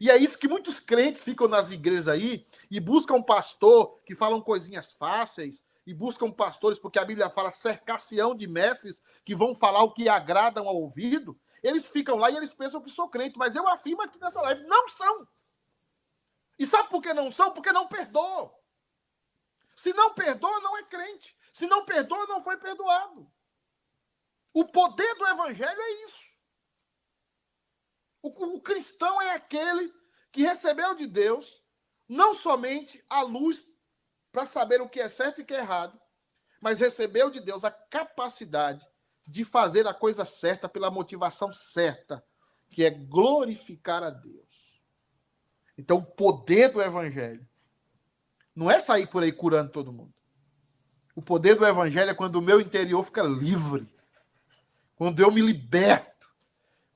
E 0.00 0.10
é 0.10 0.16
isso 0.16 0.38
que 0.38 0.46
muitos 0.46 0.78
crentes 0.78 1.24
ficam 1.24 1.48
nas 1.48 1.70
igrejas 1.70 2.08
aí 2.08 2.46
e 2.70 2.78
buscam 2.78 3.22
pastor 3.22 3.98
que 4.04 4.14
falam 4.14 4.40
coisinhas 4.40 4.92
fáceis 4.92 5.64
e 5.86 5.94
buscam 5.94 6.30
pastores, 6.30 6.78
porque 6.78 6.98
a 6.98 7.04
Bíblia 7.04 7.30
fala 7.30 7.50
cercação 7.50 8.34
de 8.34 8.46
mestres 8.46 9.00
que 9.24 9.34
vão 9.34 9.54
falar 9.54 9.82
o 9.82 9.92
que 9.92 10.08
agradam 10.08 10.68
ao 10.68 10.76
ouvido. 10.76 11.38
Eles 11.62 11.88
ficam 11.88 12.16
lá 12.16 12.30
e 12.30 12.36
eles 12.36 12.54
pensam 12.54 12.80
que 12.80 12.90
sou 12.90 13.08
crente, 13.08 13.38
mas 13.38 13.56
eu 13.56 13.66
afirmo 13.66 14.02
aqui 14.02 14.20
nessa 14.20 14.40
live, 14.42 14.62
não 14.64 14.88
são. 14.88 15.26
E 16.58 16.66
sabe 16.66 16.88
por 16.90 17.00
que 17.00 17.14
não 17.14 17.30
são? 17.30 17.52
Porque 17.52 17.72
não 17.72 17.88
perdoam. 17.88 18.52
Se 19.74 19.92
não 19.92 20.12
perdoa, 20.12 20.60
não 20.60 20.76
é 20.76 20.82
crente. 20.82 21.36
Se 21.52 21.66
não 21.66 21.84
perdoa, 21.84 22.26
não 22.26 22.40
foi 22.40 22.56
perdoado. 22.56 23.30
O 24.52 24.64
poder 24.64 25.14
do 25.14 25.26
evangelho 25.26 25.80
é 25.80 26.04
isso. 26.04 26.27
O, 28.36 28.56
o 28.56 28.60
cristão 28.60 29.20
é 29.22 29.34
aquele 29.34 29.92
que 30.30 30.42
recebeu 30.42 30.94
de 30.94 31.06
Deus 31.06 31.62
não 32.08 32.34
somente 32.34 33.02
a 33.08 33.22
luz 33.22 33.62
para 34.30 34.46
saber 34.46 34.80
o 34.80 34.88
que 34.88 35.00
é 35.00 35.08
certo 35.08 35.40
e 35.40 35.42
o 35.42 35.46
que 35.46 35.54
é 35.54 35.58
errado, 35.58 35.98
mas 36.60 36.80
recebeu 36.80 37.30
de 37.30 37.40
Deus 37.40 37.64
a 37.64 37.70
capacidade 37.70 38.86
de 39.26 39.44
fazer 39.44 39.86
a 39.86 39.94
coisa 39.94 40.24
certa 40.24 40.68
pela 40.68 40.90
motivação 40.90 41.52
certa, 41.52 42.24
que 42.70 42.84
é 42.84 42.90
glorificar 42.90 44.02
a 44.02 44.10
Deus. 44.10 44.48
Então, 45.76 45.98
o 45.98 46.04
poder 46.04 46.72
do 46.72 46.82
evangelho 46.82 47.46
não 48.54 48.70
é 48.70 48.80
sair 48.80 49.06
por 49.06 49.22
aí 49.22 49.32
curando 49.32 49.70
todo 49.70 49.92
mundo. 49.92 50.12
O 51.14 51.22
poder 51.22 51.54
do 51.54 51.66
evangelho 51.66 52.10
é 52.10 52.14
quando 52.14 52.36
o 52.36 52.42
meu 52.42 52.60
interior 52.60 53.04
fica 53.04 53.22
livre, 53.22 53.88
quando 54.96 55.20
eu 55.20 55.30
me 55.30 55.40
liberto 55.40 56.17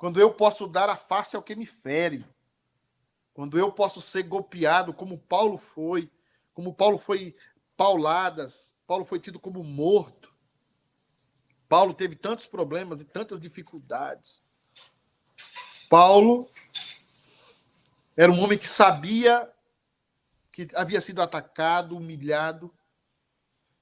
quando 0.02 0.18
eu 0.18 0.34
posso 0.34 0.66
dar 0.66 0.90
a 0.90 0.96
face 0.96 1.36
ao 1.36 1.42
que 1.44 1.54
me 1.54 1.64
fere, 1.64 2.26
quando 3.32 3.56
eu 3.56 3.70
posso 3.70 4.00
ser 4.00 4.24
golpeado 4.24 4.92
como 4.92 5.16
Paulo 5.16 5.56
foi, 5.56 6.10
como 6.52 6.74
Paulo 6.74 6.98
foi 6.98 7.36
pauladas, 7.76 8.68
Paulo 8.84 9.04
foi 9.04 9.20
tido 9.20 9.38
como 9.38 9.62
morto. 9.62 10.34
Paulo 11.68 11.94
teve 11.94 12.16
tantos 12.16 12.48
problemas 12.48 13.00
e 13.00 13.04
tantas 13.04 13.38
dificuldades. 13.38 14.42
Paulo 15.88 16.50
era 18.16 18.32
um 18.32 18.42
homem 18.42 18.58
que 18.58 18.66
sabia 18.66 19.48
que 20.50 20.66
havia 20.74 21.00
sido 21.00 21.22
atacado, 21.22 21.96
humilhado, 21.96 22.74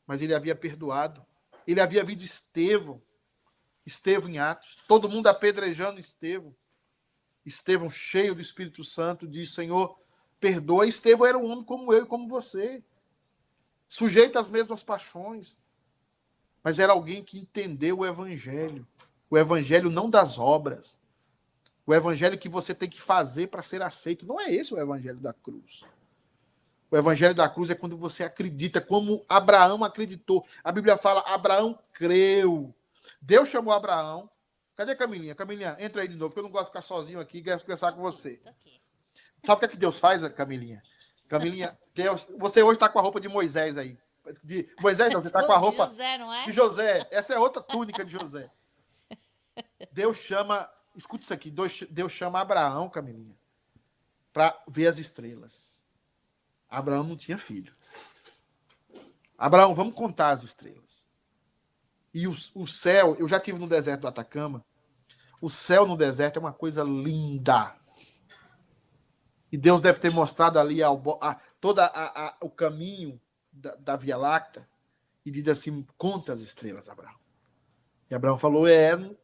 mas 0.06 0.20
ele 0.20 0.34
havia 0.34 0.54
perdoado. 0.54 1.24
Ele 1.66 1.80
havia 1.80 2.04
visto 2.04 2.24
Estevão, 2.24 3.00
Estevão 3.84 4.28
em 4.28 4.38
Atos, 4.38 4.76
todo 4.86 5.08
mundo 5.08 5.26
apedrejando 5.26 6.00
Estevão. 6.00 6.54
Estevão, 7.44 7.90
cheio 7.90 8.34
do 8.34 8.40
Espírito 8.40 8.84
Santo, 8.84 9.26
diz: 9.26 9.54
Senhor, 9.54 9.98
perdoa. 10.38 10.86
Estevão 10.86 11.26
era 11.26 11.38
um 11.38 11.50
homem 11.50 11.64
como 11.64 11.92
eu 11.92 12.04
e 12.04 12.06
como 12.06 12.28
você, 12.28 12.82
sujeito 13.88 14.38
às 14.38 14.50
mesmas 14.50 14.82
paixões, 14.82 15.56
mas 16.62 16.78
era 16.78 16.92
alguém 16.92 17.24
que 17.24 17.38
entendeu 17.38 17.98
o 17.98 18.06
Evangelho. 18.06 18.86
O 19.30 19.38
Evangelho 19.38 19.90
não 19.90 20.10
das 20.10 20.38
obras. 20.38 20.98
O 21.86 21.94
Evangelho 21.94 22.38
que 22.38 22.48
você 22.48 22.74
tem 22.74 22.88
que 22.88 23.00
fazer 23.00 23.48
para 23.48 23.62
ser 23.62 23.80
aceito. 23.80 24.26
Não 24.26 24.40
é 24.40 24.52
esse 24.52 24.74
o 24.74 24.78
Evangelho 24.78 25.18
da 25.18 25.32
cruz. 25.32 25.82
O 26.90 26.96
Evangelho 26.96 27.34
da 27.34 27.48
cruz 27.48 27.70
é 27.70 27.74
quando 27.74 27.96
você 27.96 28.24
acredita, 28.24 28.80
como 28.80 29.24
Abraão 29.28 29.82
acreditou. 29.84 30.44
A 30.62 30.70
Bíblia 30.70 30.98
fala: 30.98 31.20
Abraão 31.20 31.78
creu 31.92 32.74
Deus 33.20 33.48
chamou 33.48 33.72
Abraão. 33.72 34.30
Cadê 34.76 34.92
a 34.92 34.96
Camilinha? 34.96 35.34
Camilinha, 35.34 35.76
entra 35.78 36.02
aí 36.02 36.08
de 36.08 36.16
novo, 36.16 36.30
porque 36.30 36.40
eu 36.40 36.44
não 36.44 36.50
gosto 36.50 36.66
de 36.66 36.70
ficar 36.70 36.82
sozinho 36.82 37.20
aqui 37.20 37.38
e 37.38 37.42
quero 37.42 37.60
conversar 37.60 37.92
com 37.92 38.00
você. 38.00 38.40
Sabe 39.44 39.56
o 39.56 39.58
que 39.58 39.64
é 39.64 39.68
que 39.68 39.76
Deus 39.76 39.98
faz, 39.98 40.26
Camilinha? 40.28 40.82
Camilinha, 41.28 41.78
Deus, 41.94 42.26
você 42.38 42.62
hoje 42.62 42.76
está 42.76 42.88
com 42.88 42.98
a 42.98 43.02
roupa 43.02 43.20
de 43.20 43.28
Moisés 43.28 43.76
aí. 43.76 43.98
De, 44.42 44.68
Moisés 44.80 45.12
não, 45.12 45.20
você 45.20 45.26
está 45.26 45.44
com 45.44 45.52
a 45.52 45.56
roupa 45.56 45.84
de 45.84 45.90
José, 45.90 46.18
não 46.18 46.32
é? 46.32 46.44
de 46.44 46.52
José. 46.52 47.08
Essa 47.10 47.34
é 47.34 47.38
outra 47.38 47.62
túnica 47.62 48.04
de 48.04 48.12
José. 48.12 48.50
Deus 49.92 50.16
chama 50.16 50.70
escute 50.96 51.24
isso 51.24 51.34
aqui, 51.34 51.50
Deus 51.50 52.12
chama 52.12 52.40
Abraão, 52.40 52.88
Camilinha, 52.88 53.36
para 54.32 54.60
ver 54.68 54.86
as 54.86 54.98
estrelas. 54.98 55.80
Abraão 56.68 57.04
não 57.04 57.16
tinha 57.16 57.38
filho. 57.38 57.74
Abraão, 59.36 59.74
vamos 59.74 59.94
contar 59.94 60.30
as 60.30 60.42
estrelas. 60.42 60.89
E 62.12 62.26
o, 62.26 62.34
o 62.54 62.66
céu, 62.66 63.16
eu 63.18 63.28
já 63.28 63.38
tive 63.38 63.58
no 63.58 63.68
deserto 63.68 64.02
do 64.02 64.08
Atacama. 64.08 64.64
O 65.40 65.48
céu 65.48 65.86
no 65.86 65.96
deserto 65.96 66.36
é 66.36 66.40
uma 66.40 66.52
coisa 66.52 66.82
linda. 66.82 67.74
E 69.50 69.56
Deus 69.56 69.80
deve 69.80 69.98
ter 69.98 70.10
mostrado 70.10 70.58
ali 70.58 70.82
ao, 70.82 71.02
a, 71.22 71.34
todo 71.60 71.80
o 72.40 72.50
caminho 72.50 73.20
da, 73.52 73.74
da, 73.76 73.96
Via 73.96 74.16
Láctea 74.16 74.68
e 75.24 75.30
diz 75.30 75.48
assim: 75.48 75.86
conta 75.98 76.32
as 76.32 76.40
estrelas, 76.40 76.88
Abraão. 76.88 77.18
E 78.08 78.14
Abraão 78.14 78.38
falou: 78.38 78.68
é, 78.68 78.96
não, 78.96 79.16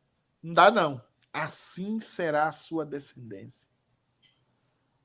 dá 0.43 0.71
não. 0.71 1.03
Assim 1.33 2.01
será 2.01 2.49
a 2.49 2.53
sua 2.53 2.85
descendência. 2.85 3.67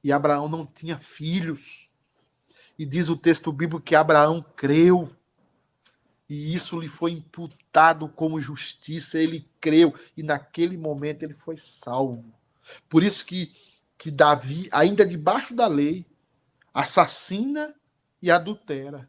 E 0.04 0.12
Abraão 0.12 0.48
não 0.48 0.66
tinha 0.66 0.98
filhos. 0.98 1.90
E 2.80 2.86
diz 2.86 3.10
o 3.10 3.18
texto 3.18 3.52
bíblico 3.52 3.84
que 3.84 3.96
Abraão 3.96 4.44
creu. 4.56 5.16
E 6.28 6.56
isso 6.56 6.80
lhe 6.80 6.88
foi 6.88 7.12
imputado 7.72 8.10
como 8.10 8.42
justiça. 8.42 9.18
Ele 9.18 9.50
creu. 9.60 9.94
E 10.16 10.22
naquele 10.22 10.78
momento 10.78 11.24
ele 11.24 11.34
foi 11.34 11.56
salvo. 11.58 12.26
Por 12.90 13.04
isso 13.04 13.26
que 13.26 13.54
que 13.98 14.10
Davi, 14.10 14.68
ainda 14.72 15.06
debaixo 15.06 15.54
da 15.54 15.68
lei, 15.68 16.08
assassina 16.74 17.76
e 18.20 18.32
adultera. 18.32 19.08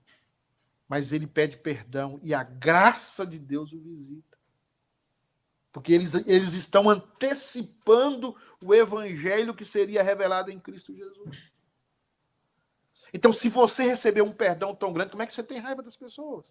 Mas 0.87 1.15
ele 1.15 1.27
pede 1.27 1.57
perdão 1.57 2.21
e 2.23 2.35
a 2.35 2.43
graça 2.43 3.27
de 3.27 3.39
Deus 3.39 3.73
o 3.73 3.81
visita. 3.81 4.37
Porque 5.73 5.95
eles, 5.95 6.13
eles 6.27 6.53
estão 6.53 6.91
antecipando 6.91 8.37
o 8.61 8.75
evangelho 8.75 9.55
que 9.55 9.65
seria 9.65 10.03
revelado 10.03 10.51
em 10.51 10.61
Cristo 10.61 10.95
Jesus. 10.95 11.51
Então, 13.15 13.33
se 13.33 13.49
você 13.49 13.85
receber 13.85 14.21
um 14.21 14.33
perdão 14.33 14.75
tão 14.75 14.93
grande, 14.93 15.13
como 15.13 15.23
é 15.23 15.27
que 15.27 15.33
você 15.33 15.43
tem 15.43 15.59
raiva 15.59 15.83
das 15.83 15.97
pessoas? 15.97 16.45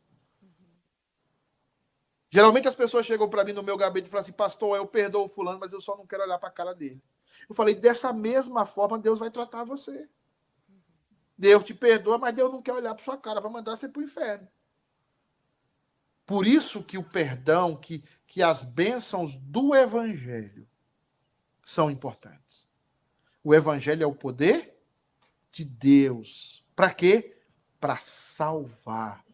Geralmente 2.31 2.67
as 2.67 2.75
pessoas 2.75 3.05
chegam 3.05 3.29
para 3.29 3.43
mim 3.43 3.51
no 3.51 3.61
meu 3.61 3.75
gabinete 3.75 4.07
e 4.07 4.09
falam 4.09 4.23
assim, 4.23 4.31
pastor, 4.31 4.77
eu 4.77 4.87
perdoo 4.87 5.25
o 5.25 5.27
fulano, 5.27 5.59
mas 5.59 5.73
eu 5.73 5.81
só 5.81 5.97
não 5.97 6.07
quero 6.07 6.23
olhar 6.23 6.39
para 6.39 6.47
a 6.47 6.51
cara 6.51 6.73
dele. 6.73 7.03
Eu 7.49 7.53
falei, 7.53 7.75
dessa 7.75 8.13
mesma 8.13 8.65
forma 8.65 8.97
Deus 8.97 9.19
vai 9.19 9.29
tratar 9.29 9.65
você. 9.65 10.09
Deus 11.37 11.65
te 11.65 11.73
perdoa, 11.73 12.17
mas 12.17 12.33
Deus 12.33 12.49
não 12.49 12.61
quer 12.61 12.71
olhar 12.71 12.95
para 12.95 13.03
sua 13.03 13.17
cara, 13.17 13.41
vai 13.41 13.51
mandar 13.51 13.75
você 13.75 13.89
para 13.89 13.99
o 13.99 14.05
inferno. 14.05 14.47
Por 16.25 16.47
isso 16.47 16.81
que 16.81 16.97
o 16.97 17.03
perdão, 17.03 17.75
que, 17.75 18.01
que 18.25 18.41
as 18.41 18.63
bênçãos 18.63 19.35
do 19.35 19.75
Evangelho 19.75 20.65
são 21.65 21.91
importantes. 21.91 22.65
O 23.43 23.53
Evangelho 23.53 24.03
é 24.03 24.07
o 24.07 24.15
poder 24.15 24.73
de 25.51 25.65
Deus. 25.65 26.65
Para 26.73 26.93
quê? 26.93 27.35
Para 27.77 27.97
salvar. 27.97 29.25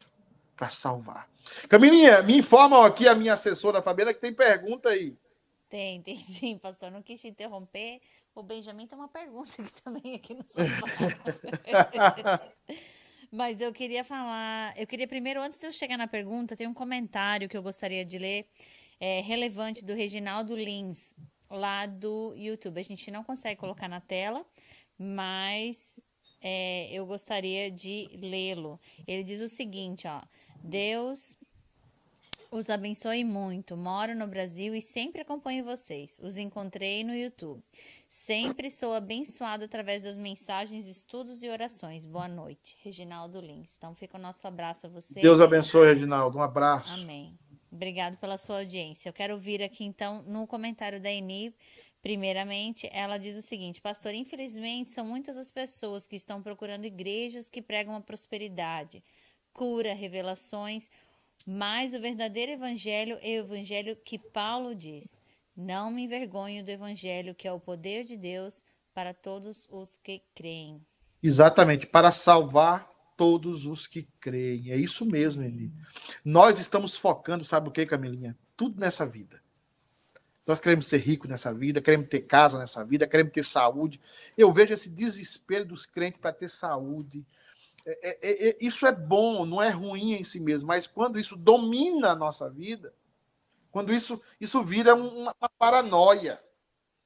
Para 0.56 0.70
salvar. 0.70 1.30
Camilinha, 1.68 2.22
me 2.24 2.38
informam 2.38 2.84
aqui 2.84 3.08
a 3.08 3.16
minha 3.16 3.34
assessora 3.34 3.82
Fabiana 3.82 4.14
que 4.14 4.22
tem 4.22 4.34
pergunta 4.34 4.90
aí. 4.90 5.16
Tem, 5.70 6.02
tem 6.02 6.16
sim, 6.16 6.58
pastor. 6.58 6.92
Não 6.92 7.02
quis 7.02 7.20
te 7.20 7.28
interromper. 7.28 8.00
O 8.34 8.44
Benjamin 8.44 8.88
tem 8.88 8.98
uma 8.98 9.08
pergunta 9.08 9.62
aqui 9.62 9.74
também 9.84 10.16
aqui 10.16 10.34
no 10.34 10.44
sofá. 10.44 10.66
Mas 13.32 13.60
eu 13.60 13.74
queria 13.74 14.06
falar, 14.06 14.74
eu 14.80 14.88
queria 14.88 15.08
primeiro, 15.08 15.42
antes 15.42 15.60
de 15.60 15.68
eu 15.68 15.72
chegar 15.72 15.98
na 15.98 16.08
pergunta, 16.08 16.56
tem 16.56 16.66
um 16.66 16.74
comentário 16.74 17.50
que 17.50 17.58
eu 17.58 17.62
gostaria 17.62 18.06
de 18.06 18.18
ler, 18.18 18.48
é, 19.00 19.20
relevante 19.22 19.84
do 19.84 19.94
Reginaldo 19.94 20.56
Lins, 20.56 21.14
lá 21.50 21.86
do 21.86 22.34
YouTube. 22.38 22.80
A 22.80 22.84
gente 22.84 23.12
não 23.12 23.24
consegue 23.24 23.60
colocar 23.60 23.90
na 23.90 24.00
tela, 24.00 24.46
mas 24.98 26.02
é, 26.42 26.90
eu 26.94 27.06
gostaria 27.06 27.70
de 27.70 28.10
lê-lo. 28.14 28.80
Ele 29.06 29.24
diz 29.24 29.42
o 29.42 29.50
seguinte, 29.50 30.08
ó. 30.08 30.22
Deus 30.64 31.38
os 32.50 32.70
abençoe 32.70 33.26
muito. 33.26 33.76
Moro 33.76 34.16
no 34.16 34.26
Brasil 34.26 34.74
e 34.74 34.82
sempre 34.82 35.22
acompanho 35.22 35.66
vocês. 35.66 36.20
Os 36.24 36.38
encontrei 36.38 37.04
no 37.04 37.14
YouTube. 37.14 37.62
Sempre 38.08 38.72
sou 38.72 38.94
abençoado 38.94 39.66
através 39.66 40.04
das 40.04 40.18
mensagens, 40.18 40.88
estudos 40.88 41.44
e 41.44 41.50
orações. 41.50 42.06
Boa 42.06 42.28
noite. 42.28 42.78
Reginaldo 42.82 43.42
Lins. 43.42 43.76
Então 43.78 43.94
fica 43.94 44.18
o 44.18 44.22
nosso 44.22 44.48
abraço 44.48 44.88
a 44.88 44.90
você. 44.90 45.20
Deus 45.20 45.42
abençoe, 45.42 45.88
Reginaldo. 45.88 46.38
Um 46.38 46.42
abraço. 46.42 47.02
Amém. 47.02 47.38
Obrigado 47.70 48.16
pela 48.18 48.38
sua 48.38 48.60
audiência. 48.60 49.10
Eu 49.10 49.14
quero 49.14 49.34
ouvir 49.34 49.62
aqui 49.62 49.84
então 49.84 50.22
no 50.24 50.48
comentário 50.48 51.02
da 51.02 51.12
Eni. 51.12 51.54
Primeiramente, 52.02 52.88
ela 52.94 53.18
diz 53.18 53.36
o 53.36 53.42
seguinte: 53.42 53.82
Pastor, 53.82 54.14
infelizmente 54.14 54.90
são 54.90 55.06
muitas 55.06 55.36
as 55.36 55.52
pessoas 55.52 56.08
que 56.08 56.16
estão 56.16 56.42
procurando 56.42 56.86
igrejas 56.86 57.50
que 57.50 57.62
pregam 57.62 57.96
a 57.96 58.02
prosperidade, 58.02 59.04
cura, 59.58 59.94
revelações 59.94 60.90
mas 61.50 61.94
o 61.94 62.02
verdadeiro 62.02 62.52
evangelho 62.52 63.18
é 63.22 63.38
o 63.38 63.46
evangelho 63.46 63.96
que 63.96 64.20
Paulo 64.20 64.76
diz: 64.76 65.18
Não 65.56 65.90
me 65.90 66.04
envergonho 66.04 66.62
do 66.62 66.70
evangelho, 66.70 67.34
que 67.34 67.48
é 67.48 67.52
o 67.54 67.60
poder 67.60 68.04
de 68.04 68.18
Deus 68.18 68.66
para 68.94 69.14
todos 69.14 69.66
os 69.72 69.96
que 69.96 70.22
creem. 70.36 70.86
Exatamente, 71.24 71.88
para 71.88 72.12
salvar 72.12 72.92
todos 73.16 73.66
os 73.66 73.88
que 73.88 74.06
creem. 74.20 74.72
É 74.72 74.76
isso 74.76 75.06
mesmo, 75.06 75.42
Eli. 75.42 75.72
Nós 76.24 76.60
estamos 76.60 76.98
focando, 76.98 77.46
sabe 77.46 77.70
o 77.70 77.72
que, 77.72 77.86
Camilinha? 77.86 78.38
Tudo 78.58 78.78
nessa 78.78 79.06
vida. 79.06 79.42
Nós 80.46 80.60
queremos 80.60 80.88
ser 80.88 80.98
ricos 80.98 81.30
nessa 81.30 81.54
vida, 81.54 81.82
queremos 81.82 82.10
ter 82.10 82.22
casa 82.22 82.60
nessa 82.60 82.84
vida, 82.84 83.08
queremos 83.08 83.32
ter 83.32 83.44
saúde. 83.46 84.02
Eu 84.38 84.52
vejo 84.52 84.74
esse 84.74 84.90
desespero 84.90 85.64
dos 85.64 85.86
crentes 85.86 86.20
para 86.20 86.34
ter 86.34 86.50
saúde, 86.50 87.26
é, 87.88 88.20
é, 88.22 88.50
é, 88.50 88.58
isso 88.60 88.86
é 88.86 88.92
bom, 88.92 89.46
não 89.46 89.62
é 89.62 89.70
ruim 89.70 90.14
em 90.14 90.24
si 90.24 90.40
mesmo, 90.40 90.68
mas 90.68 90.86
quando 90.86 91.18
isso 91.18 91.38
domina 91.38 92.12
a 92.12 92.16
nossa 92.16 92.50
vida, 92.50 92.94
quando 93.72 93.94
isso, 93.94 94.22
isso 94.42 94.62
vira 94.62 94.94
uma, 94.94 95.34
uma 95.40 95.50
paranoia, 95.58 96.42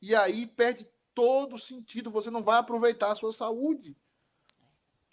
e 0.02 0.16
aí 0.16 0.48
perde 0.48 0.88
todo 1.14 1.56
o 1.56 1.60
sentido, 1.60 2.10
você 2.10 2.32
não 2.32 2.42
vai 2.42 2.58
aproveitar 2.58 3.12
a 3.12 3.16
sua 3.16 3.32
saúde. 3.32 3.96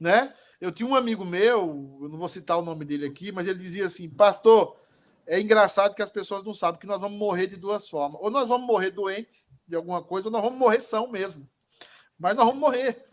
Né? 0.01 0.35
Eu 0.61 0.73
tinha 0.73 0.89
um 0.89 0.95
amigo 0.95 1.25
meu, 1.25 1.99
eu 2.01 2.09
não 2.09 2.17
vou 2.17 2.29
citar 2.29 2.59
o 2.59 2.63
nome 2.63 2.85
dele 2.85 3.07
aqui, 3.07 3.31
mas 3.31 3.47
ele 3.47 3.59
dizia 3.59 3.87
assim: 3.87 4.09
Pastor, 4.09 4.81
é 5.27 5.39
engraçado 5.41 5.95
que 5.95 6.03
as 6.03 6.11
pessoas 6.11 6.43
não 6.43 6.55
sabem 6.55 6.81
que 6.81 6.87
nós 6.87 7.01
vamos 7.01 7.19
morrer 7.19 7.49
de 7.49 7.57
duas 7.57 7.89
formas. 7.89 8.21
Ou 8.23 8.31
nós 8.31 8.49
vamos 8.49 8.67
morrer 8.67 8.91
doente 8.91 9.45
de 9.67 9.77
alguma 9.77 10.03
coisa, 10.03 10.29
ou 10.29 10.33
nós 10.33 10.43
vamos 10.43 10.59
morrer 10.59 10.81
são 10.81 11.09
mesmo. 11.09 11.47
Mas 12.19 12.35
nós 12.35 12.47
vamos 12.47 12.61
morrer. 12.61 13.08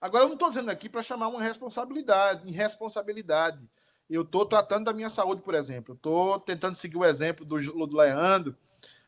Agora, 0.00 0.24
eu 0.24 0.28
não 0.28 0.34
estou 0.34 0.48
dizendo 0.48 0.70
aqui 0.70 0.88
para 0.88 1.02
chamar 1.02 1.28
uma 1.28 1.42
responsabilidade, 1.42 2.48
irresponsabilidade. 2.48 3.68
Eu 4.08 4.22
estou 4.22 4.46
tratando 4.46 4.84
da 4.84 4.92
minha 4.92 5.10
saúde, 5.10 5.42
por 5.42 5.54
exemplo. 5.54 5.94
Estou 5.94 6.38
tentando 6.40 6.76
seguir 6.76 6.96
o 6.96 7.04
exemplo 7.04 7.44
do, 7.44 7.86
do 7.86 7.96
Leandro. 7.96 8.56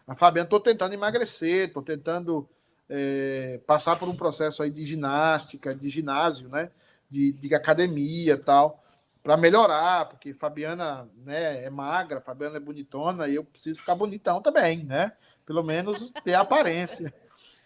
A 0.07 0.15
Fabiana, 0.15 0.47
estou 0.47 0.61
tentando 0.61 0.93
emagrecer, 0.93 1.69
estou 1.69 1.83
tentando 1.83 2.49
é, 2.89 3.61
passar 3.67 3.97
por 3.97 4.09
um 4.09 4.17
processo 4.17 4.63
aí 4.63 4.71
de 4.71 4.85
ginástica, 4.85 5.75
de 5.75 5.89
ginásio, 5.89 6.49
né? 6.49 6.71
De, 7.09 7.33
de 7.33 7.55
academia 7.55 8.37
tal, 8.37 8.83
para 9.23 9.37
melhorar, 9.37 10.07
porque 10.07 10.33
Fabiana 10.33 11.09
né, 11.25 11.65
é 11.65 11.71
magra, 11.71 12.21
Fabiana 12.21 12.57
é 12.57 12.61
bonitona, 12.61 13.29
e 13.29 13.35
eu 13.35 13.45
preciso 13.45 13.81
ficar 13.81 13.95
bonitão 13.95 14.41
também, 14.41 14.85
né? 14.85 15.13
Pelo 15.45 15.63
menos 15.63 16.13
ter 16.25 16.35
aparência. 16.35 17.13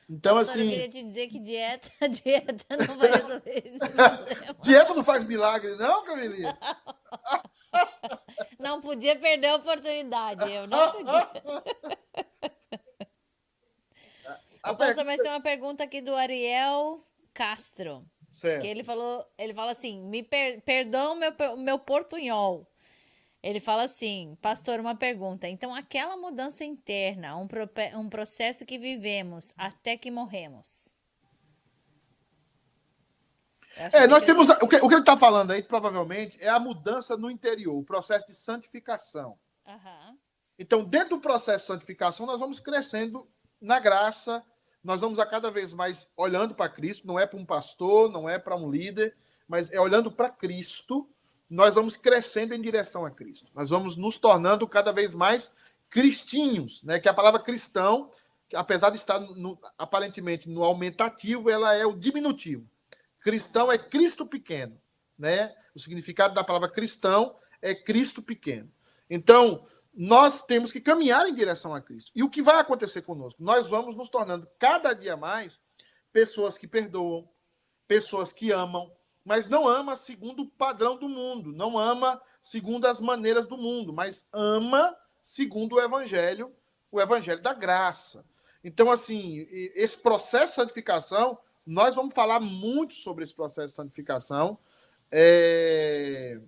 Então, 0.08 0.36
assim. 0.36 0.64
Eu 0.64 0.70
queria 0.70 0.88
te 0.88 1.02
dizer 1.02 1.28
que 1.28 1.38
dieta, 1.38 1.90
dieta 2.08 2.76
não 2.76 2.98
vai 2.98 3.10
resolver 3.10 3.62
isso. 3.64 3.78
dieta 4.62 4.94
não 4.94 5.04
faz 5.04 5.24
milagre, 5.24 5.76
não, 5.76 6.04
Camilinha? 6.04 6.56
Não 8.58 8.80
podia 8.80 9.16
perder 9.16 9.48
a 9.48 9.56
oportunidade, 9.56 10.50
eu 10.50 10.66
não 10.66 10.92
podia. 10.92 11.30
A 14.62 14.70
Ô, 14.72 14.76
pastor, 14.76 15.04
mas 15.04 15.20
tem 15.20 15.30
uma 15.30 15.40
pergunta 15.40 15.84
aqui 15.84 16.00
do 16.00 16.14
Ariel 16.14 17.04
Castro. 17.34 18.06
Certo. 18.32 18.62
Que 18.62 18.68
ele 18.68 18.82
falou, 18.82 19.26
ele 19.36 19.52
fala 19.52 19.72
assim: 19.72 20.02
me 20.04 20.22
per, 20.22 20.60
perdão 20.62 21.14
meu, 21.14 21.32
meu 21.56 21.78
portunhol. 21.78 22.66
Ele 23.44 23.60
fala 23.60 23.82
assim, 23.82 24.38
pastor, 24.40 24.80
uma 24.80 24.94
pergunta. 24.94 25.46
Então, 25.46 25.74
aquela 25.74 26.16
mudança 26.16 26.64
interna, 26.64 27.36
um, 27.36 27.46
pro, 27.46 27.68
um 27.94 28.08
processo 28.08 28.64
que 28.64 28.78
vivemos 28.78 29.52
até 29.54 29.98
que 29.98 30.10
morremos. 30.10 30.88
É, 33.76 34.06
nós 34.06 34.24
temos. 34.24 34.48
O 34.48 34.66
que, 34.66 34.76
o 34.76 34.88
que 34.88 34.94
ele 34.94 35.02
está 35.02 35.14
falando 35.14 35.50
aí, 35.50 35.62
provavelmente, 35.62 36.38
é 36.40 36.48
a 36.48 36.58
mudança 36.58 37.18
no 37.18 37.30
interior, 37.30 37.76
o 37.76 37.84
processo 37.84 38.26
de 38.28 38.34
santificação. 38.34 39.38
Uhum. 39.66 40.18
Então, 40.58 40.82
dentro 40.82 41.16
do 41.16 41.20
processo 41.20 41.64
de 41.64 41.66
santificação, 41.66 42.24
nós 42.24 42.40
vamos 42.40 42.60
crescendo 42.60 43.28
na 43.60 43.78
graça, 43.78 44.42
nós 44.82 45.02
vamos 45.02 45.18
a 45.18 45.26
cada 45.26 45.50
vez 45.50 45.74
mais 45.74 46.08
olhando 46.16 46.54
para 46.54 46.70
Cristo, 46.70 47.06
não 47.06 47.18
é 47.18 47.26
para 47.26 47.38
um 47.38 47.44
pastor, 47.44 48.10
não 48.10 48.26
é 48.26 48.38
para 48.38 48.56
um 48.56 48.70
líder, 48.70 49.14
mas 49.46 49.70
é 49.70 49.78
olhando 49.78 50.10
para 50.10 50.30
Cristo 50.30 51.13
nós 51.48 51.74
vamos 51.74 51.96
crescendo 51.96 52.54
em 52.54 52.60
direção 52.60 53.04
a 53.04 53.10
Cristo. 53.10 53.50
Nós 53.54 53.70
vamos 53.70 53.96
nos 53.96 54.16
tornando 54.16 54.66
cada 54.66 54.92
vez 54.92 55.14
mais 55.14 55.52
cristinhos, 55.90 56.82
né? 56.82 56.98
Que 56.98 57.08
a 57.08 57.14
palavra 57.14 57.40
cristão 57.40 58.10
apesar 58.54 58.90
de 58.90 58.96
estar 58.96 59.18
no, 59.18 59.58
aparentemente 59.78 60.48
no 60.48 60.62
aumentativo, 60.62 61.50
ela 61.50 61.74
é 61.74 61.86
o 61.86 61.96
diminutivo. 61.96 62.68
Cristão 63.20 63.70
é 63.70 63.78
Cristo 63.78 64.26
pequeno, 64.26 64.80
né? 65.18 65.54
O 65.74 65.80
significado 65.80 66.34
da 66.34 66.44
palavra 66.44 66.68
cristão 66.68 67.36
é 67.62 67.74
Cristo 67.74 68.22
pequeno. 68.22 68.70
Então, 69.08 69.66
nós 69.94 70.42
temos 70.42 70.72
que 70.72 70.80
caminhar 70.80 71.26
em 71.28 71.34
direção 71.34 71.74
a 71.74 71.80
Cristo. 71.80 72.10
E 72.14 72.22
o 72.22 72.30
que 72.30 72.42
vai 72.42 72.58
acontecer 72.58 73.02
conosco? 73.02 73.42
Nós 73.42 73.66
vamos 73.66 73.96
nos 73.96 74.08
tornando 74.08 74.48
cada 74.58 74.92
dia 74.92 75.16
mais 75.16 75.60
pessoas 76.12 76.58
que 76.58 76.66
perdoam, 76.66 77.28
pessoas 77.88 78.32
que 78.32 78.50
amam, 78.50 78.92
mas 79.24 79.46
não 79.46 79.66
ama 79.66 79.96
segundo 79.96 80.42
o 80.42 80.48
padrão 80.48 80.96
do 80.96 81.08
mundo, 81.08 81.52
não 81.52 81.78
ama 81.78 82.20
segundo 82.42 82.86
as 82.86 83.00
maneiras 83.00 83.46
do 83.46 83.56
mundo, 83.56 83.92
mas 83.92 84.26
ama 84.32 84.94
segundo 85.22 85.76
o 85.76 85.80
evangelho, 85.80 86.54
o 86.92 87.00
evangelho 87.00 87.40
da 87.40 87.54
graça. 87.54 88.24
Então, 88.62 88.90
assim, 88.90 89.46
esse 89.50 89.96
processo 89.96 90.52
de 90.52 90.56
santificação, 90.56 91.38
nós 91.66 91.94
vamos 91.94 92.14
falar 92.14 92.40
muito 92.40 92.94
sobre 92.94 93.24
esse 93.24 93.34
processo 93.34 93.68
de 93.68 93.74
santificação 93.74 94.58
é... 95.10 96.38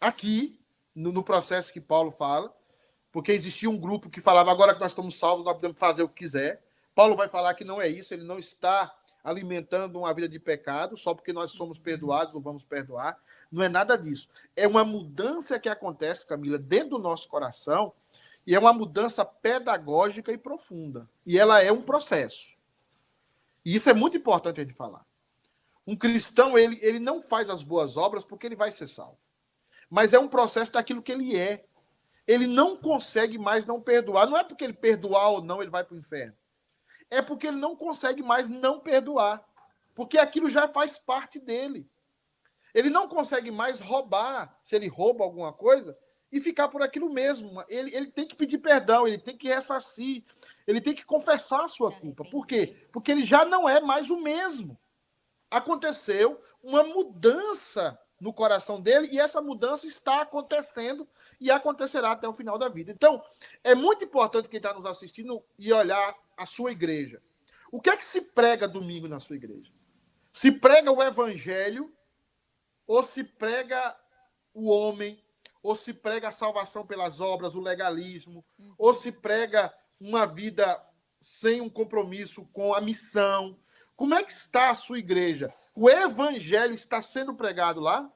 aqui, 0.00 0.60
no, 0.94 1.12
no 1.12 1.22
processo 1.22 1.72
que 1.72 1.80
Paulo 1.80 2.10
fala, 2.10 2.54
porque 3.10 3.32
existia 3.32 3.68
um 3.70 3.78
grupo 3.78 4.10
que 4.10 4.20
falava 4.20 4.50
agora 4.50 4.74
que 4.74 4.80
nós 4.80 4.92
estamos 4.92 5.18
salvos, 5.18 5.44
nós 5.44 5.54
podemos 5.54 5.78
fazer 5.78 6.02
o 6.02 6.08
que 6.08 6.24
quiser. 6.24 6.62
Paulo 6.94 7.16
vai 7.16 7.28
falar 7.28 7.54
que 7.54 7.64
não 7.64 7.80
é 7.80 7.88
isso, 7.88 8.12
ele 8.12 8.24
não 8.24 8.38
está 8.38 8.94
alimentando 9.22 9.98
uma 9.98 10.12
vida 10.14 10.28
de 10.28 10.38
pecado, 10.38 10.96
só 10.96 11.14
porque 11.14 11.32
nós 11.32 11.50
somos 11.52 11.78
perdoados 11.78 12.34
ou 12.34 12.40
vamos 12.40 12.64
perdoar. 12.64 13.18
Não 13.50 13.62
é 13.62 13.68
nada 13.68 13.96
disso. 13.96 14.28
É 14.56 14.66
uma 14.66 14.84
mudança 14.84 15.58
que 15.58 15.68
acontece, 15.68 16.26
Camila, 16.26 16.58
dentro 16.58 16.90
do 16.90 16.98
nosso 16.98 17.28
coração, 17.28 17.92
e 18.46 18.54
é 18.54 18.58
uma 18.58 18.72
mudança 18.72 19.24
pedagógica 19.24 20.32
e 20.32 20.38
profunda. 20.38 21.08
E 21.26 21.38
ela 21.38 21.62
é 21.62 21.70
um 21.70 21.82
processo. 21.82 22.56
E 23.64 23.74
isso 23.76 23.90
é 23.90 23.94
muito 23.94 24.16
importante 24.16 24.60
a 24.60 24.64
gente 24.64 24.74
falar. 24.74 25.04
Um 25.86 25.96
cristão, 25.96 26.58
ele, 26.58 26.78
ele 26.80 26.98
não 26.98 27.20
faz 27.20 27.50
as 27.50 27.62
boas 27.62 27.96
obras 27.96 28.24
porque 28.24 28.46
ele 28.46 28.56
vai 28.56 28.70
ser 28.70 28.86
salvo. 28.86 29.18
Mas 29.90 30.12
é 30.12 30.18
um 30.18 30.28
processo 30.28 30.72
daquilo 30.72 31.02
que 31.02 31.12
ele 31.12 31.36
é. 31.36 31.64
Ele 32.26 32.46
não 32.46 32.76
consegue 32.76 33.36
mais 33.36 33.66
não 33.66 33.80
perdoar. 33.80 34.26
Não 34.26 34.36
é 34.36 34.44
porque 34.44 34.64
ele 34.64 34.72
perdoar 34.72 35.30
ou 35.30 35.42
não, 35.42 35.60
ele 35.60 35.70
vai 35.70 35.84
para 35.84 35.94
o 35.94 35.98
inferno 35.98 36.34
é 37.10 37.20
porque 37.20 37.48
ele 37.48 37.56
não 37.56 37.74
consegue 37.74 38.22
mais 38.22 38.48
não 38.48 38.80
perdoar. 38.80 39.44
Porque 39.94 40.16
aquilo 40.16 40.48
já 40.48 40.68
faz 40.68 40.96
parte 40.96 41.38
dele. 41.38 41.86
Ele 42.72 42.88
não 42.88 43.08
consegue 43.08 43.50
mais 43.50 43.80
roubar, 43.80 44.56
se 44.62 44.76
ele 44.76 44.86
rouba 44.86 45.24
alguma 45.24 45.52
coisa, 45.52 45.98
e 46.30 46.40
ficar 46.40 46.68
por 46.68 46.82
aquilo 46.82 47.12
mesmo. 47.12 47.62
Ele, 47.68 47.94
ele 47.94 48.06
tem 48.06 48.26
que 48.26 48.36
pedir 48.36 48.58
perdão, 48.58 49.06
ele 49.06 49.18
tem 49.18 49.36
que 49.36 49.48
ressarcir, 49.48 50.24
ele 50.66 50.80
tem 50.80 50.94
que 50.94 51.04
confessar 51.04 51.64
a 51.64 51.68
sua 51.68 51.92
culpa. 51.92 52.24
Por 52.24 52.46
quê? 52.46 52.76
Porque 52.92 53.10
ele 53.10 53.24
já 53.24 53.44
não 53.44 53.68
é 53.68 53.80
mais 53.80 54.08
o 54.08 54.16
mesmo. 54.20 54.78
Aconteceu 55.50 56.40
uma 56.62 56.84
mudança 56.84 57.98
no 58.20 58.32
coração 58.32 58.80
dele 58.80 59.08
e 59.10 59.18
essa 59.18 59.40
mudança 59.40 59.86
está 59.86 60.20
acontecendo 60.20 61.08
e 61.40 61.50
acontecerá 61.50 62.12
até 62.12 62.28
o 62.28 62.34
final 62.34 62.58
da 62.58 62.68
vida. 62.68 62.92
Então, 62.92 63.22
é 63.64 63.74
muito 63.74 64.04
importante 64.04 64.48
quem 64.48 64.58
está 64.58 64.74
nos 64.74 64.84
assistindo 64.84 65.42
e 65.58 65.72
olhar 65.72 66.14
a 66.36 66.44
sua 66.44 66.70
igreja. 66.70 67.22
O 67.72 67.80
que 67.80 67.88
é 67.88 67.96
que 67.96 68.04
se 68.04 68.20
prega 68.20 68.68
domingo 68.68 69.08
na 69.08 69.18
sua 69.18 69.36
igreja? 69.36 69.72
Se 70.32 70.52
prega 70.52 70.92
o 70.92 71.02
evangelho, 71.02 71.92
ou 72.86 73.02
se 73.02 73.24
prega 73.24 73.96
o 74.52 74.68
homem, 74.68 75.22
ou 75.62 75.74
se 75.76 75.94
prega 75.94 76.28
a 76.28 76.32
salvação 76.32 76.86
pelas 76.86 77.20
obras, 77.20 77.54
o 77.54 77.60
legalismo, 77.60 78.44
ou 78.76 78.94
se 78.94 79.12
prega 79.12 79.72
uma 80.00 80.26
vida 80.26 80.80
sem 81.20 81.60
um 81.60 81.68
compromisso 81.68 82.44
com 82.52 82.74
a 82.74 82.80
missão. 82.80 83.58
Como 83.94 84.14
é 84.14 84.22
que 84.22 84.32
está 84.32 84.70
a 84.70 84.74
sua 84.74 84.98
igreja? 84.98 85.52
O 85.74 85.88
evangelho 85.88 86.74
está 86.74 87.00
sendo 87.00 87.34
pregado 87.34 87.80
lá? 87.80 88.10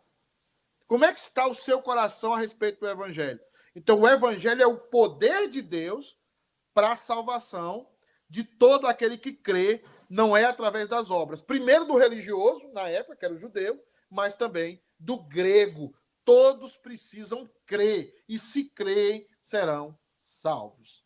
Como 0.87 1.05
é 1.05 1.12
que 1.12 1.20
está 1.20 1.47
o 1.47 1.55
seu 1.55 1.80
coração 1.80 2.35
a 2.35 2.39
respeito 2.39 2.80
do 2.80 2.89
evangelho? 2.89 3.41
Então, 3.74 4.01
o 4.01 4.09
evangelho 4.09 4.62
é 4.62 4.66
o 4.66 4.76
poder 4.76 5.49
de 5.49 5.61
Deus 5.62 6.16
para 6.72 6.93
a 6.93 6.97
salvação 6.97 7.89
de 8.28 8.45
todo 8.45 8.87
aquele 8.87 9.16
que 9.16 9.32
crê, 9.32 9.85
não 10.09 10.37
é 10.37 10.45
através 10.45 10.89
das 10.89 11.11
obras. 11.11 11.43
Primeiro 11.43 11.85
do 11.85 11.97
religioso, 11.97 12.68
na 12.72 12.89
época, 12.89 13.16
que 13.16 13.24
era 13.24 13.35
o 13.35 13.39
judeu, 13.39 13.82
mas 14.11 14.37
também 14.37 14.82
do 14.99 15.18
grego. 15.18 15.95
Todos 16.24 16.76
precisam 16.76 17.49
crer, 17.66 18.22
e 18.28 18.39
se 18.39 18.64
creem, 18.64 19.26
serão 19.43 19.97
salvos. 20.18 21.05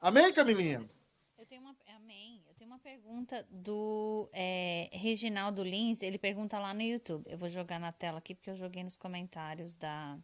Amém, 0.00 0.32
Camilinha? 0.32 0.88
Eu 1.36 1.44
tenho 1.46 1.60
uma, 1.60 1.76
amém. 1.96 2.42
Eu 2.48 2.54
tenho 2.54 2.70
uma 2.70 2.78
pergunta 2.90 3.46
do 3.52 4.28
é, 4.32 4.90
Reginaldo 4.92 5.62
Lins. 5.62 6.02
Ele 6.02 6.18
pergunta 6.18 6.58
lá 6.58 6.74
no 6.74 6.82
YouTube. 6.82 7.24
Eu 7.30 7.38
vou 7.38 7.48
jogar 7.48 7.78
na 7.78 7.92
tela 7.92 8.18
aqui 8.18 8.34
porque 8.34 8.50
eu 8.50 8.56
joguei 8.56 8.82
nos 8.82 8.96
comentários 8.96 9.76
da, 9.76 10.18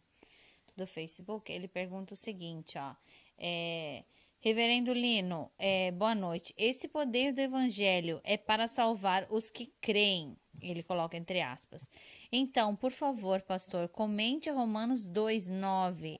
do 0.75 0.85
Facebook. 0.85 1.49
Ele 1.49 1.69
pergunta 1.69 2.13
o 2.13 2.17
seguinte, 2.17 2.77
ó. 2.77 2.93
É, 3.37 4.03
Reverendo 4.41 4.91
Lino, 4.91 5.49
é, 5.57 5.91
boa 5.91 6.13
noite. 6.13 6.53
Esse 6.57 6.89
poder 6.89 7.31
do 7.31 7.39
evangelho 7.39 8.19
é 8.25 8.35
para 8.35 8.67
salvar 8.67 9.25
os 9.29 9.49
que 9.49 9.71
creem. 9.79 10.35
Ele 10.61 10.83
coloca 10.83 11.15
entre 11.15 11.39
aspas. 11.39 11.89
Então, 12.29 12.75
por 12.75 12.91
favor, 12.91 13.41
pastor, 13.43 13.87
comente 13.87 14.49
Romanos 14.49 15.07
2, 15.07 15.47
9. 15.47 16.17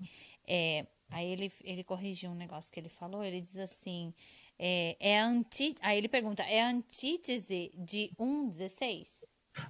É, 0.47 0.87
aí 1.09 1.29
ele, 1.29 1.51
ele 1.61 1.83
corrigiu 1.83 2.31
um 2.31 2.35
negócio 2.35 2.71
que 2.71 2.79
ele 2.79 2.89
falou. 2.89 3.21
Ele 3.21 3.41
diz 3.41 3.57
assim: 3.57 4.13
é, 4.59 4.97
é 4.99 5.19
anti... 5.19 5.75
Aí 5.81 5.97
ele 5.97 6.07
pergunta: 6.07 6.43
é 6.43 6.61
a 6.63 6.69
antítese 6.69 7.71
de 7.75 8.11
1,16? 8.19 9.25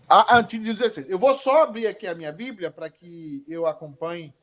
A 0.08 0.38
antítese 0.38 0.74
de 0.74 0.80
16. 0.80 1.10
Eu 1.10 1.20
vou 1.20 1.36
só 1.36 1.64
abrir 1.64 1.88
aqui 1.88 2.08
a 2.08 2.16
minha 2.16 2.32
Bíblia 2.32 2.72
para 2.72 2.90
que 2.90 3.44
eu 3.48 3.66
acompanhe. 3.66 4.34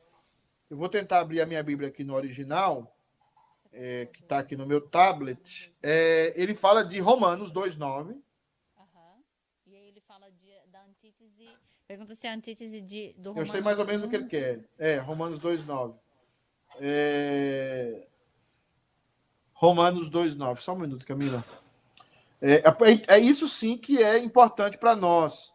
Eu 0.69 0.77
vou 0.77 0.89
tentar 0.89 1.19
abrir 1.19 1.41
a 1.41 1.45
minha 1.45 1.61
Bíblia 1.61 1.89
aqui 1.89 2.03
no 2.03 2.15
original, 2.15 2.95
é, 3.71 4.07
que 4.07 4.21
está 4.21 4.39
aqui 4.39 4.55
no 4.55 4.65
meu 4.65 4.81
tablet. 4.81 5.73
É, 5.81 6.33
ele 6.35 6.55
fala 6.55 6.83
de 6.83 6.99
Romanos 6.99 7.51
2,9. 7.51 8.09
Uhum. 8.09 8.21
E 9.67 9.75
aí 9.75 9.87
ele 9.87 10.01
fala 10.01 10.31
de, 10.31 10.51
da 10.71 10.83
antítese. 10.83 11.47
Pergunta 11.87 12.15
se 12.15 12.25
é 12.25 12.31
a 12.31 12.35
antítese 12.35 12.81
de, 12.81 13.13
do 13.17 13.29
Romanos. 13.29 13.49
Eu 13.49 13.53
sei 13.53 13.61
mais 13.61 13.79
ou 13.79 13.85
menos 13.85 14.03
1. 14.03 14.07
o 14.07 14.09
que 14.09 14.15
ele 14.15 14.27
quer. 14.27 14.69
É, 14.77 14.97
Romanos 14.97 15.39
2,9. 15.39 15.95
É... 16.79 18.07
Romanos 19.55 20.09
2,9. 20.09 20.59
Só 20.59 20.73
um 20.73 20.79
minuto, 20.79 21.07
Camila. 21.07 21.43
É, 22.41 22.55
é, 22.55 23.15
é 23.15 23.19
isso 23.19 23.47
sim 23.47 23.77
que 23.77 24.03
é 24.03 24.19
importante 24.19 24.77
para 24.77 24.95
nós. 24.95 25.53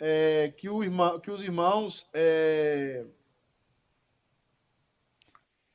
É, 0.00 0.52
que, 0.56 0.68
o 0.68 0.82
irmão, 0.82 1.20
que 1.20 1.30
os 1.30 1.40
irmãos. 1.40 2.08
É... 2.12 3.04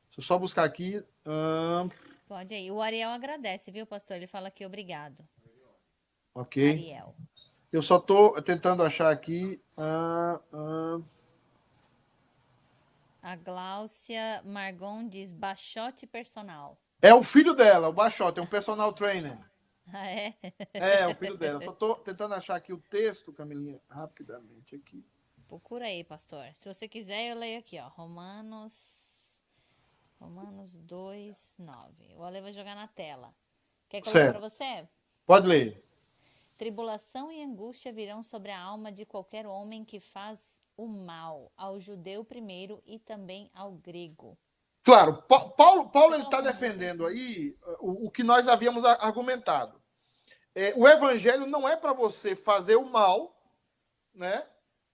Deixa 0.07 0.19
eu 0.19 0.23
só 0.23 0.38
buscar 0.38 0.65
aqui. 0.65 1.01
Hum... 1.25 1.89
Pode 2.28 2.53
aí. 2.53 2.69
O 2.69 2.82
Ariel 2.82 3.11
agradece, 3.11 3.71
viu, 3.71 3.86
pastor? 3.86 4.17
Ele 4.17 4.28
fala 4.28 4.49
aqui 4.49 4.65
obrigado. 4.65 5.25
Ok. 6.34 6.71
Ariel. 6.71 7.15
Eu 7.71 7.82
só 7.82 7.97
estou 7.97 8.41
tentando 8.41 8.84
achar 8.84 9.11
aqui. 9.11 9.61
Ah, 9.78 10.39
ah... 10.51 10.99
A 13.21 13.36
Gláucia 13.36 14.41
Margon 14.43 15.07
diz 15.07 15.32
baixote 15.32 16.07
personal. 16.07 16.78
É 17.01 17.13
o 17.13 17.23
filho 17.23 17.53
dela, 17.53 17.89
o 17.89 17.93
baixote, 17.93 18.39
é 18.39 18.41
um 18.41 18.47
personal 18.47 18.91
trainer. 18.93 19.37
Ah, 19.93 20.09
é? 20.09 20.35
É, 20.73 21.01
é 21.01 21.07
o 21.07 21.15
filho 21.15 21.37
dela. 21.37 21.61
Só 21.61 21.71
estou 21.71 21.95
tentando 21.95 22.33
achar 22.33 22.55
aqui 22.55 22.73
o 22.73 22.81
texto, 22.89 23.31
Camilinha, 23.31 23.79
rapidamente 23.89 24.75
aqui. 24.75 25.05
Procura 25.47 25.85
aí, 25.85 26.03
pastor. 26.03 26.45
Se 26.55 26.67
você 26.67 26.87
quiser, 26.87 27.31
eu 27.31 27.37
leio 27.37 27.59
aqui, 27.59 27.79
ó. 27.79 27.87
Romanos. 27.87 29.41
Romanos 30.19 30.77
2, 30.79 31.55
9. 31.59 32.15
O 32.15 32.23
Ale 32.23 32.41
vai 32.41 32.51
jogar 32.51 32.75
na 32.75 32.87
tela. 32.87 33.33
Quer 33.87 34.01
que 34.01 34.09
eu 34.09 34.13
leia 34.13 34.31
para 34.31 34.49
você? 34.49 34.87
Pode 35.25 35.47
ler. 35.47 35.85
Tribulação 36.57 37.31
e 37.31 37.43
angústia 37.43 37.93
virão 37.93 38.23
sobre 38.23 38.51
a 38.51 38.59
alma 38.59 38.91
de 38.91 39.05
qualquer 39.05 39.45
homem 39.45 39.85
que 39.85 39.99
faz 39.99 40.59
o 40.75 40.87
mal, 40.87 41.51
ao 41.55 41.79
judeu 41.79 42.25
primeiro 42.25 42.81
e 42.85 42.99
também 42.99 43.49
ao 43.53 43.73
grego. 43.73 44.37
Claro, 44.88 45.21
Paulo, 45.23 45.89
Paulo 45.89 46.15
ele 46.15 46.23
está 46.23 46.39
defendendo 46.39 47.05
aí 47.05 47.57
o, 47.81 48.07
o, 48.07 48.09
que 48.09 48.23
nós 48.23 48.47
havíamos 48.47 48.85
argumentado. 48.85 49.77
É, 50.55 50.73
o 50.77 50.88
evangelho 50.88 51.45
não 51.45 51.67
é 51.67 51.75
para 51.75 51.91
você 51.91 52.38
fazer 52.38 52.77
o 52.77 52.89
mal, 52.89 53.35
né? 54.15 54.47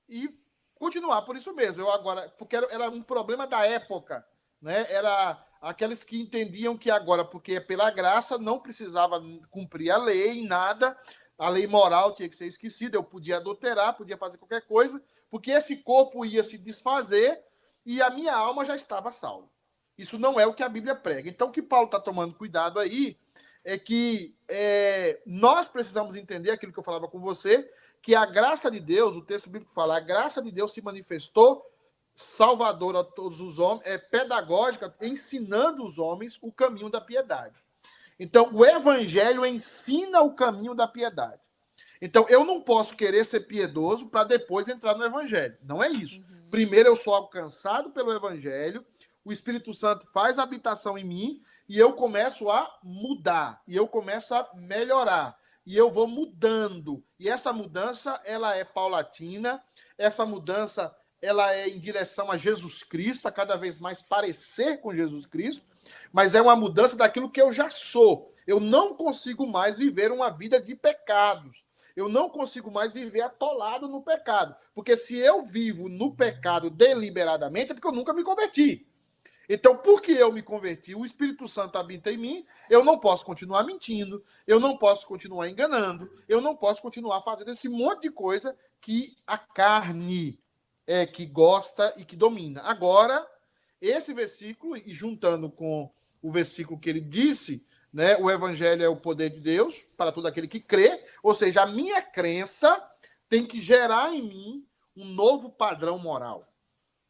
E 0.09 0.35
continuar 0.73 1.21
por 1.21 1.37
isso 1.37 1.53
mesmo. 1.53 1.79
Eu 1.79 1.91
agora, 1.91 2.27
porque 2.39 2.55
era, 2.55 2.65
era, 2.73 2.89
um 2.89 3.03
problema 3.03 3.45
da 3.45 3.67
época, 3.67 4.25
né? 4.59 4.91
Era 4.91 5.39
aqueles 5.61 6.03
que 6.03 6.19
entendiam 6.19 6.75
que 6.75 6.89
agora, 6.89 7.23
porque 7.23 7.57
é 7.57 7.59
pela 7.59 7.91
graça, 7.91 8.39
não 8.39 8.59
precisava 8.59 9.21
cumprir 9.51 9.91
a 9.91 9.97
lei, 9.97 10.41
nada, 10.41 10.97
a 11.37 11.49
lei 11.49 11.67
moral 11.67 12.15
tinha 12.15 12.27
que 12.27 12.35
ser 12.35 12.47
esquecida, 12.47 12.97
eu 12.97 13.03
podia 13.03 13.37
adulterar, 13.37 13.95
podia 13.95 14.17
fazer 14.17 14.39
qualquer 14.39 14.65
coisa, 14.65 14.99
porque 15.29 15.51
esse 15.51 15.75
corpo 15.75 16.25
ia 16.25 16.43
se 16.43 16.57
desfazer 16.57 17.39
e 17.85 18.01
a 18.01 18.09
minha 18.09 18.35
alma 18.35 18.65
já 18.65 18.75
estava 18.75 19.11
salva. 19.11 19.52
Isso 19.97 20.17
não 20.17 20.39
é 20.39 20.45
o 20.45 20.53
que 20.53 20.63
a 20.63 20.69
Bíblia 20.69 20.95
prega. 20.95 21.29
Então, 21.29 21.49
o 21.49 21.51
que 21.51 21.61
Paulo 21.61 21.85
está 21.85 21.99
tomando 21.99 22.33
cuidado 22.33 22.79
aí 22.79 23.17
é 23.63 23.77
que 23.77 24.35
é, 24.47 25.21
nós 25.25 25.67
precisamos 25.67 26.15
entender 26.15 26.51
aquilo 26.51 26.73
que 26.73 26.79
eu 26.79 26.83
falava 26.83 27.07
com 27.07 27.19
você, 27.19 27.69
que 28.01 28.13
a 28.13 28.25
graça 28.25 28.69
de 28.69 28.79
Deus, 28.79 29.15
o 29.15 29.21
texto 29.21 29.49
bíblico 29.49 29.73
fala, 29.73 29.97
a 29.97 30.01
graça 30.01 30.41
de 30.41 30.51
Deus 30.51 30.73
se 30.73 30.81
manifestou 30.81 31.65
salvadora 32.15 32.99
a 32.99 33.03
todos 33.03 33.39
os 33.41 33.57
homens, 33.59 33.87
é 33.87 33.97
pedagógica, 33.97 34.93
ensinando 35.01 35.83
os 35.83 35.97
homens 35.97 36.37
o 36.41 36.51
caminho 36.51 36.89
da 36.89 37.01
piedade. 37.01 37.55
Então, 38.19 38.49
o 38.53 38.65
evangelho 38.65 39.45
ensina 39.45 40.21
o 40.21 40.33
caminho 40.33 40.75
da 40.75 40.87
piedade. 40.87 41.41
Então, 42.01 42.25
eu 42.29 42.43
não 42.43 42.61
posso 42.61 42.95
querer 42.95 43.25
ser 43.25 43.41
piedoso 43.41 44.07
para 44.07 44.25
depois 44.25 44.67
entrar 44.67 44.95
no 44.95 45.05
evangelho. 45.05 45.57
Não 45.63 45.81
é 45.81 45.89
isso. 45.89 46.19
Uhum. 46.19 46.49
Primeiro 46.51 46.89
eu 46.89 46.95
sou 46.95 47.15
alcançado 47.15 47.89
pelo 47.91 48.13
evangelho, 48.13 48.85
o 49.25 49.31
Espírito 49.31 49.73
Santo 49.73 50.07
faz 50.11 50.37
habitação 50.37 50.97
em 50.97 51.03
mim 51.03 51.41
e 51.67 51.79
eu 51.79 51.93
começo 51.93 52.49
a 52.49 52.79
mudar, 52.83 53.61
e 53.67 53.75
eu 53.75 53.87
começo 53.87 54.33
a 54.33 54.49
melhorar, 54.53 55.37
e 55.65 55.77
eu 55.77 55.89
vou 55.89 56.07
mudando. 56.07 57.03
E 57.17 57.29
essa 57.29 57.53
mudança, 57.53 58.21
ela 58.25 58.55
é 58.55 58.63
paulatina, 58.63 59.63
essa 59.97 60.25
mudança 60.25 60.95
ela 61.21 61.53
é 61.53 61.69
em 61.69 61.79
direção 61.79 62.29
a 62.29 62.37
Jesus 62.37 62.83
Cristo, 62.83 63.27
a 63.27 63.31
cada 63.31 63.55
vez 63.55 63.79
mais 63.79 64.01
parecer 64.01 64.81
com 64.81 64.93
Jesus 64.93 65.25
Cristo, 65.25 65.63
mas 66.11 66.35
é 66.35 66.41
uma 66.41 66.55
mudança 66.55 66.97
daquilo 66.97 67.31
que 67.31 67.41
eu 67.41 67.53
já 67.53 67.69
sou. 67.69 68.33
Eu 68.45 68.59
não 68.59 68.93
consigo 68.93 69.47
mais 69.47 69.77
viver 69.77 70.11
uma 70.11 70.29
vida 70.29 70.61
de 70.61 70.75
pecados. 70.75 71.63
Eu 71.95 72.09
não 72.09 72.29
consigo 72.29 72.69
mais 72.69 72.91
viver 72.91 73.21
atolado 73.21 73.87
no 73.87 74.01
pecado. 74.01 74.53
Porque 74.73 74.97
se 74.97 75.17
eu 75.17 75.45
vivo 75.45 75.87
no 75.87 76.13
pecado 76.13 76.69
deliberadamente, 76.69 77.71
é 77.71 77.75
porque 77.75 77.87
eu 77.87 77.93
nunca 77.93 78.13
me 78.13 78.23
converti. 78.23 78.85
Então, 79.47 79.75
porque 79.77 80.11
eu 80.11 80.31
me 80.31 80.41
converti, 80.41 80.95
o 80.95 81.05
Espírito 81.05 81.47
Santo 81.47 81.77
habita 81.77 82.11
em 82.11 82.17
mim, 82.17 82.45
eu 82.69 82.83
não 82.83 82.97
posso 82.97 83.25
continuar 83.25 83.63
mentindo, 83.63 84.23
eu 84.47 84.59
não 84.59 84.77
posso 84.77 85.05
continuar 85.05 85.49
enganando, 85.49 86.09
eu 86.29 86.39
não 86.39 86.55
posso 86.55 86.81
continuar 86.81 87.21
fazendo 87.21 87.51
esse 87.51 87.67
monte 87.67 88.03
de 88.03 88.11
coisa 88.11 88.57
que 88.79 89.17
a 89.27 89.37
carne 89.37 90.39
é 90.87 91.05
que 91.05 91.25
gosta 91.25 91.93
e 91.97 92.05
que 92.05 92.15
domina. 92.15 92.61
Agora, 92.61 93.25
esse 93.81 94.13
versículo, 94.13 94.77
e 94.77 94.93
juntando 94.93 95.49
com 95.49 95.91
o 96.21 96.31
versículo 96.31 96.79
que 96.79 96.89
ele 96.89 97.01
disse, 97.01 97.65
né, 97.91 98.17
o 98.17 98.31
evangelho 98.31 98.83
é 98.83 98.87
o 98.87 98.95
poder 98.95 99.29
de 99.29 99.39
Deus 99.39 99.75
para 99.97 100.11
todo 100.11 100.27
aquele 100.27 100.47
que 100.47 100.59
crê, 100.59 101.05
ou 101.21 101.35
seja, 101.35 101.63
a 101.63 101.67
minha 101.67 102.01
crença 102.01 102.81
tem 103.27 103.45
que 103.45 103.61
gerar 103.61 104.13
em 104.13 104.21
mim 104.21 104.67
um 104.95 105.05
novo 105.05 105.49
padrão 105.49 105.99
moral. 105.99 106.47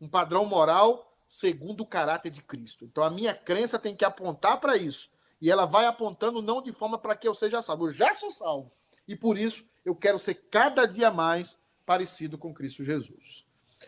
Um 0.02 0.10
padrão 0.10 0.46
moral 0.46 1.13
segundo 1.34 1.82
o 1.82 1.86
caráter 1.86 2.30
de 2.30 2.44
Cristo. 2.44 2.86
Então 2.86 3.04
a 3.04 3.10
minha 3.10 3.34
crença 3.34 3.80
tem 3.80 3.96
que 3.96 4.06
apontar 4.06 4.60
para 4.60 4.78
isso. 4.78 5.10
E 5.42 5.50
ela 5.50 5.66
vai 5.66 5.88
apontando 5.88 6.44
não 6.44 6.62
de 6.62 6.72
forma 6.72 6.96
para 6.96 7.16
que 7.16 7.28
eu 7.28 7.34
seja 7.34 7.60
salvo. 7.60 7.88
Eu 7.88 7.94
já 7.94 8.14
sou 8.20 8.30
salvo. 8.30 8.72
E 9.08 9.16
por 9.16 9.36
isso 9.36 9.68
eu 9.84 9.96
quero 9.96 10.20
ser 10.20 10.36
cada 10.52 10.86
dia 10.86 11.10
mais 11.10 11.58
parecido 11.88 12.38
com 12.38 12.54
Cristo 12.54 12.84
Jesus. 12.84 13.44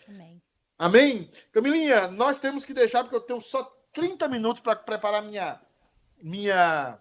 Amém. 0.07 0.41
Amém? 0.75 1.29
Camilinha, 1.51 2.07
nós 2.07 2.39
temos 2.39 2.65
que 2.65 2.73
deixar, 2.73 3.03
porque 3.03 3.15
eu 3.15 3.21
tenho 3.21 3.39
só 3.39 3.63
30 3.93 4.27
minutos 4.27 4.61
para 4.63 4.75
preparar 4.75 5.21
minha, 5.21 5.61
minha 6.23 6.99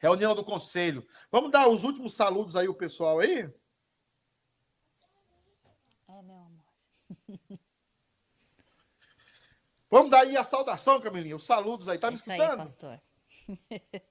reunião 0.00 0.34
do 0.34 0.44
conselho. 0.44 1.06
Vamos 1.30 1.52
dar 1.52 1.68
os 1.68 1.84
últimos 1.84 2.14
saludos 2.14 2.56
aí, 2.56 2.66
o 2.68 2.74
pessoal 2.74 3.20
aí? 3.20 3.48
É, 6.08 6.22
meu 6.22 6.36
amor. 6.36 6.64
Vamos 9.92 10.10
dar 10.10 10.20
aí 10.20 10.38
a 10.38 10.42
saudação, 10.42 10.98
Camilinha, 11.02 11.36
os 11.36 11.44
saludos 11.44 11.86
aí. 11.86 11.98
Tá 11.98 12.10
me 12.10 12.16
escutando? 12.16 12.40
Aí, 12.40 12.56
pastor. 12.56 12.98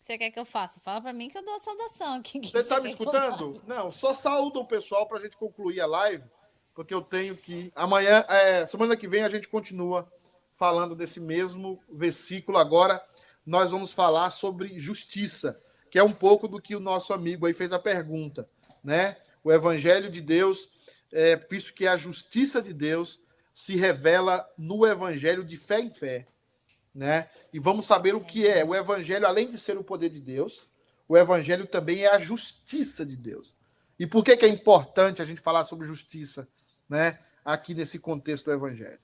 Você 0.00 0.16
quer 0.16 0.30
que 0.30 0.40
eu 0.40 0.46
faça? 0.46 0.80
Fala 0.80 0.98
para 0.98 1.12
mim 1.12 1.28
que 1.28 1.36
eu 1.36 1.44
dou 1.44 1.56
a 1.56 1.60
saudação 1.60 2.14
aqui. 2.14 2.40
Você 2.40 2.60
está 2.60 2.80
me 2.80 2.88
escutando? 2.88 3.60
Não, 3.66 3.90
só 3.90 4.14
saúda 4.14 4.58
o 4.58 4.64
pessoal 4.64 5.06
para 5.06 5.18
a 5.18 5.20
gente 5.20 5.36
concluir 5.36 5.82
a 5.82 5.86
live, 5.86 6.24
porque 6.74 6.94
eu 6.94 7.02
tenho 7.02 7.36
que. 7.36 7.70
Amanhã, 7.76 8.24
é, 8.30 8.64
semana 8.64 8.96
que 8.96 9.06
vem, 9.06 9.24
a 9.24 9.28
gente 9.28 9.46
continua 9.46 10.10
falando 10.54 10.96
desse 10.96 11.20
mesmo 11.20 11.78
versículo. 11.86 12.56
Agora, 12.56 13.06
nós 13.44 13.70
vamos 13.70 13.92
falar 13.92 14.30
sobre 14.30 14.78
justiça, 14.78 15.60
que 15.90 15.98
é 15.98 16.02
um 16.02 16.14
pouco 16.14 16.48
do 16.48 16.62
que 16.62 16.74
o 16.74 16.80
nosso 16.80 17.12
amigo 17.12 17.44
aí 17.44 17.52
fez 17.52 17.74
a 17.74 17.78
pergunta, 17.78 18.48
né? 18.82 19.18
O 19.44 19.52
evangelho 19.52 20.10
de 20.10 20.22
Deus, 20.22 20.70
é, 21.12 21.36
visto 21.36 21.74
que 21.74 21.84
é 21.84 21.88
a 21.88 21.98
justiça 21.98 22.62
de 22.62 22.72
Deus 22.72 23.20
se 23.56 23.74
revela 23.74 24.46
no 24.58 24.86
evangelho 24.86 25.42
de 25.42 25.56
fé 25.56 25.80
em 25.80 25.88
fé, 25.88 26.28
né? 26.94 27.30
E 27.50 27.58
vamos 27.58 27.86
saber 27.86 28.14
o 28.14 28.22
que 28.22 28.46
é. 28.46 28.62
O 28.62 28.74
evangelho, 28.74 29.26
além 29.26 29.50
de 29.50 29.58
ser 29.58 29.78
o 29.78 29.82
poder 29.82 30.10
de 30.10 30.20
Deus, 30.20 30.68
o 31.08 31.16
evangelho 31.16 31.66
também 31.66 32.04
é 32.04 32.14
a 32.14 32.18
justiça 32.18 33.04
de 33.04 33.16
Deus. 33.16 33.56
E 33.98 34.06
por 34.06 34.22
que, 34.22 34.36
que 34.36 34.44
é 34.44 34.48
importante 34.48 35.22
a 35.22 35.24
gente 35.24 35.40
falar 35.40 35.64
sobre 35.64 35.86
justiça, 35.86 36.46
né? 36.86 37.18
Aqui 37.42 37.72
nesse 37.72 37.98
contexto 37.98 38.44
do 38.44 38.52
evangelho. 38.52 39.00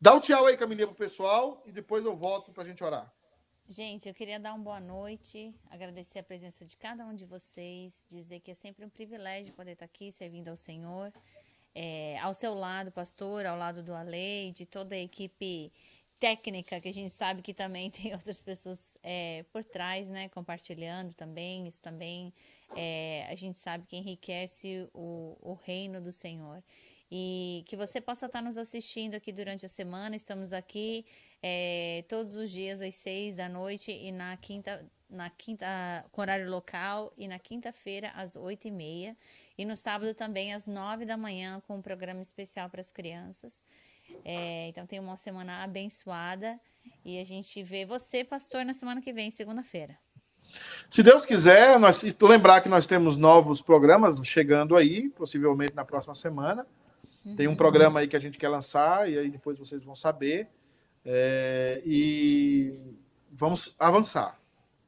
Dá 0.00 0.14
um 0.14 0.20
tchau 0.20 0.46
aí, 0.46 0.56
Camilinha, 0.56 0.86
pro 0.86 0.96
pessoal 0.96 1.62
e 1.66 1.70
depois 1.70 2.02
eu 2.02 2.16
volto 2.16 2.52
para 2.52 2.62
a 2.62 2.66
gente 2.66 2.82
orar. 2.82 3.12
Gente, 3.68 4.08
eu 4.08 4.14
queria 4.14 4.40
dar 4.40 4.54
uma 4.54 4.64
boa 4.64 4.80
noite, 4.80 5.54
agradecer 5.70 6.20
a 6.20 6.22
presença 6.22 6.64
de 6.64 6.78
cada 6.78 7.04
um 7.04 7.14
de 7.14 7.26
vocês, 7.26 8.06
dizer 8.08 8.40
que 8.40 8.52
é 8.52 8.54
sempre 8.54 8.86
um 8.86 8.88
privilégio 8.88 9.52
poder 9.52 9.72
estar 9.72 9.84
aqui 9.84 10.10
servindo 10.10 10.48
ao 10.48 10.56
Senhor 10.56 11.12
é, 11.74 12.18
ao 12.18 12.34
seu 12.34 12.54
lado, 12.54 12.90
pastor, 12.90 13.46
ao 13.46 13.56
lado 13.56 13.82
do 13.82 13.94
Ale, 13.94 14.52
de 14.52 14.66
toda 14.66 14.94
a 14.94 14.98
equipe 14.98 15.72
técnica, 16.18 16.80
que 16.80 16.88
a 16.88 16.92
gente 16.92 17.10
sabe 17.10 17.42
que 17.42 17.54
também 17.54 17.90
tem 17.90 18.12
outras 18.12 18.40
pessoas 18.40 18.96
é, 19.02 19.44
por 19.52 19.64
trás, 19.64 20.08
né, 20.10 20.28
compartilhando 20.28 21.14
também, 21.14 21.66
isso 21.66 21.80
também 21.80 22.32
é, 22.76 23.26
a 23.28 23.34
gente 23.34 23.58
sabe 23.58 23.86
que 23.86 23.96
enriquece 23.96 24.88
o, 24.94 25.36
o 25.40 25.54
reino 25.54 26.00
do 26.00 26.12
Senhor. 26.12 26.62
E 27.10 27.64
que 27.66 27.76
você 27.76 28.00
possa 28.00 28.26
estar 28.26 28.40
nos 28.40 28.56
assistindo 28.56 29.16
aqui 29.16 29.32
durante 29.32 29.66
a 29.66 29.68
semana. 29.68 30.14
Estamos 30.14 30.52
aqui 30.52 31.04
é, 31.42 32.04
todos 32.08 32.36
os 32.36 32.50
dias 32.50 32.80
às 32.80 32.94
seis 32.94 33.34
da 33.34 33.48
noite 33.48 33.90
e 33.90 34.12
na 34.12 34.36
quinta, 34.36 34.88
na 35.08 35.28
quinta 35.28 35.66
com 36.12 36.20
horário 36.20 36.48
local 36.48 37.12
e 37.18 37.26
na 37.26 37.38
quinta-feira 37.38 38.10
às 38.10 38.36
oito 38.36 38.68
e 38.68 38.70
meia. 38.70 39.16
E 39.60 39.64
no 39.66 39.76
sábado 39.76 40.14
também, 40.14 40.54
às 40.54 40.66
nove 40.66 41.04
da 41.04 41.18
manhã, 41.18 41.60
com 41.68 41.76
um 41.76 41.82
programa 41.82 42.22
especial 42.22 42.70
para 42.70 42.80
as 42.80 42.90
crianças. 42.90 43.62
É, 44.24 44.68
então, 44.68 44.86
tem 44.86 44.98
uma 44.98 45.18
semana 45.18 45.62
abençoada. 45.62 46.58
E 47.04 47.20
a 47.20 47.24
gente 47.24 47.62
vê 47.62 47.84
você, 47.84 48.24
pastor, 48.24 48.64
na 48.64 48.72
semana 48.72 49.02
que 49.02 49.12
vem, 49.12 49.30
segunda-feira. 49.30 49.98
Se 50.88 51.02
Deus 51.02 51.26
quiser, 51.26 51.78
nós 51.78 52.02
lembrar 52.22 52.62
que 52.62 52.70
nós 52.70 52.86
temos 52.86 53.18
novos 53.18 53.60
programas 53.60 54.18
chegando 54.26 54.78
aí, 54.78 55.10
possivelmente 55.10 55.74
na 55.74 55.84
próxima 55.84 56.14
semana. 56.14 56.66
Uhum. 57.22 57.36
Tem 57.36 57.46
um 57.46 57.54
programa 57.54 58.00
aí 58.00 58.08
que 58.08 58.16
a 58.16 58.20
gente 58.20 58.38
quer 58.38 58.48
lançar, 58.48 59.10
e 59.10 59.18
aí 59.18 59.28
depois 59.28 59.58
vocês 59.58 59.84
vão 59.84 59.94
saber. 59.94 60.48
É, 61.04 61.82
e 61.84 62.96
vamos 63.30 63.76
avançar. 63.78 64.40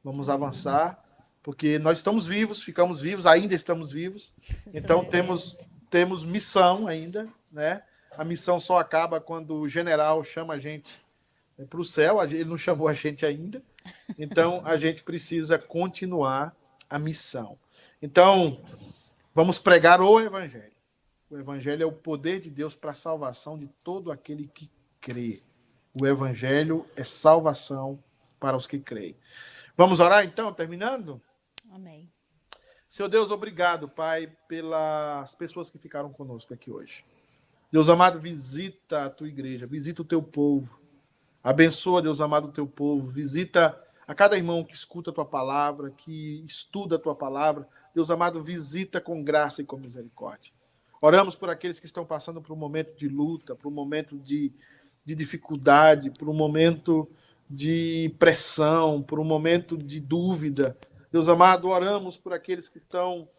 Vamos 0.03 0.29
avançar 0.29 1.02
porque 1.43 1.77
nós 1.77 1.97
estamos 1.97 2.25
vivos, 2.25 2.63
ficamos 2.63 3.01
vivos, 3.01 3.27
ainda 3.27 3.53
estamos 3.53 3.91
vivos. 3.91 4.33
Então 4.73 5.03
temos 5.03 5.55
temos 5.89 6.23
missão 6.23 6.87
ainda, 6.87 7.27
né? 7.51 7.83
A 8.17 8.23
missão 8.23 8.59
só 8.59 8.77
acaba 8.77 9.19
quando 9.19 9.55
o 9.55 9.69
general 9.69 10.23
chama 10.23 10.55
a 10.55 10.59
gente 10.59 10.91
né, 11.57 11.65
para 11.69 11.79
o 11.79 11.85
céu. 11.85 12.23
Ele 12.23 12.45
não 12.45 12.57
chamou 12.57 12.87
a 12.87 12.93
gente 12.93 13.25
ainda. 13.25 13.61
Então 14.17 14.61
a 14.65 14.77
gente 14.77 15.03
precisa 15.03 15.59
continuar 15.59 16.55
a 16.89 16.97
missão. 16.97 17.57
Então 18.01 18.63
vamos 19.35 19.59
pregar 19.59 20.01
o 20.01 20.19
evangelho. 20.19 20.73
O 21.29 21.37
evangelho 21.37 21.83
é 21.83 21.85
o 21.85 21.91
poder 21.91 22.39
de 22.39 22.49
Deus 22.49 22.75
para 22.75 22.91
a 22.91 22.95
salvação 22.95 23.57
de 23.57 23.67
todo 23.83 24.11
aquele 24.11 24.47
que 24.47 24.69
crê. 25.01 25.43
O 25.99 26.07
evangelho 26.07 26.87
é 26.95 27.03
salvação 27.03 28.01
para 28.39 28.55
os 28.55 28.65
que 28.65 28.79
creem. 28.79 29.15
Vamos 29.75 29.99
orar 29.99 30.23
então, 30.23 30.53
terminando? 30.53 31.21
Amém. 31.73 32.07
Seu 32.87 33.09
Deus, 33.09 33.31
obrigado, 33.31 33.89
Pai, 33.89 34.31
pelas 34.47 35.33
pessoas 35.33 35.71
que 35.71 35.79
ficaram 35.79 36.13
conosco 36.13 36.53
aqui 36.53 36.69
hoje. 36.69 37.03
Deus 37.71 37.89
amado, 37.89 38.19
visita 38.19 39.05
a 39.05 39.09
tua 39.09 39.27
igreja, 39.27 39.65
visita 39.65 40.03
o 40.03 40.05
teu 40.05 40.21
povo. 40.21 40.79
Abençoa, 41.43 41.99
Deus 41.99 42.21
amado, 42.21 42.49
o 42.49 42.51
teu 42.51 42.67
povo. 42.67 43.07
Visita 43.07 43.75
a 44.05 44.13
cada 44.13 44.37
irmão 44.37 44.63
que 44.63 44.75
escuta 44.75 45.09
a 45.09 45.13
tua 45.13 45.25
palavra, 45.25 45.89
que 45.89 46.45
estuda 46.45 46.97
a 46.97 46.99
tua 46.99 47.15
palavra. 47.15 47.67
Deus 47.95 48.11
amado, 48.11 48.43
visita 48.43 49.01
com 49.01 49.23
graça 49.23 49.63
e 49.63 49.65
com 49.65 49.77
misericórdia. 49.77 50.53
Oramos 51.01 51.33
por 51.33 51.49
aqueles 51.49 51.79
que 51.79 51.87
estão 51.87 52.05
passando 52.05 52.39
por 52.39 52.53
um 52.53 52.59
momento 52.59 52.95
de 52.95 53.07
luta, 53.07 53.55
por 53.55 53.69
um 53.69 53.75
momento 53.75 54.19
de, 54.19 54.53
de 55.03 55.15
dificuldade, 55.15 56.11
por 56.11 56.29
um 56.29 56.35
momento 56.35 57.09
de 57.49 58.13
pressão, 58.19 59.01
por 59.01 59.19
um 59.19 59.23
momento 59.23 59.75
de 59.75 59.99
dúvida. 59.99 60.77
Deus 61.13 61.29
amado, 61.29 61.69
oramos 61.69 62.17
por 62.17 62.33
aqueles 62.33 62.67
que 62.67 62.79
estão 62.79 63.29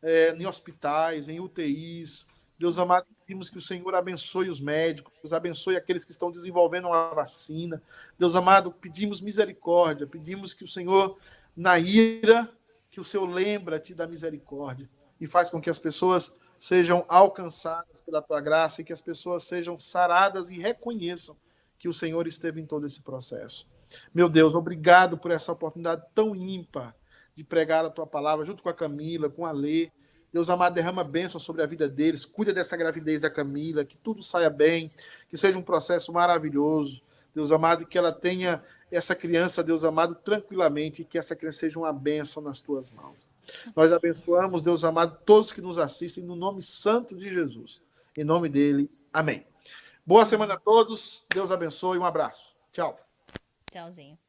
é, 0.00 0.36
em 0.36 0.46
hospitais, 0.46 1.28
em 1.28 1.40
UTIs. 1.40 2.28
Deus 2.56 2.78
amado, 2.78 3.08
pedimos 3.26 3.50
que 3.50 3.58
o 3.58 3.60
Senhor 3.60 3.92
abençoe 3.92 4.48
os 4.48 4.60
médicos, 4.60 5.32
abençoe 5.32 5.76
aqueles 5.76 6.04
que 6.04 6.12
estão 6.12 6.30
desenvolvendo 6.30 6.86
uma 6.86 7.08
vacina. 7.08 7.82
Deus 8.16 8.36
amado, 8.36 8.70
pedimos 8.70 9.20
misericórdia, 9.20 10.06
pedimos 10.06 10.54
que 10.54 10.62
o 10.62 10.68
Senhor, 10.68 11.18
na 11.56 11.76
ira, 11.76 12.48
que 12.88 13.00
o 13.00 13.04
Senhor 13.04 13.28
lembra-te 13.28 13.96
da 13.96 14.06
misericórdia 14.06 14.88
e 15.20 15.26
faz 15.26 15.50
com 15.50 15.60
que 15.60 15.68
as 15.68 15.78
pessoas 15.80 16.32
sejam 16.60 17.04
alcançadas 17.08 18.00
pela 18.00 18.22
tua 18.22 18.40
graça 18.40 18.80
e 18.80 18.84
que 18.84 18.92
as 18.92 19.00
pessoas 19.00 19.42
sejam 19.42 19.76
saradas 19.76 20.50
e 20.50 20.56
reconheçam 20.60 21.36
que 21.80 21.88
o 21.88 21.92
Senhor 21.92 22.28
esteve 22.28 22.60
em 22.60 22.64
todo 22.64 22.86
esse 22.86 23.00
processo. 23.00 23.68
Meu 24.14 24.28
Deus, 24.28 24.54
obrigado 24.54 25.18
por 25.18 25.32
essa 25.32 25.50
oportunidade 25.50 26.04
tão 26.14 26.32
ímpar 26.36 26.94
de 27.34 27.44
pregar 27.44 27.84
a 27.84 27.90
tua 27.90 28.06
palavra 28.06 28.44
junto 28.44 28.62
com 28.62 28.68
a 28.68 28.74
Camila, 28.74 29.28
com 29.28 29.44
a 29.46 29.52
Lê. 29.52 29.90
Deus 30.32 30.50
amado, 30.50 30.74
derrama 30.74 31.04
bênção 31.04 31.38
sobre 31.40 31.62
a 31.62 31.66
vida 31.66 31.88
deles, 31.88 32.24
cuida 32.24 32.52
dessa 32.52 32.76
gravidez 32.76 33.20
da 33.20 33.30
Camila, 33.30 33.84
que 33.84 33.96
tudo 33.96 34.22
saia 34.22 34.50
bem, 34.50 34.92
que 35.28 35.36
seja 35.36 35.56
um 35.56 35.62
processo 35.62 36.12
maravilhoso. 36.12 37.02
Deus 37.34 37.50
amado, 37.50 37.86
que 37.86 37.98
ela 37.98 38.12
tenha 38.12 38.62
essa 38.90 39.14
criança, 39.14 39.62
Deus 39.62 39.84
amado, 39.84 40.14
tranquilamente, 40.14 41.04
que 41.04 41.18
essa 41.18 41.34
criança 41.34 41.58
seja 41.58 41.78
uma 41.78 41.92
bênção 41.92 42.42
nas 42.42 42.60
tuas 42.60 42.90
mãos. 42.90 43.26
Nós 43.74 43.92
abençoamos, 43.92 44.62
Deus 44.62 44.84
amado, 44.84 45.18
todos 45.24 45.52
que 45.52 45.60
nos 45.60 45.78
assistem, 45.78 46.22
no 46.22 46.36
nome 46.36 46.62
santo 46.62 47.14
de 47.16 47.32
Jesus. 47.32 47.82
Em 48.16 48.24
nome 48.24 48.48
dele, 48.48 48.88
amém. 49.12 49.44
Boa 50.06 50.24
semana 50.24 50.54
a 50.54 50.58
todos, 50.58 51.24
Deus 51.32 51.50
abençoe, 51.50 51.98
um 51.98 52.04
abraço. 52.04 52.54
Tchau. 52.72 52.98
Tchauzinho. 53.70 54.23